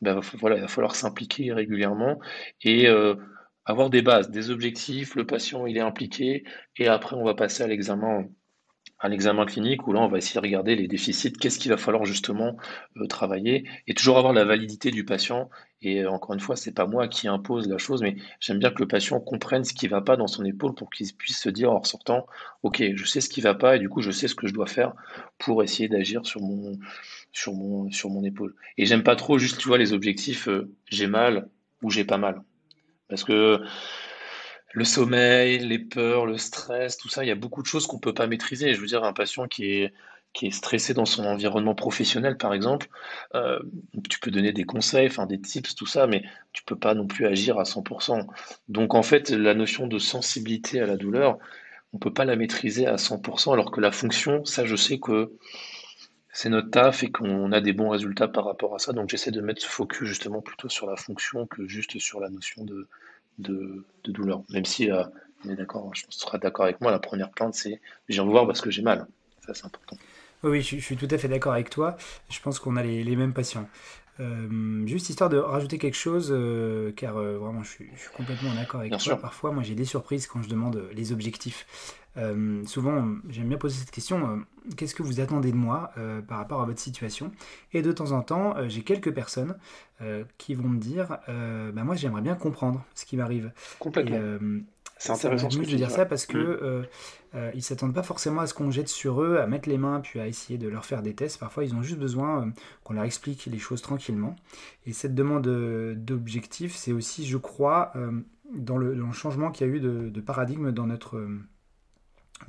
ben, 0.00 0.20
il 0.22 0.40
va 0.40 0.68
falloir 0.68 0.94
s'impliquer 0.94 1.52
régulièrement 1.52 2.20
et 2.62 2.88
euh, 2.88 3.16
avoir 3.64 3.90
des 3.90 4.02
bases, 4.02 4.30
des 4.30 4.50
objectifs, 4.50 5.14
le 5.16 5.26
patient 5.26 5.66
il 5.66 5.76
est 5.76 5.80
impliqué, 5.80 6.44
et 6.76 6.88
après 6.88 7.16
on 7.16 7.24
va 7.24 7.34
passer 7.34 7.62
à 7.62 7.66
l'examen 7.66 8.24
à 9.00 9.08
l'examen 9.08 9.46
clinique 9.46 9.86
où 9.86 9.92
là 9.92 10.00
on 10.00 10.08
va 10.08 10.18
essayer 10.18 10.40
de 10.40 10.46
regarder 10.46 10.76
les 10.76 10.86
déficits, 10.86 11.32
qu'est-ce 11.32 11.58
qu'il 11.58 11.70
va 11.70 11.78
falloir 11.78 12.04
justement 12.04 12.56
euh, 12.98 13.06
travailler 13.06 13.64
et 13.86 13.94
toujours 13.94 14.18
avoir 14.18 14.34
la 14.34 14.44
validité 14.44 14.90
du 14.90 15.04
patient. 15.04 15.48
Et 15.82 16.04
euh, 16.04 16.10
encore 16.10 16.34
une 16.34 16.40
fois, 16.40 16.54
c'est 16.54 16.74
pas 16.74 16.86
moi 16.86 17.08
qui 17.08 17.26
impose 17.26 17.66
la 17.66 17.78
chose, 17.78 18.02
mais 18.02 18.16
j'aime 18.40 18.58
bien 18.58 18.70
que 18.70 18.80
le 18.80 18.86
patient 18.86 19.18
comprenne 19.18 19.64
ce 19.64 19.72
qui 19.72 19.88
va 19.88 20.02
pas 20.02 20.18
dans 20.18 20.26
son 20.26 20.44
épaule 20.44 20.74
pour 20.74 20.90
qu'il 20.90 21.06
puisse 21.14 21.40
se 21.40 21.48
dire 21.48 21.72
en 21.72 21.78
ressortant, 21.78 22.26
ok, 22.62 22.82
je 22.94 23.04
sais 23.06 23.22
ce 23.22 23.30
qui 23.30 23.40
va 23.40 23.54
pas 23.54 23.76
et 23.76 23.78
du 23.78 23.88
coup 23.88 24.02
je 24.02 24.10
sais 24.10 24.28
ce 24.28 24.34
que 24.34 24.46
je 24.46 24.52
dois 24.52 24.66
faire 24.66 24.92
pour 25.38 25.62
essayer 25.62 25.88
d'agir 25.88 26.26
sur 26.26 26.42
mon 26.42 28.24
épaule. 28.24 28.54
Et 28.76 28.84
j'aime 28.84 29.02
pas 29.02 29.16
trop 29.16 29.38
juste 29.38 29.58
tu 29.58 29.68
vois 29.68 29.78
les 29.78 29.94
objectifs, 29.94 30.48
euh, 30.48 30.70
j'ai 30.90 31.06
mal 31.06 31.48
ou 31.82 31.90
j'ai 31.90 32.04
pas 32.04 32.18
mal, 32.18 32.42
parce 33.08 33.24
que 33.24 33.62
le 34.72 34.84
sommeil, 34.84 35.58
les 35.58 35.78
peurs, 35.78 36.26
le 36.26 36.38
stress, 36.38 36.96
tout 36.96 37.08
ça, 37.08 37.24
il 37.24 37.28
y 37.28 37.32
a 37.32 37.36
beaucoup 37.36 37.62
de 37.62 37.66
choses 37.66 37.86
qu'on 37.86 37.98
peut 37.98 38.14
pas 38.14 38.26
maîtriser. 38.26 38.74
Je 38.74 38.80
veux 38.80 38.86
dire, 38.86 39.04
un 39.04 39.12
patient 39.12 39.48
qui 39.48 39.64
est, 39.72 39.92
stressé 40.52 40.94
dans 40.94 41.06
son 41.06 41.24
environnement 41.24 41.74
professionnel, 41.74 42.36
par 42.36 42.54
exemple, 42.54 42.88
euh, 43.34 43.58
tu 44.08 44.20
peux 44.20 44.30
donner 44.30 44.52
des 44.52 44.62
conseils, 44.64 45.08
enfin 45.08 45.26
des 45.26 45.40
tips, 45.40 45.74
tout 45.74 45.86
ça, 45.86 46.06
mais 46.06 46.22
tu 46.52 46.62
peux 46.64 46.76
pas 46.78 46.94
non 46.94 47.08
plus 47.08 47.26
agir 47.26 47.58
à 47.58 47.64
100%. 47.64 48.26
Donc 48.68 48.94
en 48.94 49.02
fait, 49.02 49.30
la 49.30 49.54
notion 49.54 49.88
de 49.88 49.98
sensibilité 49.98 50.80
à 50.80 50.86
la 50.86 50.96
douleur, 50.96 51.38
on 51.92 51.98
peut 51.98 52.12
pas 52.12 52.24
la 52.24 52.36
maîtriser 52.36 52.86
à 52.86 52.94
100%, 52.96 53.52
alors 53.52 53.72
que 53.72 53.80
la 53.80 53.90
fonction, 53.90 54.44
ça, 54.44 54.64
je 54.64 54.76
sais 54.76 55.00
que 55.00 55.32
c'est 56.32 56.48
notre 56.48 56.70
taf 56.70 57.02
et 57.02 57.10
qu'on 57.10 57.50
a 57.50 57.60
des 57.60 57.72
bons 57.72 57.88
résultats 57.90 58.28
par 58.28 58.44
rapport 58.44 58.76
à 58.76 58.78
ça. 58.78 58.92
Donc 58.92 59.10
j'essaie 59.10 59.32
de 59.32 59.40
mettre 59.40 59.62
ce 59.62 59.68
focus 59.68 60.06
justement 60.06 60.40
plutôt 60.40 60.68
sur 60.68 60.86
la 60.86 60.96
fonction 60.96 61.46
que 61.46 61.66
juste 61.66 61.98
sur 61.98 62.20
la 62.20 62.30
notion 62.30 62.64
de, 62.64 62.88
de, 63.40 63.84
douleur. 64.04 64.42
Même 64.50 64.64
si, 64.64 64.90
euh, 64.90 65.04
on 65.44 65.50
est 65.50 65.56
d'accord, 65.56 65.94
je 65.94 66.04
pense 66.04 66.14
que 66.14 66.20
tu 66.20 66.26
seras 66.26 66.38
d'accord 66.38 66.64
avec 66.64 66.80
moi, 66.80 66.90
la 66.90 66.98
première 66.98 67.30
plainte, 67.30 67.54
c'est 67.54 67.80
je 68.08 68.14
viens 68.14 68.24
vous 68.24 68.30
voir 68.30 68.46
parce 68.46 68.60
que 68.60 68.70
j'ai 68.70 68.82
mal. 68.82 69.06
Ça, 69.46 69.54
c'est 69.54 69.66
important. 69.66 69.96
Oui, 70.42 70.62
je, 70.62 70.76
suis 70.76 70.96
tout 70.96 71.08
à 71.10 71.18
fait 71.18 71.28
d'accord 71.28 71.52
avec 71.52 71.70
toi. 71.70 71.96
Je 72.30 72.40
pense 72.40 72.58
qu'on 72.58 72.76
a 72.76 72.82
les, 72.82 73.16
mêmes 73.16 73.34
patients. 73.34 73.68
juste 74.86 75.10
histoire 75.10 75.28
de 75.28 75.36
rajouter 75.36 75.78
quelque 75.78 75.96
chose, 75.96 76.34
car 76.96 77.14
vraiment 77.14 77.62
je 77.62 77.70
suis, 77.70 77.90
complètement 78.16 78.54
d'accord 78.54 78.80
avec 78.80 78.96
toi. 78.96 79.16
Parfois, 79.16 79.52
moi 79.52 79.62
j'ai 79.62 79.74
des 79.74 79.84
surprises 79.84 80.26
quand 80.26 80.42
je 80.42 80.48
demande 80.48 80.88
les 80.94 81.12
objectifs. 81.12 81.66
Souvent, 82.66 83.16
j'aime 83.28 83.48
bien 83.48 83.58
poser 83.58 83.78
cette 83.80 83.90
question 83.90 84.44
qu'est-ce 84.76 84.94
que 84.94 85.02
vous 85.02 85.20
attendez 85.20 85.52
de 85.52 85.56
moi 85.56 85.92
par 86.28 86.38
rapport 86.38 86.60
à 86.60 86.66
votre 86.66 86.80
situation? 86.80 87.32
Et 87.72 87.82
de 87.82 87.92
temps 87.92 88.12
en 88.12 88.22
temps, 88.22 88.54
j'ai 88.68 88.82
quelques 88.82 89.12
personnes 89.12 89.56
qui 90.38 90.54
vont 90.54 90.68
me 90.68 90.78
dire 90.78 91.18
bah, 91.28 91.84
moi 91.84 91.94
j'aimerais 91.94 92.22
bien 92.22 92.34
comprendre 92.34 92.84
ce 92.94 93.04
qui 93.04 93.16
m'arrive. 93.16 93.52
Complètement. 93.78 94.38
C'est 95.00 95.12
intéressant 95.12 95.48
de 95.48 95.64
dire 95.64 95.90
ça 95.90 96.04
parce 96.04 96.26
que 96.26 96.36
mm. 96.36 96.58
euh, 96.62 96.82
euh, 97.34 97.50
ils 97.54 97.62
s'attendent 97.62 97.94
pas 97.94 98.02
forcément 98.02 98.42
à 98.42 98.46
ce 98.46 98.52
qu'on 98.52 98.70
jette 98.70 98.88
sur 98.88 99.22
eux, 99.22 99.38
à 99.38 99.46
mettre 99.46 99.66
les 99.66 99.78
mains, 99.78 100.00
puis 100.00 100.20
à 100.20 100.26
essayer 100.26 100.58
de 100.58 100.68
leur 100.68 100.84
faire 100.84 101.00
des 101.00 101.14
tests. 101.14 101.38
Parfois, 101.38 101.64
ils 101.64 101.74
ont 101.74 101.82
juste 101.82 101.98
besoin 101.98 102.42
euh, 102.42 102.50
qu'on 102.84 102.92
leur 102.92 103.04
explique 103.04 103.46
les 103.46 103.58
choses 103.58 103.80
tranquillement. 103.80 104.36
Et 104.84 104.92
cette 104.92 105.14
demande 105.14 105.46
d'objectif, 105.96 106.76
c'est 106.76 106.92
aussi, 106.92 107.26
je 107.26 107.38
crois, 107.38 107.94
dans 108.54 108.76
le, 108.76 109.10
changement 109.12 109.50
qu'il 109.50 109.66
y 109.66 109.70
a 109.70 109.72
eu 109.72 109.80
de, 109.80 110.20
paradigme 110.20 110.70
dans 110.70 110.86
notre 110.86 111.26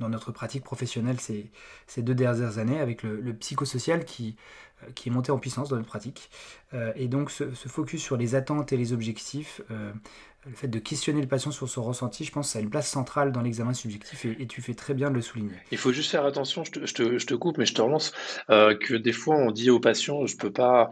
dans 0.00 0.08
notre 0.08 0.32
pratique 0.32 0.64
professionnelle 0.64 1.20
ces, 1.20 1.50
ces 1.86 2.02
deux 2.02 2.14
dernières 2.14 2.58
années 2.58 2.80
avec 2.80 3.02
le, 3.02 3.34
psychosocial 3.34 4.04
qui, 4.04 4.36
qui 4.94 5.08
est 5.08 5.12
monté 5.12 5.32
en 5.32 5.38
puissance 5.38 5.68
dans 5.68 5.76
notre 5.76 5.88
pratique. 5.88 6.30
et 6.96 7.08
donc 7.08 7.30
ce, 7.30 7.44
focus 7.44 8.02
sur 8.02 8.16
les 8.16 8.34
attentes 8.34 8.72
et 8.72 8.76
les 8.76 8.92
objectifs, 8.92 9.60
le 10.46 10.54
fait 10.54 10.68
de 10.68 10.78
questionner 10.78 11.20
le 11.20 11.28
patient 11.28 11.50
sur 11.50 11.68
son 11.68 11.82
ressenti, 11.82 12.24
je 12.24 12.32
pense 12.32 12.48
que 12.48 12.52
ça 12.52 12.58
a 12.58 12.62
une 12.62 12.70
place 12.70 12.88
centrale 12.88 13.30
dans 13.32 13.42
l'examen 13.42 13.74
subjectif 13.74 14.24
et, 14.24 14.46
tu 14.46 14.60
fais 14.60 14.74
très 14.74 14.94
bien 14.94 15.10
de 15.10 15.14
le 15.14 15.22
souligner. 15.22 15.54
Il 15.70 15.78
faut 15.78 15.92
juste 15.92 16.10
faire 16.10 16.24
attention, 16.24 16.64
je 16.64 16.70
te, 16.72 17.34
coupe, 17.34 17.58
mais 17.58 17.66
je 17.66 17.74
te 17.74 17.80
relance, 17.80 18.12
euh, 18.50 18.76
que 18.76 18.94
des 18.94 19.12
fois 19.12 19.36
on 19.36 19.52
dit 19.52 19.70
aux 19.70 19.78
patients, 19.78 20.26
je 20.26 20.36
peux 20.36 20.52
pas, 20.52 20.90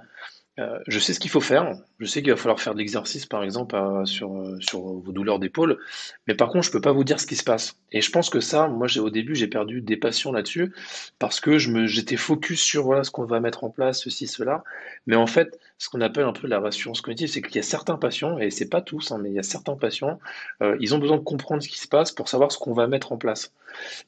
euh, 0.61 0.79
je 0.87 0.99
sais 0.99 1.15
ce 1.15 1.21
qu'il 1.21 1.31
faut 1.31 1.41
faire. 1.41 1.75
Je 1.99 2.07
sais 2.07 2.23
qu'il 2.23 2.31
va 2.31 2.37
falloir 2.37 2.61
faire 2.61 2.75
de 2.75 2.79
l'exercice, 2.79 3.27
par 3.27 3.43
exemple, 3.43 3.77
sur, 4.05 4.37
euh, 4.37 4.57
sur 4.61 4.81
vos 4.81 5.13
douleurs 5.13 5.39
d'épaule. 5.39 5.79
Mais 6.27 6.35
par 6.35 6.49
contre, 6.49 6.65
je 6.65 6.71
ne 6.71 6.73
peux 6.73 6.81
pas 6.81 6.93
vous 6.93 7.05
dire 7.05 7.19
ce 7.19 7.27
qui 7.27 7.37
se 7.37 7.45
passe. 7.45 7.77
Et 7.93 8.01
je 8.01 8.11
pense 8.11 8.31
que 8.31 8.41
ça, 8.41 8.69
moi, 8.69 8.87
au 8.99 9.11
début, 9.11 9.35
j'ai 9.35 9.47
perdu 9.47 9.81
des 9.81 9.97
patients 9.97 10.33
là-dessus 10.33 10.73
parce 11.19 11.41
que 11.41 11.59
j'étais 11.59 12.17
focus 12.17 12.61
sur 12.61 12.85
voilà, 12.85 13.05
ce 13.05 13.11
qu'on 13.11 13.25
va 13.25 13.41
mettre 13.41 13.65
en 13.65 13.71
place, 13.71 14.03
ceci, 14.03 14.27
cela. 14.27 14.63
Mais 15.07 15.17
en 15.17 15.27
fait, 15.27 15.59
ce 15.79 15.89
qu'on 15.89 16.01
appelle 16.01 16.25
un 16.25 16.33
peu 16.33 16.47
la 16.47 16.61
rassurance 16.61 17.01
cognitive, 17.01 17.29
c'est 17.29 17.43
qu'il 17.43 17.57
y 17.57 17.59
a 17.59 17.63
certains 17.63 17.97
patients, 17.97 18.39
et 18.39 18.51
c'est 18.51 18.69
pas 18.69 18.83
tous, 18.83 19.13
hein, 19.13 19.19
mais 19.21 19.31
il 19.31 19.35
y 19.35 19.39
a 19.39 19.43
certains 19.43 19.77
patients, 19.77 20.21
euh, 20.63 20.77
ils 20.81 20.95
ont 20.95 20.99
besoin 20.99 21.17
de 21.17 21.23
comprendre 21.23 21.63
ce 21.63 21.69
qui 21.69 21.79
se 21.79 21.89
passe 21.89 22.13
pour 22.13 22.29
savoir 22.29 22.53
ce 22.53 22.59
qu'on 22.59 22.75
va 22.75 22.87
mettre 22.87 23.13
en 23.13 23.17
place. 23.17 23.53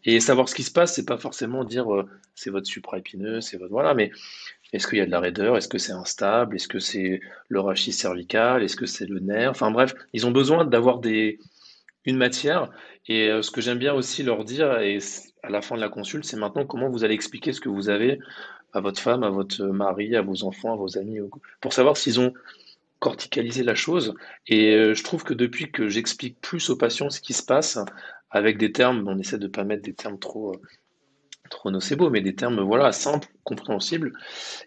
Et 0.05 0.21
savoir 0.21 0.49
ce 0.49 0.55
qui 0.55 0.65
se 0.65 0.71
passe, 0.71 0.95
c'est 0.95 1.07
pas 1.07 1.17
forcément 1.17 1.65
dire 1.65 1.87
c'est 2.35 2.51
votre 2.51 2.67
supraépineux, 2.67 3.41
c'est 3.41 3.57
votre 3.57 3.71
voilà, 3.71 3.95
mais 3.95 4.11
est-ce 4.73 4.87
qu'il 4.87 4.99
y 4.99 5.01
a 5.03 5.07
de 5.07 5.11
la 5.11 5.21
raideur? 5.21 5.57
Est-ce 5.57 5.69
que 5.69 5.79
c'est 5.79 5.93
instable? 5.93 6.57
Est-ce 6.57 6.69
que 6.69 6.79
c'est 6.79 7.21
le 7.49 7.61
rachis 7.61 7.93
cervical? 7.93 8.63
Est-ce 8.63 8.77
que 8.77 8.87
c'est 8.87 9.07
le 9.07 9.21
nerf? 9.21 9.51
Enfin 9.51 9.71
bref, 9.71 9.95
ils 10.13 10.27
ont 10.27 10.31
besoin 10.31 10.65
d'avoir 10.65 11.01
une 12.05 12.17
matière. 12.17 12.71
Et 13.09 13.29
euh, 13.29 13.43
ce 13.43 13.51
que 13.51 13.61
j'aime 13.61 13.79
bien 13.79 13.95
aussi 13.95 14.23
leur 14.23 14.45
dire, 14.45 14.79
et 14.81 14.99
à 15.43 15.51
la 15.51 15.61
fin 15.61 15.77
de 15.77 15.81
la 15.81 15.89
consulte, 15.89 16.25
c'est 16.25 16.37
maintenant 16.37 16.65
comment 16.65 16.89
vous 16.89 17.05
allez 17.05 17.15
expliquer 17.15 17.53
ce 17.53 17.61
que 17.61 17.69
vous 17.69 17.89
avez 17.89 18.19
à 18.73 18.81
votre 18.81 19.01
femme, 19.01 19.23
à 19.23 19.31
votre 19.31 19.65
mari, 19.67 20.17
à 20.17 20.23
vos 20.23 20.45
enfants, 20.45 20.73
à 20.73 20.77
vos 20.77 20.97
amis, 20.97 21.19
pour 21.61 21.73
savoir 21.73 21.97
s'ils 21.97 22.21
ont 22.21 22.33
corticalisé 23.01 23.65
la 23.65 23.75
chose. 23.75 24.15
Et 24.47 24.75
euh, 24.75 24.95
je 24.95 25.05
trouve 25.05 25.25
que 25.25 25.35
depuis 25.35 25.71
que 25.71 25.89
j'explique 25.89 26.41
plus 26.41 26.71
aux 26.71 26.77
patients 26.77 27.11
ce 27.11 27.21
qui 27.21 27.35
se 27.35 27.43
passe, 27.43 27.79
avec 28.31 28.57
des 28.59 28.73
termes, 28.73 29.07
on 29.07 29.19
essaie 29.19 29.39
de 29.39 29.49
ne 29.49 29.53
pas 29.53 29.65
mettre 29.65 29.83
des 29.83 29.93
termes 29.93 30.19
trop 30.19 30.55
euh, 30.55 30.61
trop 31.53 31.71
nocebo, 31.71 32.11
mais 32.11 32.21
des 32.21 32.35
termes 32.35 32.61
voilà 32.61 32.91
simples, 32.93 33.29
compréhensibles. 33.45 34.13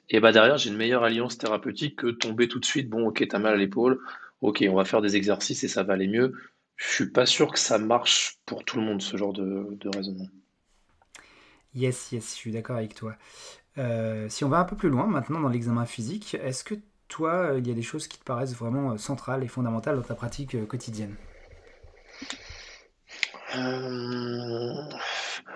Et 0.10 0.20
bah 0.20 0.32
derrière, 0.32 0.58
j'ai 0.58 0.70
une 0.70 0.78
meilleure 0.78 1.04
alliance 1.04 1.38
thérapeutique 1.38 1.98
que 1.98 2.08
tomber 2.08 2.48
tout 2.48 2.60
de 2.60 2.66
suite. 2.66 2.90
Bon, 2.90 3.08
ok, 3.08 3.26
t'as 3.28 3.40
mal 3.40 3.54
à 3.54 3.58
l'épaule. 3.58 4.00
Ok, 4.42 4.64
on 4.70 4.76
va 4.76 4.86
faire 4.86 5.02
des 5.02 5.16
exercices 5.16 5.64
et 5.64 5.68
ça 5.68 5.84
va 5.84 5.94
aller 5.94 6.08
mieux. 6.08 6.34
Je 6.78 6.88
suis 6.88 7.12
pas 7.12 7.26
sûr 7.26 7.52
que 7.52 7.60
ça 7.60 7.78
marche 7.78 8.38
pour 8.46 8.64
tout 8.64 8.78
le 8.78 8.84
monde 8.84 9.02
ce 9.02 9.18
genre 9.18 9.34
de, 9.34 9.78
raisonnement. 9.96 10.28
Yes, 11.74 12.12
yes, 12.12 12.32
je 12.32 12.36
suis 12.36 12.52
d'accord 12.52 12.78
avec 12.78 12.96
toi. 12.96 13.16
Euh, 13.78 14.30
si 14.30 14.44
on 14.44 14.50
va 14.50 14.60
un 14.60 14.66
peu 14.66 14.76
plus 14.76 14.90
loin 14.90 15.08
maintenant 15.08 15.42
dans 15.42 15.50
l'examen 15.50 15.86
physique, 15.86 16.36
est-ce 16.36 16.64
que 16.64 16.76
toi, 17.08 17.54
il 17.58 17.68
y 17.68 17.72
a 17.72 17.74
des 17.74 17.82
choses 17.82 18.08
qui 18.08 18.18
te 18.18 18.24
paraissent 18.24 18.56
vraiment 18.56 18.92
euh, 18.92 18.98
centrales 18.98 19.44
et 19.44 19.48
fondamentales 19.48 19.96
dans 19.96 20.02
ta 20.02 20.16
pratique 20.16 20.56
euh, 20.56 20.66
quotidienne? 20.66 21.16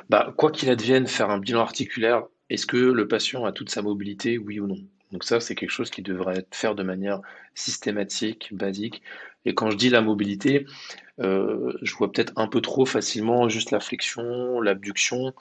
Bah, 0.09 0.33
quoi 0.37 0.51
qu'il 0.51 0.69
advienne, 0.69 1.07
faire 1.07 1.29
un 1.29 1.39
bilan 1.39 1.61
articulaire, 1.61 2.23
est-ce 2.49 2.65
que 2.65 2.77
le 2.77 3.07
patient 3.07 3.45
a 3.45 3.51
toute 3.51 3.69
sa 3.69 3.81
mobilité, 3.81 4.37
oui 4.37 4.59
ou 4.59 4.67
non? 4.67 4.77
Donc 5.11 5.23
ça, 5.23 5.39
c'est 5.39 5.55
quelque 5.55 5.71
chose 5.71 5.89
qui 5.89 6.01
devrait 6.01 6.37
être 6.39 6.55
fait 6.55 6.73
de 6.75 6.83
manière 6.83 7.21
systématique, 7.55 8.49
basique. 8.53 9.01
Et 9.45 9.53
quand 9.53 9.71
je 9.71 9.77
dis 9.77 9.89
la 9.89 10.01
mobilité, 10.01 10.65
euh, 11.19 11.73
je 11.81 11.93
vois 11.95 12.11
peut-être 12.11 12.33
un 12.35 12.47
peu 12.47 12.61
trop 12.61 12.85
facilement 12.85 13.49
juste 13.49 13.71
la 13.71 13.79
flexion, 13.79 14.61
l'abduction. 14.61 15.33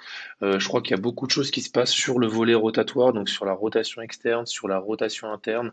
Euh, 0.42 0.58
je 0.58 0.68
crois 0.68 0.82
qu'il 0.82 0.92
y 0.92 0.98
a 0.98 1.00
beaucoup 1.00 1.26
de 1.26 1.30
choses 1.30 1.50
qui 1.50 1.62
se 1.62 1.70
passent 1.70 1.92
sur 1.92 2.18
le 2.18 2.26
volet 2.26 2.54
rotatoire, 2.54 3.12
donc 3.12 3.28
sur 3.28 3.44
la 3.44 3.52
rotation 3.52 4.02
externe, 4.02 4.46
sur 4.46 4.68
la 4.68 4.78
rotation 4.78 5.30
interne, 5.32 5.72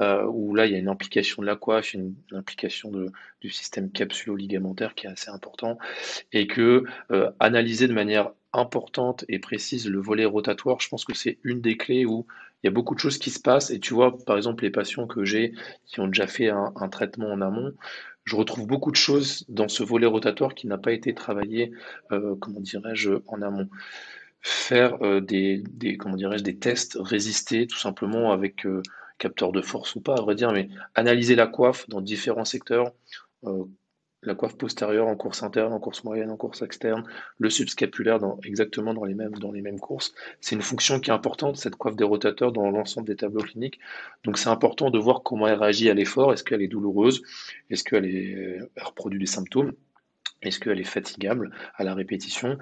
euh, 0.00 0.24
où 0.24 0.54
là 0.54 0.66
il 0.66 0.72
y 0.72 0.74
a 0.74 0.78
une 0.78 0.88
implication 0.88 1.42
de 1.42 1.46
la 1.46 1.56
coiffe, 1.56 1.94
une, 1.94 2.14
implication 2.32 2.90
du 3.40 3.50
système 3.50 3.90
capsulo-ligamentaire 3.90 4.94
qui 4.94 5.06
est 5.06 5.10
assez 5.10 5.30
important, 5.30 5.78
et 6.32 6.46
que 6.46 6.84
analyser 7.40 7.88
de 7.88 7.92
manière 7.92 8.30
importante 8.52 9.24
et 9.28 9.38
précise 9.38 9.88
le 9.88 10.00
volet 10.00 10.24
rotatoire, 10.24 10.80
je 10.80 10.88
pense 10.88 11.04
que 11.04 11.14
c'est 11.14 11.38
une 11.42 11.60
des 11.60 11.76
clés 11.76 12.04
où 12.04 12.26
il 12.62 12.66
y 12.66 12.68
a 12.68 12.72
beaucoup 12.72 12.94
de 12.94 13.00
choses 13.00 13.18
qui 13.18 13.30
se 13.30 13.40
passent. 13.40 13.70
Et 13.70 13.80
tu 13.80 13.94
vois, 13.94 14.16
par 14.24 14.36
exemple, 14.36 14.64
les 14.64 14.70
patients 14.70 15.06
que 15.06 15.24
j'ai 15.24 15.52
qui 15.86 16.00
ont 16.00 16.06
déjà 16.06 16.26
fait 16.26 16.48
un, 16.48 16.88
traitement 16.90 17.32
en 17.32 17.40
amont, 17.40 17.72
je 18.24 18.36
retrouve 18.36 18.66
beaucoup 18.66 18.90
de 18.90 18.96
choses 18.96 19.44
dans 19.48 19.68
ce 19.68 19.82
volet 19.82 20.06
rotatoire 20.06 20.54
qui 20.54 20.66
n'a 20.66 20.78
pas 20.78 20.92
été 20.92 21.14
travaillé, 21.14 21.72
euh, 22.12 22.36
comment 22.36 22.60
dirais-je, 22.60 23.12
en 23.26 23.42
amont. 23.42 23.68
Faire 24.40 25.02
euh, 25.02 25.20
des, 25.20 25.64
comment 25.98 26.16
dirais-je, 26.16 26.44
des 26.44 26.56
tests 26.56 26.98
résistés, 27.00 27.66
tout 27.66 27.78
simplement 27.78 28.32
avec 28.32 28.66
euh, 28.66 28.82
capteur 29.18 29.52
de 29.52 29.62
force 29.62 29.94
ou 29.96 30.00
pas, 30.00 30.14
à 30.14 30.20
vrai 30.20 30.34
dire, 30.34 30.52
mais 30.52 30.68
analyser 30.94 31.34
la 31.34 31.46
coiffe 31.46 31.88
dans 31.88 32.00
différents 32.00 32.44
secteurs, 32.44 32.92
la 34.22 34.34
coiffe 34.34 34.56
postérieure 34.56 35.08
en 35.08 35.16
course 35.16 35.42
interne, 35.42 35.72
en 35.72 35.80
course 35.80 36.04
moyenne, 36.04 36.30
en 36.30 36.36
course 36.36 36.62
externe, 36.62 37.04
le 37.38 37.50
subscapulaire 37.50 38.18
dans, 38.18 38.38
exactement 38.44 38.94
dans 38.94 39.04
les 39.04 39.14
mêmes, 39.14 39.32
dans 39.32 39.50
les 39.50 39.62
mêmes 39.62 39.80
courses. 39.80 40.14
C'est 40.40 40.54
une 40.54 40.62
fonction 40.62 41.00
qui 41.00 41.10
est 41.10 41.12
importante, 41.12 41.56
cette 41.56 41.76
coiffe 41.76 41.96
des 41.96 42.04
rotateurs, 42.04 42.52
dans 42.52 42.70
l'ensemble 42.70 43.06
des 43.08 43.16
tableaux 43.16 43.42
cliniques. 43.42 43.80
Donc 44.24 44.38
c'est 44.38 44.48
important 44.48 44.90
de 44.90 44.98
voir 44.98 45.22
comment 45.22 45.48
elle 45.48 45.58
réagit 45.58 45.90
à 45.90 45.94
l'effort. 45.94 46.32
Est-ce 46.32 46.44
qu'elle 46.44 46.62
est 46.62 46.68
douloureuse? 46.68 47.22
Est-ce 47.70 47.82
qu'elle 47.82 48.06
est, 48.06 48.58
reproduit 48.80 49.18
des 49.18 49.26
symptômes? 49.26 49.72
Est-ce 50.40 50.60
qu'elle 50.60 50.80
est 50.80 50.84
fatigable 50.84 51.50
à 51.74 51.84
la 51.84 51.94
répétition? 51.94 52.58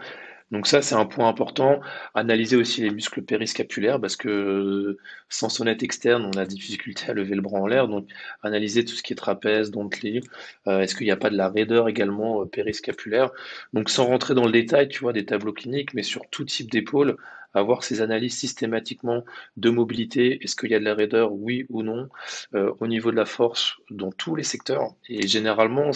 Donc 0.51 0.67
ça, 0.67 0.83
c'est 0.83 0.97
un 0.97 1.07
point 1.07 1.29
important. 1.29 1.81
Analyser 2.15 2.57
aussi 2.57 2.83
les 2.83 2.91
muscles 2.91 3.23
périscapulaires 3.23 4.01
parce 4.01 4.17
que 4.17 4.99
sans 5.29 5.49
sonnette 5.49 5.83
externe, 5.85 6.25
on 6.25 6.37
a 6.39 6.45
des 6.45 6.57
difficultés 6.57 7.09
à 7.09 7.15
lever 7.15 7.37
le 7.37 7.41
bras 7.43 7.61
en 7.61 7.67
l'air. 7.67 7.87
Donc 7.87 8.09
analyser 8.43 8.85
tout 8.85 8.95
ce 8.95 9.03
qui 9.03 9.13
est 9.13 9.17
trapèze, 9.17 9.71
dentelé. 9.71 10.23
Euh, 10.67 10.81
Est-ce 10.81 10.97
qu'il 10.97 11.07
n'y 11.07 11.13
a 11.13 11.17
pas 11.17 11.31
de 11.31 11.37
la 11.37 11.49
raideur 11.49 11.89
également 11.89 12.43
euh, 12.43 12.47
périscapulaire? 12.47 13.31
Donc 13.75 13.91
sans 13.91 14.07
rentrer 14.07 14.35
dans 14.35 14.45
le 14.45 14.53
détail, 14.53 14.89
tu 14.89 15.01
vois, 15.01 15.13
des 15.13 15.25
tableaux 15.25 15.53
cliniques, 15.53 15.95
mais 15.95 16.03
sur 16.03 16.29
tout 16.31 16.45
type 16.45 16.71
d'épaule, 16.71 17.17
avoir 17.55 17.85
ces 17.85 18.01
analyses 18.01 18.37
systématiquement 18.37 19.25
de 19.57 19.71
mobilité. 19.71 20.43
Est-ce 20.43 20.57
qu'il 20.57 20.71
y 20.71 20.75
a 20.75 20.81
de 20.81 20.85
la 20.85 20.95
raideur, 20.95 21.33
oui 21.33 21.67
ou 21.69 21.83
non 21.83 22.09
euh, 22.55 22.73
Au 22.81 22.87
niveau 22.89 23.13
de 23.13 23.17
la 23.17 23.25
force, 23.25 23.77
dans 23.91 24.11
tous 24.13 24.35
les 24.35 24.45
secteurs. 24.45 24.95
Et 25.09 25.27
généralement, 25.27 25.91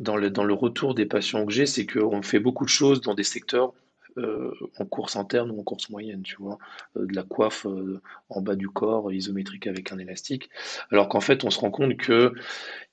dans 0.00 0.16
le, 0.16 0.30
dans 0.30 0.44
le 0.44 0.54
retour 0.54 0.94
des 0.94 1.06
patients 1.06 1.44
que 1.46 1.52
j'ai, 1.52 1.66
c'est 1.66 1.86
qu'on 1.86 2.22
fait 2.22 2.40
beaucoup 2.40 2.64
de 2.64 2.70
choses 2.70 3.00
dans 3.00 3.14
des 3.14 3.24
secteurs 3.24 3.72
euh, 4.18 4.52
en 4.78 4.84
course 4.84 5.16
interne 5.16 5.50
ou 5.50 5.60
en 5.60 5.62
course 5.62 5.88
moyenne, 5.88 6.22
tu 6.22 6.36
vois, 6.36 6.58
euh, 6.98 7.06
de 7.06 7.14
la 7.14 7.22
coiffe 7.22 7.64
euh, 7.66 8.00
en 8.28 8.42
bas 8.42 8.56
du 8.56 8.68
corps 8.68 9.10
isométrique 9.10 9.66
avec 9.66 9.90
un 9.90 9.98
élastique, 9.98 10.50
alors 10.90 11.08
qu'en 11.08 11.20
fait 11.20 11.44
on 11.44 11.50
se 11.50 11.58
rend 11.58 11.70
compte 11.70 11.96
que 11.96 12.34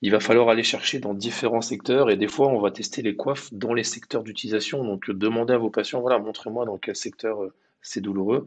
il 0.01 0.11
va 0.11 0.21
falloir 0.21 0.47
aller 0.47 0.63
chercher 0.63 0.99
dans 0.99 1.13
différents 1.13 1.61
secteurs 1.61 2.09
et 2.09 2.15
des 2.15 2.27
fois 2.27 2.47
on 2.47 2.61
va 2.61 2.71
tester 2.71 3.01
les 3.01 3.17
coiffes 3.17 3.53
dans 3.53 3.73
les 3.73 3.83
secteurs 3.83 4.23
d'utilisation, 4.23 4.85
donc 4.85 5.11
demandez 5.11 5.53
à 5.53 5.57
vos 5.57 5.69
patients, 5.69 5.99
voilà, 5.99 6.19
montrez-moi 6.19 6.65
dans 6.65 6.77
quel 6.77 6.95
secteur 6.95 7.41
c'est 7.81 8.01
douloureux, 8.01 8.45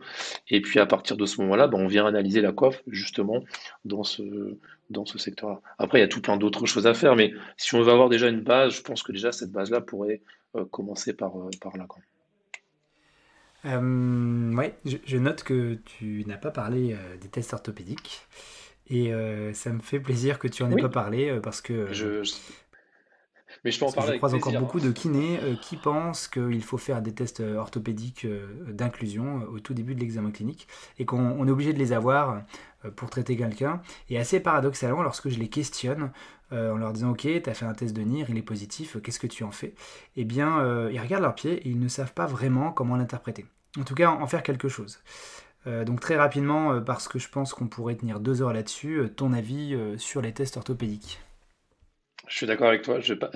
et 0.49 0.61
puis 0.61 0.79
à 0.79 0.87
partir 0.87 1.17
de 1.17 1.27
ce 1.27 1.41
moment-là, 1.41 1.69
ben, 1.69 1.79
on 1.79 1.87
vient 1.87 2.07
analyser 2.07 2.41
la 2.41 2.53
coiffe 2.53 2.83
justement 2.87 3.43
dans 3.85 4.05
ce, 4.05 4.59
dans 4.91 5.05
ce 5.05 5.19
secteur-là. 5.19 5.61
Après, 5.79 5.99
il 5.99 6.01
y 6.03 6.05
a 6.05 6.09
tout 6.09 6.21
plein 6.21 6.37
d'autres 6.37 6.67
choses 6.67 6.87
à 6.87 6.95
faire, 6.95 7.17
mais 7.17 7.33
si 7.57 7.75
on 7.75 7.83
veut 7.83 7.93
avoir 7.93 8.09
déjà 8.09 8.29
une 8.29 8.43
base, 8.43 8.75
je 8.75 8.83
pense 8.83 9.03
que 9.03 9.13
déjà 9.13 9.33
cette 9.33 9.51
base-là 9.51 9.81
pourrait 9.81 10.21
euh, 10.55 10.65
commencer 10.67 11.15
par, 11.15 11.37
euh, 11.39 11.51
par 11.61 11.77
là. 11.77 11.87
Euh, 13.65 14.55
ouais, 14.55 14.75
je, 14.85 15.17
note 15.17 15.45
que 15.45 15.79
tu 15.85 16.25
n'as 16.27 16.37
pas 16.37 16.51
parlé 16.51 16.97
des 17.21 17.29
tests 17.29 17.55
orthopédiques. 17.55 18.27
Et 18.89 19.13
ça 19.55 19.73
me 19.73 19.81
fait 19.81 20.01
plaisir 20.01 20.39
que 20.39 20.49
tu 20.49 20.63
en 20.63 20.71
aies 20.71 20.83
pas 20.83 20.89
parlé 20.89 21.39
parce 21.43 21.61
que. 21.61 21.93
Je, 21.93 22.23
Mais 23.65 23.71
je 23.71 23.79
peux 23.79 23.87
en 23.87 23.93
parler. 23.93 24.13
Je 24.13 24.17
croise 24.17 24.35
encore 24.35 24.59
beaucoup 24.59 24.81
de 24.81 24.91
kinés 24.91 25.39
qui 25.61 25.77
pensent 25.77 26.27
qu'il 26.27 26.63
faut 26.63 26.79
faire 26.79 27.01
des 27.01 27.13
tests 27.13 27.41
orthopédiques 27.41 28.27
d'inclusion 28.69 29.43
au 29.53 29.61
tout 29.61 29.73
début 29.73 29.95
de 29.95 30.01
l'examen 30.01 30.31
clinique 30.33 30.67
et 30.99 31.05
qu'on 31.05 31.47
est 31.47 31.51
obligé 31.51 31.73
de 31.73 31.79
les 31.79 31.93
avoir 31.93 32.43
pour 32.97 33.09
traiter 33.09 33.37
quelqu'un. 33.37 33.81
Et 34.11 34.19
assez 34.19 34.41
paradoxalement, 34.41 35.03
lorsque 35.03 35.29
je 35.29 35.39
les 35.39 35.49
questionne, 35.49 36.11
en 36.51 36.77
leur 36.77 36.93
disant 36.93 37.11
ok, 37.11 37.21
tu 37.21 37.51
as 37.51 37.55
fait 37.55 37.65
un 37.65 37.75
test 37.75 37.95
de 37.95 38.03
NIR, 38.03 38.31
il 38.31 38.37
est 38.37 38.43
positif, 38.43 38.97
qu'est-ce 39.01 39.21
que 39.21 39.29
tu 39.29 39.45
en 39.45 39.53
fais? 39.53 39.75
Eh 40.17 40.25
bien, 40.25 40.89
ils 40.91 41.01
regardent 41.01 41.23
leurs 41.23 41.37
pieds 41.37 41.55
et 41.55 41.69
ils 41.69 41.79
ne 41.79 41.89
savent 41.89 42.15
pas 42.15 42.27
vraiment 42.27 42.73
comment 42.73 42.97
l'interpréter. 42.97 43.47
En 43.79 43.85
tout 43.85 43.95
cas, 43.95 44.11
en 44.11 44.27
faire 44.27 44.43
quelque 44.43 44.69
chose. 44.69 44.99
Euh, 45.67 45.85
donc 45.85 46.01
très 46.01 46.17
rapidement, 46.17 46.73
euh, 46.73 46.81
parce 46.81 47.09
que 47.09 47.19
je 47.19 47.29
pense 47.29 47.55
qu'on 47.55 47.69
pourrait 47.69 47.95
tenir 47.95 48.21
deux 48.21 48.43
heures 48.43 48.53
là-dessus, 48.53 48.99
euh, 48.99 49.09
ton 49.09 49.33
avis 49.33 49.77
sur 49.97 50.21
les 50.21 50.33
tests 50.33 50.57
orthopédiques 50.57 51.21
Je 52.29 52.37
suis 52.37 52.47
d'accord 52.47 52.69
avec 52.69 52.83
toi. 52.83 53.01
Je 53.01 53.15
pas... 53.15 53.31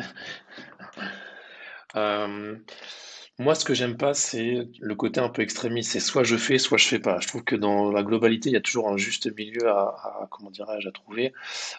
moi, 3.39 3.55
ce 3.55 3.64
que 3.64 3.74
j'aime 3.74 3.97
pas, 3.97 4.14
c'est 4.14 4.68
le 4.80 4.95
côté 4.95 5.20
un 5.20 5.28
peu 5.28 5.43
extrémiste. 5.43 5.93
C'est 5.93 6.01
soit 6.01 6.24
je 6.24 6.37
fais, 6.37 6.59
soit 6.59 6.78
je 6.78 6.87
fais 6.87 6.99
pas. 6.99 7.20
Je 7.20 7.28
trouve 7.28 7.45
que 7.45 7.57
dans 7.57 7.93
la 7.93 8.03
globalité, 8.03 8.49
il 8.49 8.53
y 8.53 8.57
a 8.57 8.61
toujours 8.61 8.89
un 8.89 8.97
juste 8.97 9.34
milieu 9.37 9.68
à, 9.68 10.28
comment 10.30 10.51
dirais-je, 10.51 10.89
à 10.89 10.93
trouver. 10.93 11.32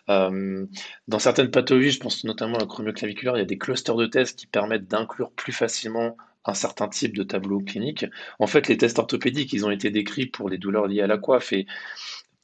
dans 0.07 1.19
certaines 1.19 1.51
pathologies, 1.51 1.91
je 1.91 1.99
pense 1.99 2.23
notamment 2.23 2.57
à 2.57 2.59
la 2.59 2.65
chromio-claviculaire, 2.65 3.35
il 3.37 3.39
y 3.39 3.43
a 3.43 3.45
des 3.45 3.57
clusters 3.57 3.95
de 3.95 4.05
tests 4.05 4.37
qui 4.39 4.47
permettent 4.47 4.87
d'inclure 4.87 5.31
plus 5.31 5.53
facilement 5.53 6.17
un 6.47 6.53
certain 6.53 6.87
type 6.87 7.15
de 7.15 7.23
tableau 7.23 7.59
clinique. 7.59 8.05
En 8.39 8.47
fait, 8.47 8.67
les 8.67 8.77
tests 8.77 8.99
orthopédiques, 8.99 9.53
ils 9.53 9.65
ont 9.65 9.71
été 9.71 9.89
décrits 9.89 10.27
pour 10.27 10.49
les 10.49 10.57
douleurs 10.57 10.87
liées 10.87 11.01
à 11.01 11.07
la 11.07 11.17
coiffe 11.17 11.51
et 11.53 11.67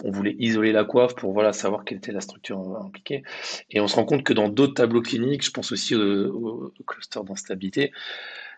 on 0.04 0.12
voulait 0.12 0.36
isoler 0.38 0.72
la 0.72 0.84
coiffe 0.84 1.16
pour 1.16 1.34
voilà, 1.34 1.54
savoir 1.54 1.86
quelle 1.86 1.98
était 1.98 2.12
la 2.12 2.22
structure 2.22 2.60
impliquée. 2.84 3.24
Et 3.72 3.80
on 3.80 3.88
se 3.88 3.96
rend 3.96 4.06
compte 4.06 4.24
que 4.24 4.34
dans 4.34 4.50
d'autres 4.50 4.74
tableaux 4.74 5.02
cliniques, 5.02 5.46
je 5.46 5.52
pense 5.52 5.72
aussi 5.72 5.96
au, 5.96 6.74
cluster 6.86 7.22
d'instabilité, 7.26 7.92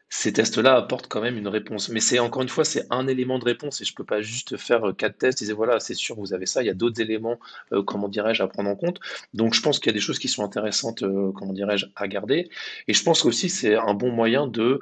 ces 0.10 0.34
tests-là 0.34 0.76
apportent 0.76 1.08
quand 1.08 1.22
même 1.22 1.38
une 1.38 1.48
réponse. 1.48 1.90
Mais 1.90 2.00
c'est 2.00 2.20
encore 2.20 2.42
une 2.42 2.50
fois, 2.50 2.64
c'est 2.64 2.86
un 2.90 3.08
élément 3.08 3.40
de 3.40 3.46
réponse 3.46 3.82
et 3.82 3.86
je 3.86 3.92
ne 3.92 3.96
peux 3.96 4.04
pas 4.04 4.22
juste 4.22 4.58
faire 4.58 4.90
euh, 4.90 4.94
quatre 4.94 5.18
tests 5.18 5.42
et 5.42 5.46
dire 5.46 5.56
voilà, 5.56 5.80
c'est 5.80 5.94
sûr, 5.94 6.16
vous 6.16 6.34
avez 6.34 6.46
ça. 6.46 6.62
Il 6.64 6.68
y 6.68 6.70
a 6.70 6.74
d'autres 6.74 7.02
éléments, 7.02 7.40
euh, 7.74 7.84
comment 7.84 8.08
dirais-je, 8.08 8.44
à 8.44 8.48
prendre 8.48 8.70
en 8.70 8.76
compte. 8.76 9.00
Donc 9.34 9.54
je 9.54 9.62
pense 9.62 9.80
qu'il 9.80 9.88
y 9.88 9.94
a 9.94 9.94
des 9.94 10.00
choses 10.00 10.20
qui 10.20 10.28
sont 10.28 10.44
intéressantes, 10.44 11.04
euh, 11.04 11.32
comment 11.32 11.54
dirais-je, 11.54 11.88
à 11.96 12.08
garder. 12.08 12.50
Et 12.88 12.94
je 12.94 13.04
pense 13.04 13.26
aussi 13.26 13.50
c'est 13.50 13.76
un 13.76 13.94
bon 13.94 14.12
moyen 14.12 14.48
de 14.48 14.80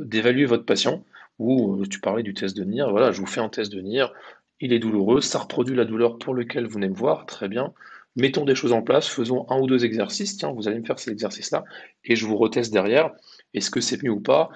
d'évaluer 0.00 0.46
votre 0.46 0.64
patient. 0.64 1.04
Ou 1.38 1.84
tu 1.86 2.00
parlais 2.00 2.22
du 2.22 2.32
test 2.32 2.56
de 2.56 2.64
NIR. 2.64 2.90
Voilà, 2.90 3.12
je 3.12 3.20
vous 3.20 3.26
fais 3.26 3.40
un 3.40 3.50
test 3.50 3.70
de 3.70 3.80
NIR. 3.82 4.10
Il 4.60 4.72
est 4.72 4.78
douloureux, 4.78 5.20
ça 5.20 5.40
reproduit 5.40 5.76
la 5.76 5.84
douleur 5.84 6.18
pour 6.18 6.34
lequel 6.34 6.66
vous 6.66 6.74
venez 6.74 6.88
me 6.88 6.94
voir, 6.94 7.26
très 7.26 7.48
bien. 7.48 7.74
Mettons 8.16 8.44
des 8.46 8.54
choses 8.54 8.72
en 8.72 8.82
place, 8.82 9.06
faisons 9.06 9.46
un 9.50 9.58
ou 9.60 9.66
deux 9.66 9.84
exercices. 9.84 10.38
Tiens, 10.38 10.52
vous 10.52 10.68
allez 10.68 10.80
me 10.80 10.86
faire 10.86 10.98
ces 10.98 11.10
exercices-là 11.10 11.64
et 12.04 12.16
je 12.16 12.26
vous 12.26 12.36
reteste 12.38 12.72
derrière. 12.72 13.10
Est-ce 13.52 13.70
que 13.70 13.82
c'est 13.82 14.02
mieux 14.02 14.10
ou 14.10 14.20
pas? 14.20 14.48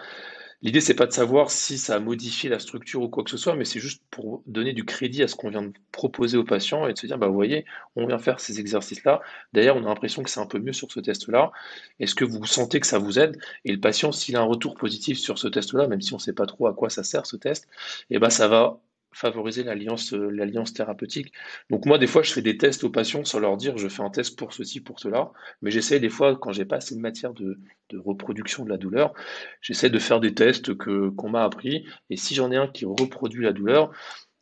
L'idée, 0.62 0.82
c'est 0.82 0.94
pas 0.94 1.06
de 1.06 1.12
savoir 1.12 1.50
si 1.50 1.78
ça 1.78 1.96
a 1.96 2.00
modifié 2.00 2.50
la 2.50 2.58
structure 2.58 3.00
ou 3.00 3.08
quoi 3.08 3.24
que 3.24 3.30
ce 3.30 3.38
soit, 3.38 3.56
mais 3.56 3.64
c'est 3.64 3.80
juste 3.80 4.02
pour 4.10 4.42
donner 4.46 4.74
du 4.74 4.84
crédit 4.84 5.22
à 5.22 5.28
ce 5.28 5.34
qu'on 5.34 5.48
vient 5.48 5.62
de 5.62 5.72
proposer 5.90 6.36
aux 6.36 6.44
patients 6.44 6.86
et 6.86 6.92
de 6.92 6.98
se 6.98 7.06
dire, 7.06 7.16
bah, 7.16 7.28
vous 7.28 7.34
voyez, 7.34 7.64
on 7.96 8.06
vient 8.06 8.18
faire 8.18 8.40
ces 8.40 8.60
exercices-là. 8.60 9.22
D'ailleurs, 9.54 9.76
on 9.76 9.84
a 9.84 9.88
l'impression 9.88 10.22
que 10.22 10.28
c'est 10.28 10.40
un 10.40 10.46
peu 10.46 10.58
mieux 10.58 10.74
sur 10.74 10.92
ce 10.92 11.00
test-là. 11.00 11.50
Est-ce 11.98 12.14
que 12.14 12.26
vous 12.26 12.44
sentez 12.44 12.78
que 12.78 12.86
ça 12.86 12.98
vous 12.98 13.18
aide? 13.18 13.38
Et 13.64 13.72
le 13.72 13.80
patient, 13.80 14.12
s'il 14.12 14.36
a 14.36 14.40
un 14.40 14.44
retour 14.44 14.74
positif 14.74 15.18
sur 15.18 15.38
ce 15.38 15.48
test-là, 15.48 15.88
même 15.88 16.02
si 16.02 16.12
on 16.12 16.16
ne 16.16 16.22
sait 16.22 16.34
pas 16.34 16.46
trop 16.46 16.66
à 16.66 16.74
quoi 16.74 16.90
ça 16.90 17.04
sert 17.04 17.24
ce 17.24 17.36
test, 17.36 17.66
eh 18.10 18.18
ben, 18.18 18.28
ça 18.30 18.46
va 18.46 18.80
favoriser 19.12 19.64
l'alliance 19.64 20.12
euh, 20.12 20.30
l'alliance 20.30 20.72
thérapeutique. 20.72 21.32
Donc 21.68 21.86
moi 21.86 21.98
des 21.98 22.06
fois 22.06 22.22
je 22.22 22.32
fais 22.32 22.42
des 22.42 22.56
tests 22.56 22.84
aux 22.84 22.90
patients 22.90 23.24
sans 23.24 23.40
leur 23.40 23.56
dire 23.56 23.76
je 23.76 23.88
fais 23.88 24.02
un 24.02 24.10
test 24.10 24.38
pour 24.38 24.52
ceci 24.52 24.80
pour 24.80 25.00
cela, 25.00 25.32
mais 25.62 25.70
j'essaie 25.70 26.00
des 26.00 26.08
fois 26.08 26.36
quand 26.36 26.52
j'ai 26.52 26.64
pas 26.64 26.76
assez 26.76 26.94
de 26.94 27.00
matière 27.00 27.32
de, 27.34 27.58
reproduction 27.92 28.64
de 28.64 28.70
la 28.70 28.76
douleur, 28.76 29.12
j'essaie 29.60 29.90
de 29.90 29.98
faire 29.98 30.20
des 30.20 30.32
tests 30.32 30.76
que 30.76 31.08
qu'on 31.10 31.28
m'a 31.28 31.42
appris. 31.42 31.84
Et 32.08 32.16
si 32.16 32.34
j'en 32.36 32.52
ai 32.52 32.56
un 32.56 32.68
qui 32.68 32.84
reproduit 32.84 33.42
la 33.44 33.52
douleur, 33.52 33.90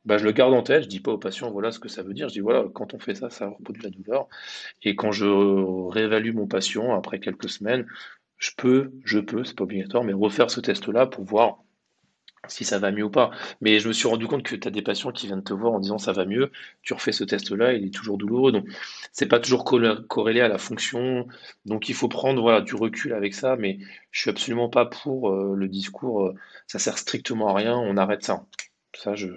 bah, 0.04 0.18
je 0.18 0.24
le 0.24 0.32
garde 0.32 0.52
en 0.54 0.62
tête, 0.62 0.84
je 0.84 0.88
dis 0.88 1.00
pas 1.00 1.12
aux 1.12 1.18
patients 1.18 1.50
voilà 1.50 1.72
ce 1.72 1.78
que 1.78 1.88
ça 1.88 2.02
veut 2.02 2.14
dire, 2.14 2.28
je 2.28 2.34
dis 2.34 2.40
voilà 2.40 2.64
quand 2.74 2.94
on 2.94 2.98
fait 2.98 3.14
ça 3.14 3.30
ça 3.30 3.48
reproduit 3.48 3.82
la 3.82 3.90
douleur. 3.90 4.28
Et 4.82 4.96
quand 4.96 5.12
je 5.12 5.26
réévalue 5.90 6.34
mon 6.34 6.46
patient 6.46 6.94
après 6.94 7.20
quelques 7.20 7.48
semaines, 7.48 7.86
je 8.38 8.50
peux 8.56 8.92
je 9.04 9.18
peux 9.18 9.44
c'est 9.44 9.56
pas 9.56 9.64
obligatoire 9.64 10.04
mais 10.04 10.12
refaire 10.12 10.50
ce 10.50 10.60
test 10.60 10.88
là 10.88 11.06
pour 11.06 11.24
voir 11.24 11.58
si 12.48 12.64
ça 12.64 12.78
va 12.78 12.90
mieux 12.90 13.04
ou 13.04 13.10
pas. 13.10 13.30
Mais 13.60 13.78
je 13.78 13.88
me 13.88 13.92
suis 13.92 14.08
rendu 14.08 14.26
compte 14.26 14.42
que 14.42 14.56
tu 14.56 14.66
as 14.66 14.70
des 14.70 14.82
patients 14.82 15.12
qui 15.12 15.26
viennent 15.26 15.42
te 15.42 15.52
voir 15.52 15.72
en 15.72 15.80
disant 15.80 15.98
ça 15.98 16.12
va 16.12 16.24
mieux, 16.24 16.50
tu 16.82 16.94
refais 16.94 17.12
ce 17.12 17.24
test-là, 17.24 17.74
il 17.74 17.86
est 17.86 17.94
toujours 17.94 18.18
douloureux. 18.18 18.52
Donc, 18.52 18.66
c'est 19.12 19.26
pas 19.26 19.40
toujours 19.40 19.64
corrélé 19.64 20.40
à 20.40 20.48
la 20.48 20.58
fonction. 20.58 21.26
Donc, 21.66 21.88
il 21.88 21.94
faut 21.94 22.08
prendre 22.08 22.40
voilà, 22.42 22.60
du 22.60 22.74
recul 22.74 23.12
avec 23.12 23.34
ça, 23.34 23.56
mais 23.56 23.78
je 24.10 24.20
suis 24.20 24.30
absolument 24.30 24.68
pas 24.68 24.86
pour 24.86 25.30
euh, 25.30 25.54
le 25.54 25.68
discours 25.68 26.26
euh, 26.26 26.34
ça 26.66 26.78
sert 26.78 26.98
strictement 26.98 27.48
à 27.48 27.54
rien, 27.54 27.76
on 27.76 27.96
arrête 27.96 28.24
ça. 28.24 28.44
Ça, 28.94 29.14
je, 29.14 29.28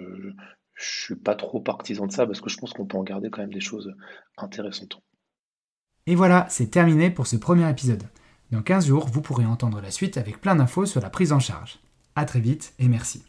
je 0.74 1.04
suis 1.04 1.16
pas 1.16 1.34
trop 1.34 1.60
partisan 1.60 2.06
de 2.06 2.12
ça 2.12 2.26
parce 2.26 2.40
que 2.40 2.50
je 2.50 2.56
pense 2.56 2.72
qu'on 2.72 2.86
peut 2.86 2.96
en 2.96 3.02
garder 3.02 3.30
quand 3.30 3.40
même 3.40 3.52
des 3.52 3.60
choses 3.60 3.94
intéressantes. 4.36 5.00
Et 6.06 6.14
voilà, 6.14 6.46
c'est 6.50 6.70
terminé 6.70 7.10
pour 7.10 7.26
ce 7.26 7.36
premier 7.36 7.68
épisode. 7.70 8.02
Dans 8.50 8.62
15 8.62 8.86
jours, 8.86 9.06
vous 9.06 9.22
pourrez 9.22 9.46
entendre 9.46 9.80
la 9.80 9.90
suite 9.90 10.18
avec 10.18 10.40
plein 10.40 10.56
d'infos 10.56 10.84
sur 10.84 11.00
la 11.00 11.10
prise 11.10 11.32
en 11.32 11.38
charge. 11.38 11.78
A 12.14 12.24
très 12.24 12.40
vite 12.40 12.74
et 12.78 12.88
merci. 12.88 13.22